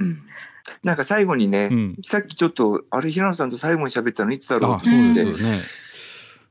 [0.00, 0.22] うん
[0.82, 1.96] なんか最後にね、うん。
[2.02, 5.58] さっきちょっと、あれ、平野さんと最後に喋ったのいつだろうって、そうですよね。
[5.60, 5.87] 一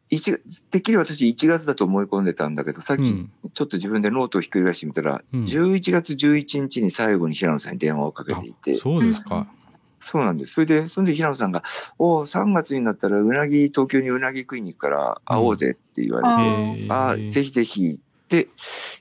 [0.09, 3.31] てっきり私1月だと思い込んでたんだけど、さっきうん。
[3.53, 5.43] ちょっと自分でノートをひっくり返してみたら、うん。
[5.45, 9.47] 11月11日に最後に平野さんに電話をかけあていて、そうですか。
[9.99, 10.53] そうなんです。
[10.53, 11.63] それで、それで平野さんが、
[11.99, 16.93] お3月になったらうなぎ、東京にうなぎ食いに行くから会おうぜって言われて、へー。
[16.93, 18.47] ああ、ぜひぜひって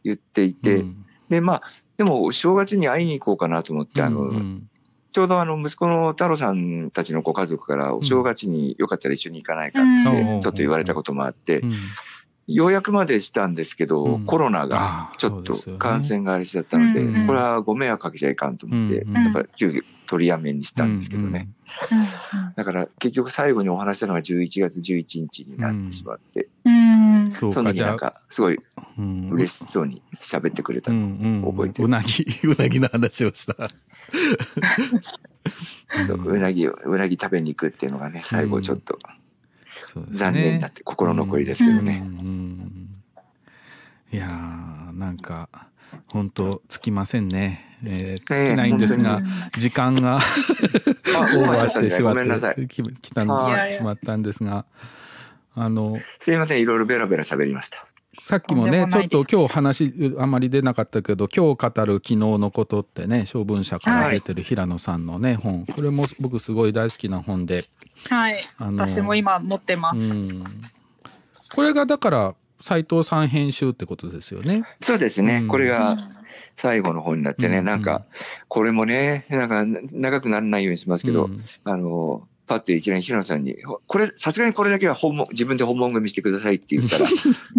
[0.02, 1.06] 言っていて、うん。
[1.28, 1.62] で、まあ、
[1.96, 4.68] でも正月に会いに行こうかなと思って、あの、うん
[5.16, 10.40] ちょうどあの、息子の太郎さんたちのご家族から、お正月によかったら一緒に行かないかって、うん。
[10.42, 11.74] ちょっと言われたこともあってう、ん。
[12.48, 14.26] ようやくまでしたんですけど、うん。
[14.26, 17.26] コロナあがちょっと感染があれしちゃったので、うん。
[17.26, 19.14] これはご迷惑かけちゃいかんと思って、うん。
[19.14, 21.48] やっぱり急遽取りやめにしたんですけどね。
[22.54, 27.20] だから結局最後にお話したのが11月11日になってしまって、うん。
[27.20, 27.30] うん。
[27.30, 28.58] そうか、その時なんじゃあ、かすごい
[28.98, 30.90] うん、嬉しそうに喋ってくれた。
[30.90, 31.86] うんうん、覚えてる。
[31.86, 33.54] うなぎ、うなぎの話をした。
[36.06, 38.98] そううなぎをうなぎ食べに行くっていうのがね最後ちょっと
[40.10, 42.02] 残念になって心残りですけどね。
[42.04, 42.92] うんうん
[44.12, 45.48] いやーなんか
[46.12, 49.20] 本当つきませんね、えー尽きないんですが、
[49.58, 50.20] 時間があ、
[51.36, 52.12] オーバーしてしま。
[52.12, 53.72] ってき来たのはい。
[53.72, 54.64] しまったんですが
[55.54, 57.86] あのすいません、いろいろベラベラ喋りました。
[58.26, 65.64] さっきもねちょっと今日話あまり出なかったけど今日語る昨日のことってね小文社から出てる平野さんのね、本。
[65.64, 67.66] これも僕すごい大好きな本で、
[68.10, 68.44] はい。
[68.58, 70.00] あの私も今持ってます。
[70.00, 70.44] うん、
[71.54, 74.64] これがだから斉藤さん編集ってことですよね？
[74.80, 75.46] そうですね、うん。
[75.46, 75.96] これが
[76.56, 77.64] 最後の本になってね、うん。
[77.64, 78.06] なんか、
[78.48, 81.44] これもね、なんか長くならないようにしますけど、うん。
[81.62, 87.06] あの、パッといきなり平野さんに、ほこれ、さすがにこれだけは本も自分で本物組みしてくださいって言ったら、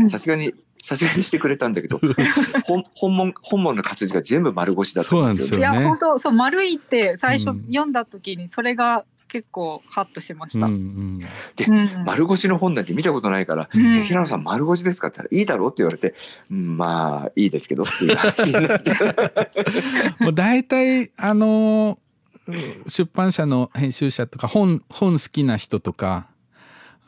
[0.07, 1.99] さすがに、さすがにしてくれたんだけど、
[2.65, 5.61] 本本物、本物の活字が全部丸腰だったんですよね。
[5.61, 10.67] いや、ね本当そう、丸いって最初うん読んだ時に、それが結構ハッとしました。
[10.67, 16.15] ううんうん丸腰の本なんて見たことないから、うん平野さん丸腰ですかって言ったら、いいだろうって言われて、
[16.49, 18.93] うん、まあ、いいですけどっていう話になって。
[20.33, 21.99] 大体あの
[22.87, 26.27] 出版社の編集者とか本本好きな人とか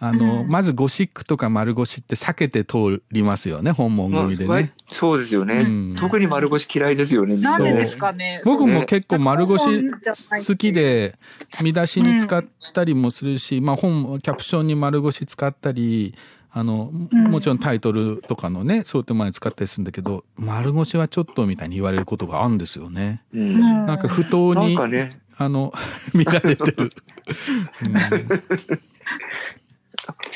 [0.02, 0.48] あの、うん。
[0.48, 4.74] まずゴシックとか丸腰って避けて通りますよね本物組でまあね。
[4.88, 5.96] そうですよね、うん。
[5.98, 7.36] 特に丸腰嫌いですよね。
[7.38, 8.42] なんでそうですかね。
[8.46, 11.18] 僕も結構丸腰好きで
[11.62, 16.16] 見出しに使ったりもするし、まあ本キャプションに丸腰使ったり
[16.52, 17.24] あのうん。
[17.30, 23.22] もちろんタイトルとかのね想定前に使ったりするんだけど丸腰はちょっとみたいに言われることがあるんですよね。
[23.34, 23.60] うんうん。
[23.86, 25.10] なんか不当に、なんかね、
[25.40, 25.74] あの
[26.14, 26.90] 見られてる。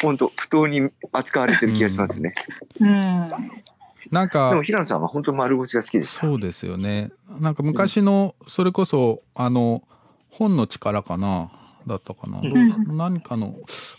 [0.02, 2.34] 本当不当に扱われてる気がしますね。
[2.80, 3.28] うん。
[4.12, 6.22] なんかでも平野さんは本当丸腰が好きでした。
[6.22, 7.12] そうですよね。
[7.40, 9.84] なんか昔のそれこそあの
[10.30, 11.52] 本の力かな？
[11.86, 13.56] だったかな、どう何かの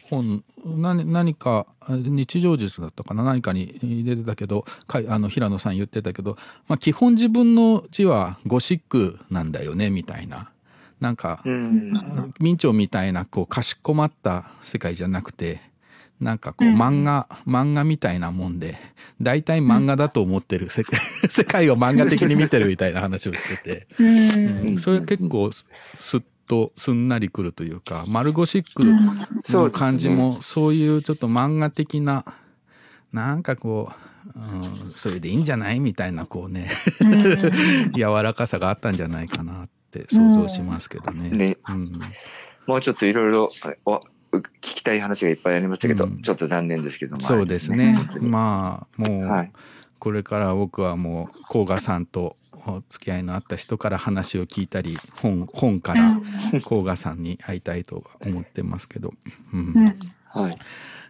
[0.08, 3.24] 本何何かあ日常術だったかな？
[3.24, 10.50] 何かに出てたけどかいあの平野さん言ってたけど、まあ、基本自分の字はゴシックなんだよねみたいな
[11.04, 11.92] なんか、うん。
[12.40, 15.60] 明朝みたいなこうかしこまった世界じゃなくて
[16.18, 16.80] なんかこううん。
[16.80, 18.78] 漫画、漫画みたいなもんで
[19.20, 20.70] 大体漫画だと思ってる
[21.28, 23.86] 世界を漫画的に見てるみたいな話をしてて、
[24.78, 25.66] それ結構す
[25.98, 28.84] すっとすんなりくるというか丸ゴシック
[29.52, 32.24] の感じもそういうちょっと漫画的な
[33.12, 33.92] なんかこ
[34.34, 36.70] う、うん、それでいいんじゃないみたいなこうね。
[37.94, 39.68] 柔らかさがあったんじゃないかな
[40.02, 41.30] って想像しますけどね。
[41.30, 41.56] ね。
[41.68, 41.92] うん。
[42.66, 43.50] もうちょっといろいろ
[43.84, 43.96] お
[44.32, 46.22] 聞きたい話がいっぱいありましたけど、うん。
[46.22, 47.22] ちょっと残念ですけども。
[47.22, 47.94] そうですね。
[48.20, 49.52] まあもう、はい。
[49.98, 56.20] これから僕はもう甲賀さんとお付き合いのあった人から話を聞いたり本本から
[56.64, 59.12] 甲賀さんに会いたいと思ってますけど、
[59.52, 59.98] うんいうん。
[60.28, 60.58] はい。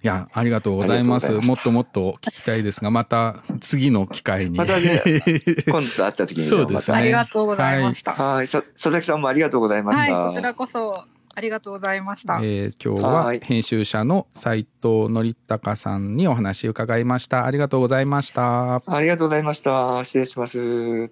[0.07, 5.03] やありがとうございますありがとうございましたもっともっと聞きたいですがまた次の機会に、またね
[5.67, 8.13] 今度と会った時にねそうですねありがとうございました。
[8.13, 8.47] はい。
[8.47, 10.29] さ佐々木さんもありがとうございましはい、た。
[10.29, 11.05] こちらこそ
[11.37, 12.39] ありがとうございました。
[12.43, 20.05] えー今日ははい編集者の斉藤則隆さんにお話を伺いましたありがとうございましたありがとうございました。
[20.05, 21.11] 失礼します。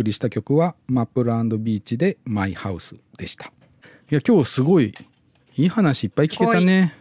[0.00, 3.52] 送りした曲はマップルビーチでマイハウスでした。
[4.10, 4.94] いや、今日すごい
[5.56, 6.94] いい話いっぱい聞けたね。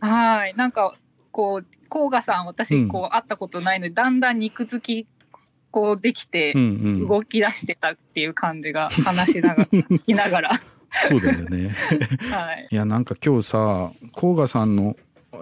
[0.00, 0.54] はい。
[0.54, 0.96] なんか、
[1.32, 5.08] こう、甲賀さん、うん私、こう、会ったことないので、だんだん肉付き、
[5.72, 6.66] こう、できてうん、う
[7.04, 7.08] ん。
[7.08, 10.50] 動き出してたっていう感じが、話しながら、聞きながら。
[11.08, 11.70] そうだよね。
[12.30, 12.68] はい。
[12.70, 14.96] いや、なんか今日さ、甲賀さんの、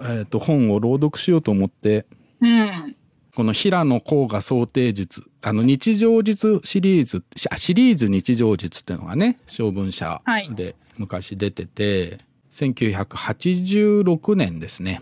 [0.05, 2.07] えっと本を朗読しようと思って、
[2.41, 2.95] うん。
[3.35, 7.23] この平野甲賀想定術、あの日常術シリーズ、
[7.57, 12.19] シリーズ日常術っていうのがね、小文社はいで昔出てて、
[12.51, 15.01] 1986年ですね。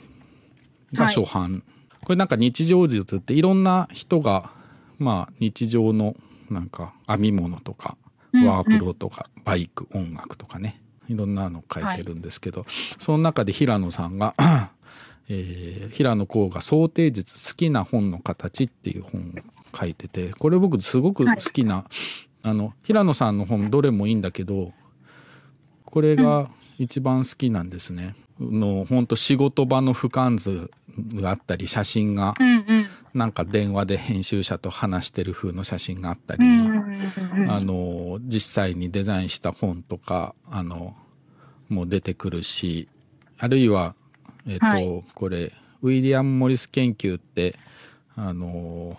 [0.94, 1.64] がはい初版。
[2.06, 4.52] これなんか日常術っていろんな人が、
[4.98, 6.16] まあ日常の
[6.50, 7.98] なんか編み物とか、
[8.34, 12.66] うんワープロとか、バイク、音楽とかね、いろんなの書いてるんですけど、
[12.98, 14.36] その中で平野さんが、
[15.34, 19.34] えー平野甲が想定術好きな本の形っていう本
[19.74, 21.86] を書いててこれ僕すごく好きな、
[22.44, 24.74] あの平野さんの本どれもいいんだけど
[25.86, 28.16] これが一番好きなんですね。
[28.40, 30.72] の本当仕事場の俯瞰図
[31.22, 32.88] があったり写真がうんうん。
[33.14, 36.46] なんか電話で編集者と話してる風の写真があったり。
[36.46, 40.96] あの実際にデザインした本とかあの
[41.70, 42.88] もう出てくるし
[43.38, 43.96] あるいは、
[44.48, 47.58] えっとはいこれウィリアム・モリス研究って
[48.16, 48.98] あの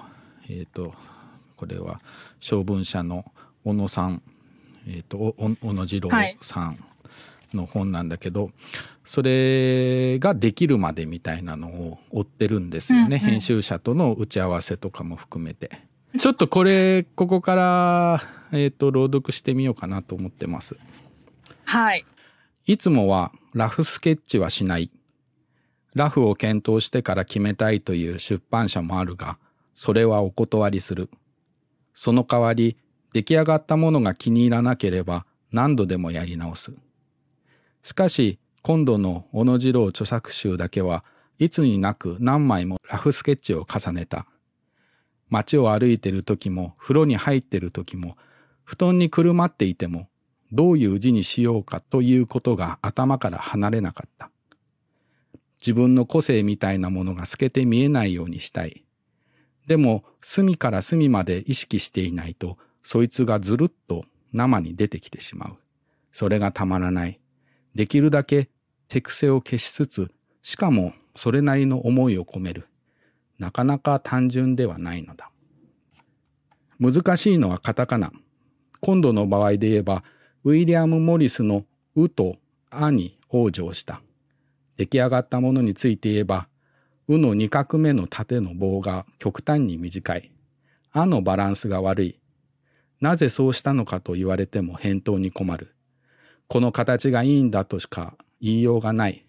[0.48, 0.94] えっ、と
[1.56, 2.00] これは
[2.40, 3.24] 小文社の
[3.64, 4.22] 小野さん、
[4.88, 6.10] えっとおお小野次郎
[6.40, 6.84] さん
[7.54, 8.50] の本なんだけど、
[9.04, 15.70] それができるまでみたいなのを追ってるんですよね、うんうん編集者との打ち合わせとかも含めて。
[16.18, 20.76] ちょっとこれここから、えっと朗読してみようかなと思ってます。
[21.64, 22.04] はい。
[22.66, 24.90] いつもはラフスケッチはしない。
[25.94, 29.38] ラフを検討してから決めたいという出版社もあるが、
[29.74, 31.10] それはお断りする。
[31.94, 32.76] その代わり、
[33.12, 36.72] 出来上がったものが気に入らなければ何度でもやり直す。
[37.82, 41.04] しかし、今度の小野次郎著作集だけは
[41.38, 44.26] いつになく何枚もラフスケッチを重ねた。
[45.28, 48.16] 街を歩いてる時も、風呂に入ってる時も、
[48.64, 50.08] 布団にくるまっていても、
[50.52, 54.30] どういう字にしようかということが頭から離れなかった。
[55.64, 58.84] 自分の個性みたいなものが透けて見えないようにしたい。
[59.68, 65.56] でも、隅から隅まで意識していないと、そいつがずるっと生に出てきてしまう。
[66.10, 67.20] それがたまらない。
[67.76, 68.50] できるだけ
[68.88, 70.10] 手癖を消しつつ、
[70.42, 72.66] しかもそれなりの思いを込める。
[73.38, 75.30] なかなか単純ではないのだ。
[76.80, 78.10] 難しいのはカタカナ。
[78.80, 80.02] 今度の場合で言えば、
[80.42, 81.64] ウィリアム・モリスの
[81.94, 82.36] 「う」と
[82.70, 84.02] 「あ」に往生した。
[84.76, 86.48] 出来上がったものについて言えば、
[87.08, 90.30] うの2画目の縦の棒が極端に短い。
[90.92, 92.18] あのバランスが悪い。
[93.00, 95.74] なぜそうしたのかと言われても返答に困る。
[96.46, 99.26] この形がいいんだとしか言いようがない。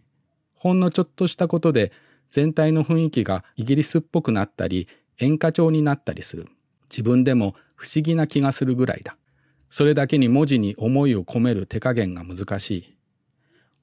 [0.55, 1.91] ほんのちょっとしたことで
[2.29, 4.87] 全体の雰囲気がイギリスっぽくなったり
[5.19, 6.47] 演歌調になったりする。
[6.89, 9.17] 自分でも不思議な気がするぐらいだ。
[9.69, 12.95] それだけに文字に思いを込める手加減が難しい。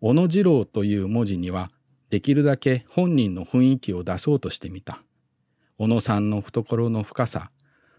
[0.02, 1.70] 小野次郎という文字には
[2.08, 5.02] できるだけ本人の雰囲気を出そうとしてみた。
[5.76, 7.50] 小野さんの懐の深さ、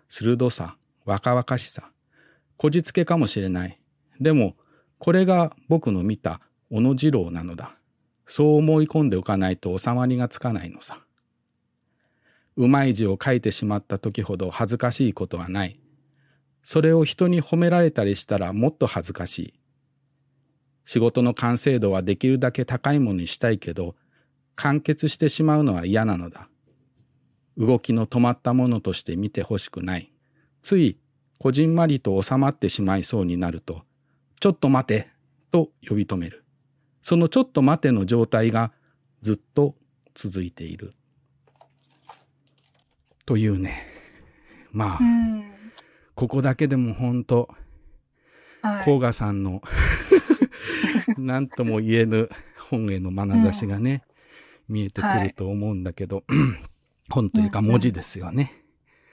[0.08, 1.92] 鋭さ、若々しさ、
[2.58, 3.80] こじつけかもしれない。
[4.20, 4.56] でも、
[4.98, 6.42] これが僕の見た
[6.72, 7.76] 小野次郎なのだ。
[8.26, 11.06] そう思い込んでおかないと収まりがつかないのさ。
[12.56, 15.80] うまい字を書いてしまった時ほど恥ずかしいことはない。
[16.64, 19.54] それを人に褒められたりしたらもっと恥ずかしい。
[20.92, 23.96] 仕事の完成度はできるだけ高いものにしたいけど、
[24.58, 26.50] 完結してしまうのは嫌なのだ。
[27.58, 30.12] 動きの止まったものとして見てほしくない。
[30.62, 30.98] つい、
[31.40, 33.84] こじんまりと収まってしまいそうになると、
[34.42, 35.08] ちょっと待て、
[35.50, 36.44] と呼び止める。
[37.02, 38.74] そのちょっと待ての状態が
[39.22, 39.76] ずっと
[40.14, 40.94] 続いている。
[43.26, 43.88] というね。
[44.74, 45.46] まあ、うん。
[46.16, 47.48] ここだけでも本当
[48.62, 48.84] はい。
[48.84, 49.62] 甲賀さんの
[51.26, 52.30] なんとも言えぬ
[52.70, 54.04] 本への眼差しがね、
[54.68, 56.24] 見えてくると思うんだけど、
[57.10, 58.54] 本というか文字ですよね。
[58.54, 58.62] うん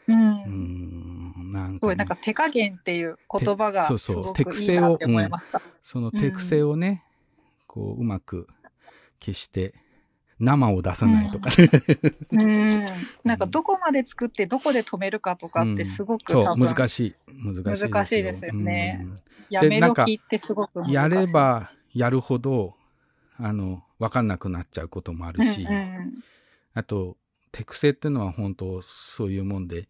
[0.09, 4.98] うーん、なんか、すごい、ねなんか手加減っていう言葉がそうそう手癖を。
[5.82, 7.05] その手癖をね、
[7.66, 8.47] こう、うまく
[9.20, 9.74] 消して、
[10.39, 11.70] 生を出さないとかね。
[12.30, 12.85] うん。
[13.24, 17.16] なんかどこまで作ってどこで止めるかとかってすごくそう、多分、難しい。
[17.26, 18.52] 難しいですよ。
[18.55, 19.14] ねうん
[19.51, 20.82] やめ時ってすごく。
[20.89, 22.77] やればやるほど、
[23.36, 26.15] あの、わかんなくなっちゃうこともあるし、うんうん。
[26.74, 27.16] あと、
[27.52, 29.89] 手癖っていうのは本当そういうもんで、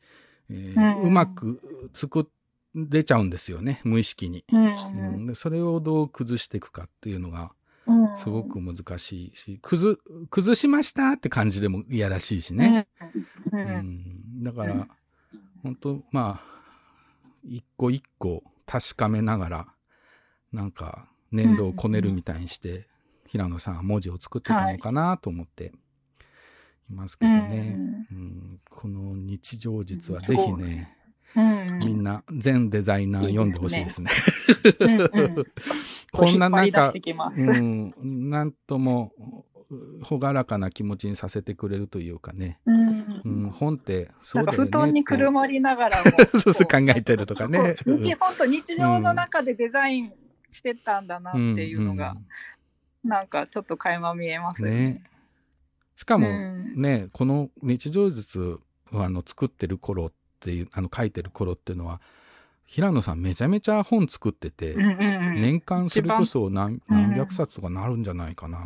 [0.51, 2.31] えーうんうまく作
[2.75, 4.45] れちゃうんですよね、無意識に。
[4.53, 4.67] うん
[5.17, 5.27] うん。
[5.27, 7.53] でそれをどう崩していくかっていうのが
[7.87, 8.17] うん。
[8.17, 9.97] すごく難しいし、崩、
[10.31, 12.87] 崩しましたって感じでもいやらしいしね。
[13.53, 13.61] うん。
[13.61, 14.41] ううん。
[14.41, 14.89] ん、だから、
[15.63, 16.59] 本当まあ、
[17.45, 19.67] 一個一個確かめながら、
[20.53, 22.87] なんか粘土をこねるみたいにして、
[23.27, 25.73] 平野さんは文字を作ってたのかなと思って
[26.91, 27.77] いますけどね。
[28.11, 28.61] うん。
[28.71, 30.97] この日常術はぜひね、
[31.37, 31.79] うん。
[31.79, 34.11] みんな全デザイナー読んでほしいですね。
[36.11, 36.93] こんななんか
[37.37, 37.93] うん、
[38.31, 39.13] なんとも、
[40.09, 42.59] 朗らかな気持ちにさせてくれるというかね。
[42.65, 43.23] うん。
[43.25, 47.77] うん、本ってそうんだよね布団にくるまりながらも そうそう考えてるとかね。
[47.85, 50.13] 日本当日常の中でデザイン
[50.51, 52.17] してたんだなっていうのが、
[53.05, 54.71] なんかちょっと垣間見えますね。
[54.71, 55.03] ね。
[55.97, 58.61] しかもうんね、この日常術
[58.93, 62.01] をあの作ってる頃っていう、あの書いてる頃っていうのは、
[62.69, 66.81] 平野さんめちゃめちゃ本作ってて、うんうんうん年間それこそ何
[67.17, 68.59] 百冊とかなるんじゃないかな。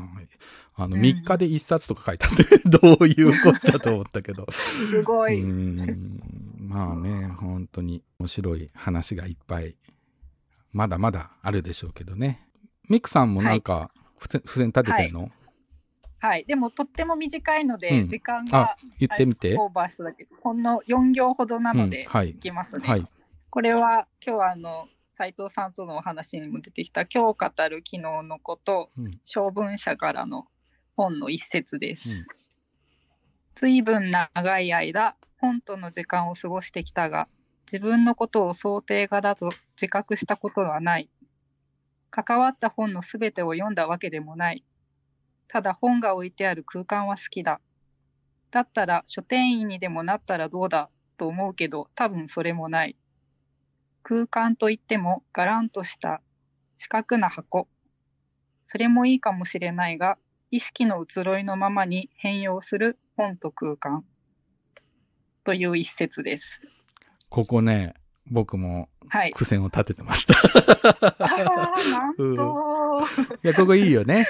[0.74, 4.46] あの、うん3日で1冊とか書いたんで、 どういうこっちゃと思ったけど。
[4.50, 5.40] すごい。
[5.40, 6.20] うん
[6.58, 9.76] まあね、本当に面白い話がいっぱい、
[10.72, 12.46] まだまだあるでしょうけどね。
[12.88, 13.90] ミクさんもなんか、
[14.20, 15.30] 付箋立ててんの、
[16.18, 16.44] はい。
[16.44, 19.56] でもとっても短いので、うん時間あが、言ってみて。
[19.58, 22.88] オーバーしただけほんの4行ほどなので、うんはいいきますね。
[22.88, 23.06] はい。
[23.50, 24.88] これは今日はあの
[25.18, 30.46] 斉藤さんとのお話にも出てきた「今日語る昨日のことうん小文社からの
[30.96, 32.10] 本の一節です。
[32.10, 32.26] うん
[33.54, 37.28] 随分長い間本との時間を過ごしてきたが
[37.66, 41.08] 自分のことを想定画だと自覚したことはない。
[42.10, 44.64] 関わった本のすべてを読んだわけでもない。
[45.48, 47.60] ただ本が置いてある空間は好きだ。
[48.50, 50.90] だったら書店員にでもなったらどうだ？
[51.16, 52.96] と思うけど多分それもない。
[54.02, 56.20] 空間といってもガランとした
[56.78, 57.68] 四角な箱。
[58.64, 60.18] それもいいかもしれないが、
[60.50, 64.04] 意識の移ろいのままに変容する本と空間。
[65.44, 66.60] という一節です。
[67.32, 67.94] ここね、
[68.30, 69.32] 僕もはい。
[69.34, 70.34] 付箋を立ててました。
[71.18, 72.14] ああ、なん。
[72.14, 73.00] と、
[73.42, 74.28] いや、ここいいよね。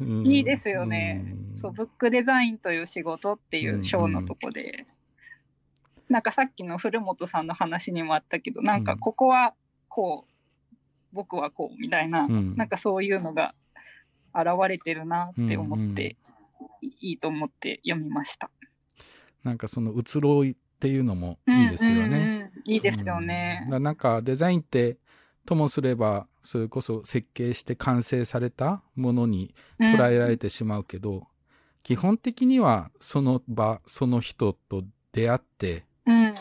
[0.00, 0.24] うん。
[0.24, 1.24] いいですよね。
[1.52, 1.58] うん。
[1.58, 4.86] そう、ブックデザインという仕事っていう章のとこで、
[6.08, 9.54] なんかさっきの古本さんの話にもあったけど、なんかここは
[9.88, 10.24] こ
[10.72, 10.76] う、
[11.12, 12.54] 僕はこうみたいな、うん。
[12.54, 13.56] なんかそういうのが
[14.32, 16.16] 現れてるなって思って、
[16.82, 18.48] いいいと思って読みました。
[19.42, 22.04] なんかその移ろいっていうのもいいですよね。
[22.04, 22.18] うんうん。
[22.18, 23.82] うんいいですようん。
[23.82, 24.98] なんかデザインって
[25.46, 31.26] ともすればそれこそ設計して完成されたものに捉えられてしまうけど、
[31.82, 36.34] 基本的にはその場その人と出会ってうん、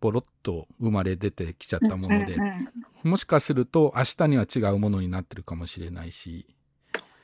[0.00, 2.42] ボロッと生まれ出てきちゃったもので、うん
[3.04, 3.10] うん。
[3.10, 6.46] もしかすると明日には違うものになってるかもしれないし、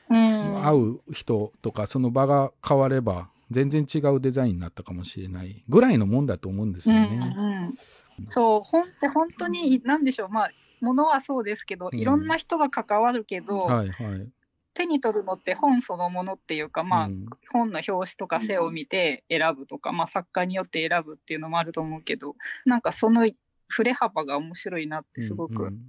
[0.09, 0.63] うん。
[0.63, 7.33] 会う人とかその場が変われば全然違うデザインになったかもしれないぐらいのもんだと思うんですよね。
[7.35, 7.77] うんうん
[8.25, 10.51] そう本って本当に何でしょうまあ
[10.81, 14.29] ものはそうですけど、うんいろんな人が関わるけど、はいはい。
[14.73, 23.27] 手に取るのって本そのものっていうか、まあうん本の表紙とか背を見て選ぶとか、まあ、作家によって選ぶっていうのもあると思うけどなんかその
[23.69, 25.79] 触れ幅が面白いなってすごくうんうん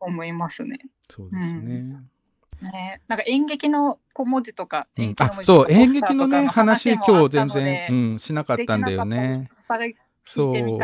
[0.00, 0.78] 思いますね。
[1.10, 1.82] そうですね。
[2.62, 3.00] ね。
[3.08, 5.14] なんか演劇の小文字とか、うん。
[5.18, 9.50] あそう演劇のね話今日全然、うん、しなかったんだよね。
[10.24, 10.78] そう。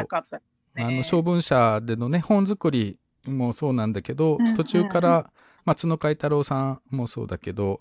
[0.77, 5.31] あの小文社でのね本作りもそうなんだけど、うんうん途中から
[5.65, 7.81] 松野海太郎さんもそうだけど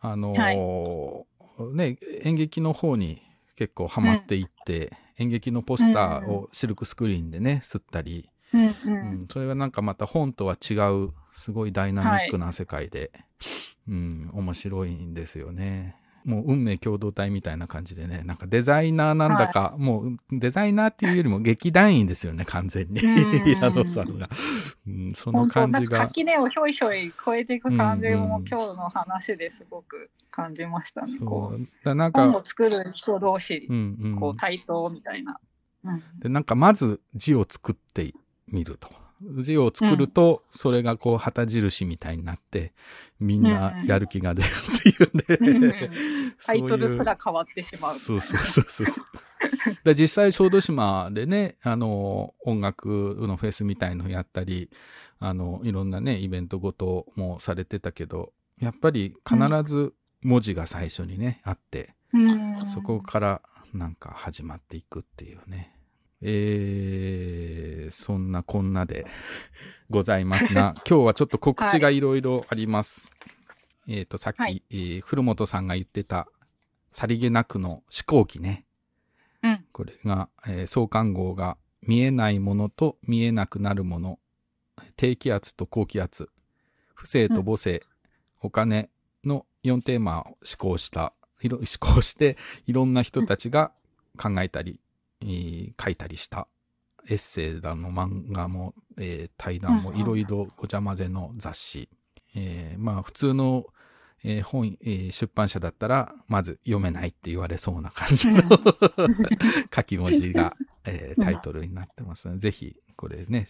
[0.00, 3.20] あのーね演劇の方に
[3.56, 8.92] 結構ハマっていって、演劇のポスターをシルクスクリーンでね吸ったり、うんううん
[9.22, 13.10] ん、それがなんかまた本とは違うすごいダイナミックな世界で、
[13.88, 15.96] うん、面白いんですよね。
[16.24, 23.00] もう運命共同体みたいな感じでね、なんかデザイナーなんだか、もうデザイナーっていうよりも劇団員ですよね、完全に。
[23.00, 24.28] うん 平野さんが。
[24.86, 25.98] うん、その感じが。
[26.00, 31.18] 垣根をひょいひょい超えていく感じうんうんも今日の話ですごく感じましたね。
[31.20, 31.66] こそうう。
[31.82, 34.16] だなんか本を、作る人同士う、んうん。
[34.16, 35.40] こう対等みたいな。
[35.84, 38.12] うんで、なんかまず字を作って
[38.48, 38.90] みると。
[39.40, 42.72] 字を作ると、それがこう旗印みたいになって、
[43.20, 45.90] みんなやる気が出るっていうんで、
[46.44, 47.94] タイトルすら変わってしまう。
[47.96, 48.86] そうそうそうそう。
[49.84, 54.70] で実際小豆島でね、あの、音楽のフェスみたいのやったり、
[55.18, 63.42] あの、いろんなね、イベントごともされてたけど、やっぱり必ず文字が最初にね、あって、うんそこから
[63.74, 65.77] なんか始まっていくっていうね。
[66.20, 69.06] えー、そんなこんなで
[69.90, 73.06] ございますが、 今日はちょっと告知がいろいろあります。
[73.86, 74.62] えっ、と、さっき、はい。
[74.70, 76.28] えー古本さんが言ってた、
[76.90, 78.66] さりげなくの飛行機ね。
[79.42, 79.64] うん。
[79.72, 84.18] これが、えー創刊号が見えないものと見えなくなるもの、
[84.96, 86.30] 低気圧と高気圧、
[86.94, 87.82] 不正と母性、
[88.40, 88.90] お金
[89.24, 92.36] の4テーマを思考した、思考して、
[92.66, 93.72] いろんな人たちが
[94.16, 94.80] 考えたり、
[95.22, 96.48] えー書いたりした
[97.08, 101.88] エッセイだの漫画も、えー対談もいろいろごちゃ混ぜの雑誌。
[102.34, 103.66] えーまあ普通の、
[104.24, 108.42] えー本、えー出版社だったら、まず読めないって言われそうな感じの
[109.74, 113.46] 書き文字が、えータイトルになってますので、ぜひこれね、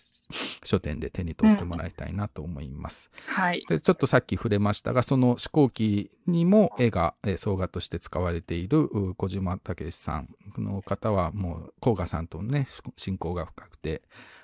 [0.62, 3.10] 書店で手に取ってもらいたいなと思います。
[3.26, 3.64] はい。
[3.68, 10.28] で、ちょっとさっき触れましたが、その飛行機にも絵が、えー総画として使われているう小島武史さん
[10.58, 14.02] の方はもう、甲賀さんとのね、し親交が深くて、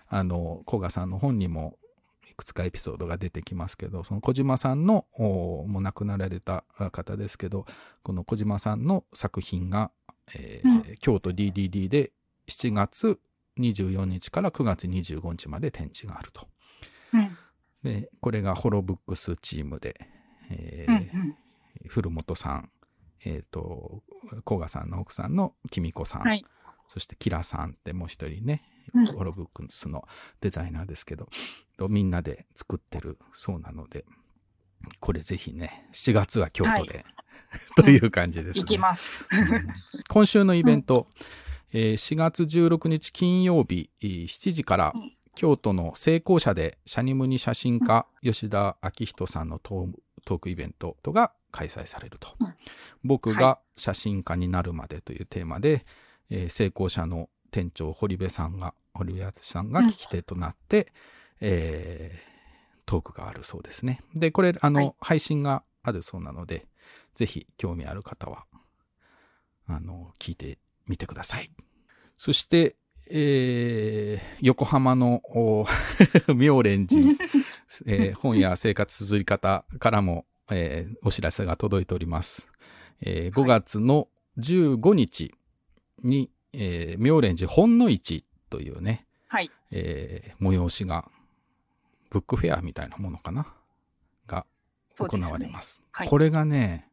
[0.08, 1.76] あの、甲賀さんの本にも
[2.34, 7.64] いくつかエピソードが出てきますけど、その小島さんの、おもう亡くなられた方ですけど、
[8.02, 9.92] この小島さんの作品が、
[10.34, 12.12] えー京都 DDD で
[12.48, 13.20] 7月
[13.58, 16.48] 24日から9月25日まで展示があると。
[17.12, 17.36] うん
[17.84, 20.08] で、これがホロブックスチームで、
[20.50, 21.36] えーうんうん。
[21.88, 22.70] 古本さん、
[23.26, 24.02] えっ、と、
[24.44, 26.44] 甲賀さんの奥さんのきみこさん、はい。
[26.88, 28.62] そしてキラさんってもう一人ね、
[28.94, 30.06] うんホロブックスの
[30.40, 31.28] デザイナーですけど、
[31.78, 34.04] とみんなで作ってるそうなので、
[35.00, 37.04] これぜひね、7月は京都で、
[37.76, 38.60] という感じですね。
[38.60, 39.24] 行きます。
[39.30, 39.68] うん
[40.08, 41.08] 今週のイベント、
[41.72, 49.92] えー4月16日金曜日えー7時からうん京都の成功者でシャニムニ写真家吉田明人さんのトー
[50.24, 52.36] トークイベントが開催されると。
[52.38, 52.54] うん
[53.06, 55.84] 僕が写真家になるまでというテーマで、
[56.30, 60.92] えー成功者の店長堀部さんが、堀部敦さんが聞き手となって、
[61.40, 62.34] えー
[62.86, 64.00] トークがあるそうですね。
[64.14, 66.66] で、これ、あの、はい配信があるそうなので、
[67.14, 68.44] ぜひ興味ある方は、
[69.68, 71.50] あの、聞いてみてください。
[72.18, 72.74] そして、
[73.08, 75.64] えー横浜のお
[76.34, 77.12] 妙蓮寺、
[77.86, 82.48] えー本や生活綴り方からも、えーお知らせが届いております。
[83.00, 84.08] えー5月の
[84.38, 85.32] 15日
[86.02, 89.50] に、えー妙蓮寺本の市というね、はい。
[89.70, 91.08] えー催しが、
[92.10, 93.46] ブックフェアみたいなものかな？
[94.26, 94.46] が
[94.98, 95.80] 行われます。
[95.90, 96.88] はいこれがね、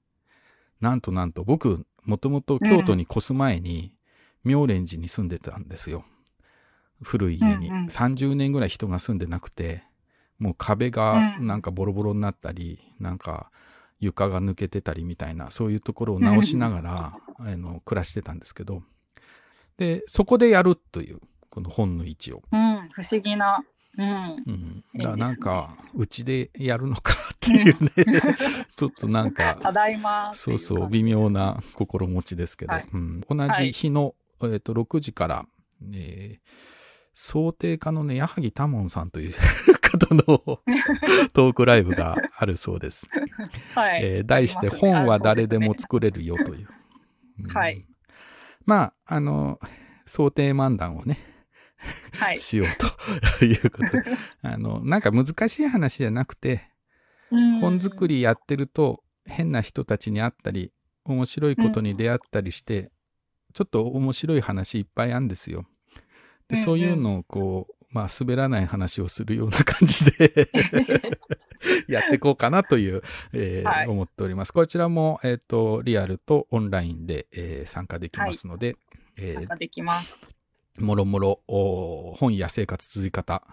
[0.80, 3.94] なんとなんと僕、もともと京都に越す前に、
[4.44, 6.04] 妙蓮寺に住んでたんですよ。
[7.04, 7.70] 古い家に。
[7.70, 9.84] うんうん30年ぐらい人が住んでなくて、
[10.40, 13.52] もう壁がうんなんかボロボロになったり、なんか
[14.00, 18.82] 床が抜けてたりみたいな、そういうところを直しながら、あの、暮らしてたんですけど、
[19.78, 21.20] で、そこでやるという、
[21.50, 22.44] この本の位置を。
[22.52, 23.64] うん、不思議な。
[23.98, 24.44] うん。
[24.46, 24.84] うん。
[24.96, 27.92] だからなんか、うちでやるのかっていうね、
[28.78, 30.32] ちょっとなんか、ただいま。
[30.34, 35.46] そうそう、ビ微妙な心持ちですけど、はいうん、同じ日の、えっと6時から、
[35.94, 36.82] えー
[37.14, 39.34] 想定家のね、矢作多門さんという
[39.82, 40.24] 方の
[41.34, 43.06] トークライブがあるそうです。
[43.76, 44.02] はい。
[44.02, 46.68] えー題して、本は誰でも作れるよという。
[47.44, 47.86] うんはい。
[48.66, 49.60] まあ、あの、
[50.06, 51.20] 想定漫談をね、
[52.14, 52.40] はい。
[52.40, 52.68] しよう
[53.40, 54.04] と いうことで、
[54.42, 56.62] あの、なんか難しい話じゃなくて、
[57.60, 58.16] 本作り。
[58.16, 60.74] りやってると変な人たちに会ったり
[61.06, 62.92] 面白いことに出会ったりして、
[63.54, 65.66] ちょっと面白い話いっぱいあるんですよ。
[66.48, 70.50] で、うんうんそういうのをこう、まあ滑らない話をするような感じで
[71.88, 73.02] やっていこうかなという、
[73.34, 74.52] えーはい思っております。
[74.54, 78.76] こちらも、えっ、と、リアルとオンラインで、えー参加できますので、
[79.18, 80.16] えー参加できます。
[80.80, 83.44] もろもろお本や生活続き方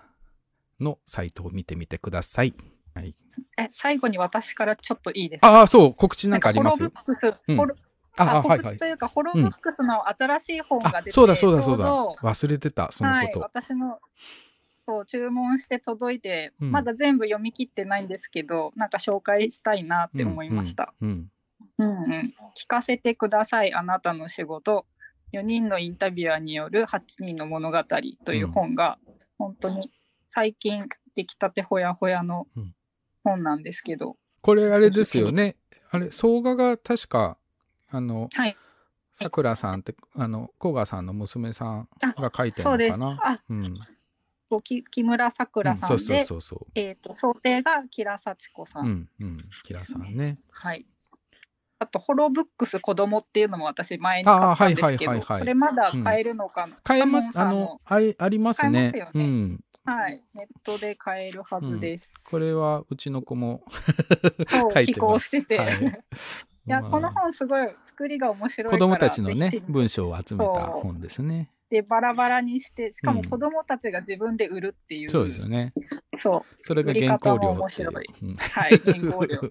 [0.81, 2.55] のサイトを見てみてください。
[2.95, 3.15] はい。
[3.57, 5.49] え、最後に私からちょっといいですか？
[5.49, 6.85] ああ、そう、告知なんかあります？
[6.85, 8.85] ああ告知と。
[8.85, 11.85] いうか、ホロブックスの新しい本が出て、あ、そうだそうだそうだ。
[12.23, 13.41] 忘れてた、そのはい、こと。
[13.41, 14.01] 私の
[14.89, 20.95] そう注文して届いて、うんまだ全部読み切ってないんですけど、なんか紹介したいなって思いました。
[21.03, 21.29] うん。
[21.77, 24.87] うんうん聞かせてください、あなたの仕事。
[25.35, 27.85] 4人のインタビュアーによる8人の物語
[28.25, 28.99] という本が、
[29.37, 29.91] 本当に
[30.25, 32.75] 最近出来たてほやほやのうん
[33.25, 35.57] 本なんですけど、これあれですよね。
[35.91, 37.37] あれ、総画が確か、
[37.91, 38.57] あの、はい、
[39.13, 42.71] さくらさんって、あの、古賀さんの娘さんが書いてる。
[42.71, 43.19] のかな。
[43.23, 43.79] あ、うん。
[44.49, 48.85] ごき木村さくらさんで、うんそうそうそうそえっ、と、想定が木良幸子さう。
[48.85, 48.87] ん。
[48.87, 49.45] うん、うん。
[49.65, 50.39] キラさんね。
[50.51, 50.87] はい。
[51.81, 58.91] あと、ホロブックス子供っていうのも私前に買ったんですけあーはいはいはいど、はいこれまだ買えるのかな、買えます、あのあいありますね。
[58.93, 59.61] 買えますよねうん。
[59.85, 62.13] はい、ネットで買えるはずです。
[62.29, 63.63] これはうちの子も
[64.51, 64.85] 書いてます。
[64.85, 65.85] 寄稿しててはい、い
[66.67, 71.51] や、まあこの本すごい作りが面白いから子供たちのね文章を集めた本ですね。
[71.71, 75.11] でバラバラにして、しかもうん子供たちが自分で売るっていう。
[75.11, 75.73] そうですよね。
[76.19, 76.43] そう。
[76.63, 77.69] それが原稿料は
[78.69, 79.41] い、原稿料。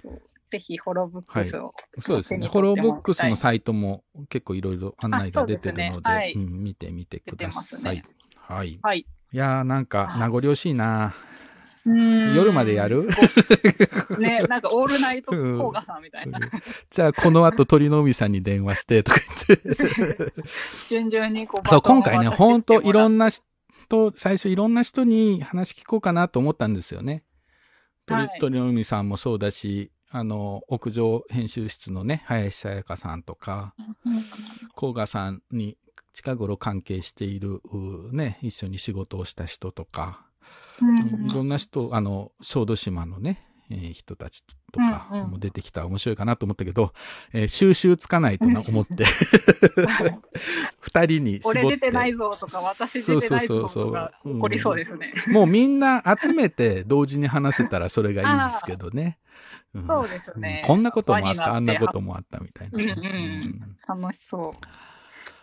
[0.00, 0.22] そう
[0.52, 1.74] ぜひ、ホロブックスを。
[1.98, 2.46] そうですね。
[2.46, 7.96] ホロブックスのサイトも結構いろいろ案内が出てるので、ねはいうん、見てみてください。
[7.96, 8.04] ね
[8.36, 8.78] はい。
[8.82, 8.98] はい。
[9.00, 11.14] いやーなんか名残惜しいな。
[11.84, 13.08] 夜夜までやる？
[14.18, 16.38] ね、なんかオールナイトコーガさんみたいな。
[16.90, 19.76] じゃあこの後鳥の海さんに電話してとか言っ
[20.16, 20.32] て。
[20.88, 27.24] 順々にこう、そう、今回ね、ほんといろんんな人、最初いろんな人に話聞こうかなと思ったんですよね。
[28.06, 28.38] 鳥,、はい。
[28.40, 33.74] 鳥の海さんもそうだし、あの、屋上編集室のね、林さやかさんとか、
[34.74, 35.78] 甲賀さんに
[36.12, 40.26] 近頃関係している、うね、一緒に仕事をした人とか、
[41.28, 44.42] いろんな人、あの、小豆島のね、えー人たち
[44.72, 46.92] とかうんうんも出てきたら面白いかなと思ったけど、
[47.32, 49.04] えー収集つかないとな思って、
[50.80, 51.58] 二人に絞って。
[51.60, 55.14] 俺出てないぞとか、私出てないぞとか、起こりそうですね。
[55.28, 59.18] もうみんな集めて同時に話せたらそれがいいですけどね。
[59.74, 60.62] うんそうですね。
[60.66, 62.08] こんなこともあった、あんなことも。
[62.08, 62.94] もあったみたいな。
[63.88, 64.54] 楽しそ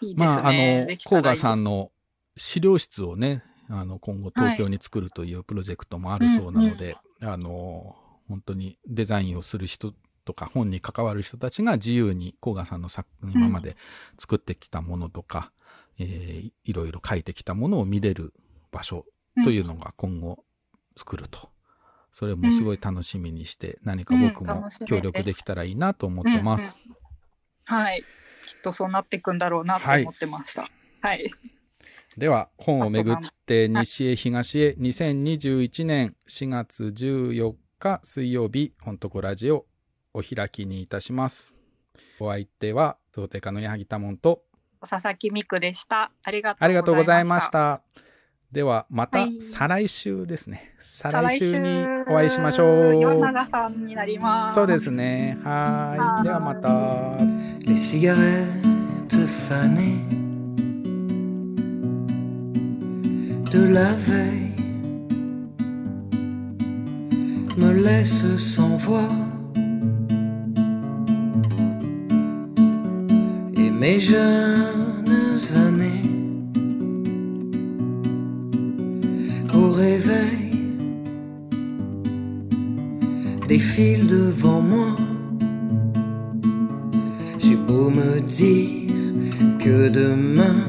[0.01, 0.05] う。
[0.05, 0.23] いいね。
[0.23, 1.91] まあ、あの甲賀さんの
[2.37, 7.95] 資料室をね、あの、今後東京に作るというプロジェクトもあるそうなので、あの、
[8.27, 9.93] 本当にデザインをする人
[10.25, 13.75] とか本に関わる人たちが自由に甲賀さんの作今まで
[14.19, 15.51] 作ってきたものとか、
[15.99, 18.33] えーいろいろ書いてきたものを見れる
[18.71, 19.05] 場所
[19.43, 20.43] というのが今後
[20.95, 21.49] 作ると。
[22.11, 26.75] それもすごい楽しみにして、何か僕もうん楽しみです協力できたらいいなと思ってます。
[27.65, 28.03] はい。
[28.45, 30.69] きっとそうなっていくんだろうなと思ってました。
[31.01, 31.31] はい。
[32.17, 33.15] では、本をめぐっ
[33.45, 39.65] て西へ東へ2021年4月14日水曜日、本とこラジオ
[40.13, 41.55] お開きにいたします。
[42.19, 44.41] お相手は、贈呈家の矢作多門と、
[44.81, 46.11] 佐々木美久でした。
[46.25, 47.49] ありがとうありがとうございまし。
[47.51, 47.81] た。
[48.51, 50.73] では、またはい再来週ですね。
[50.79, 53.19] 再来再来週週にお会いしましょ岩う。
[53.19, 54.55] 永さんになります。
[54.55, 55.37] そうですね。
[55.43, 56.01] はー。
[56.01, 57.17] はいいではまた。
[63.51, 64.53] De la veille
[67.57, 69.11] me laissent sans voix.
[73.57, 76.09] Et mes jeunes années
[79.53, 80.51] au réveil
[83.47, 84.95] défilent devant moi.
[87.39, 88.93] J'ai beau me dire
[89.59, 90.59] que demain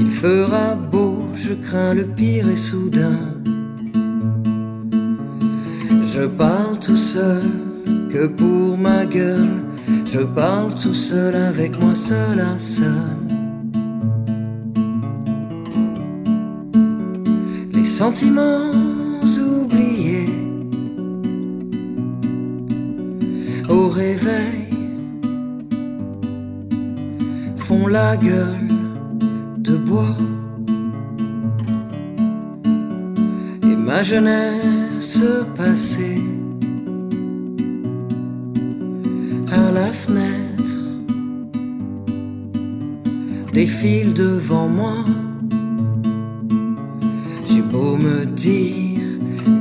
[0.00, 3.20] il fera beau, je crains le pire et soudain.
[6.14, 7.44] Je parle tout seul,
[8.10, 9.62] que pour ma gueule,
[10.04, 13.16] je parle tout seul avec moi seul à seul.
[17.72, 18.72] Les sentiments
[19.62, 20.34] oubliés
[23.68, 24.66] au réveil
[27.56, 28.68] font la gueule
[29.58, 30.16] de bois.
[33.98, 35.18] Ma jeunesse
[35.56, 36.22] passée
[39.50, 40.78] à la fenêtre
[43.52, 44.98] défile devant moi.
[47.48, 49.18] J'ai beau me dire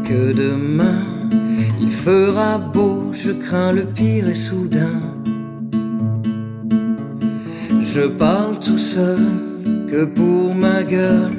[0.08, 1.04] que demain
[1.82, 5.02] il fera beau, je crains le pire et soudain.
[7.80, 9.26] Je parle tout seul,
[9.90, 11.37] que pour ma gueule,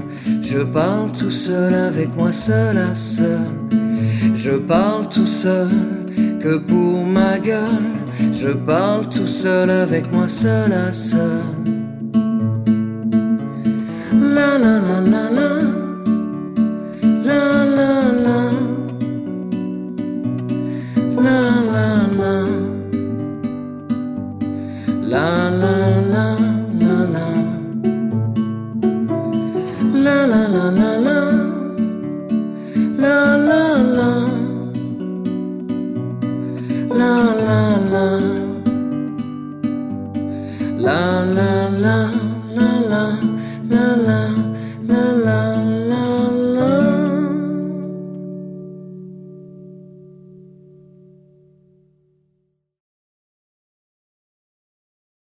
[0.51, 3.51] je parle tout seul avec moi seul à seul.
[4.35, 5.69] Je parle tout seul
[6.41, 7.93] que pour ma gueule.
[8.33, 11.58] Je parle tout seul avec moi seul à seul.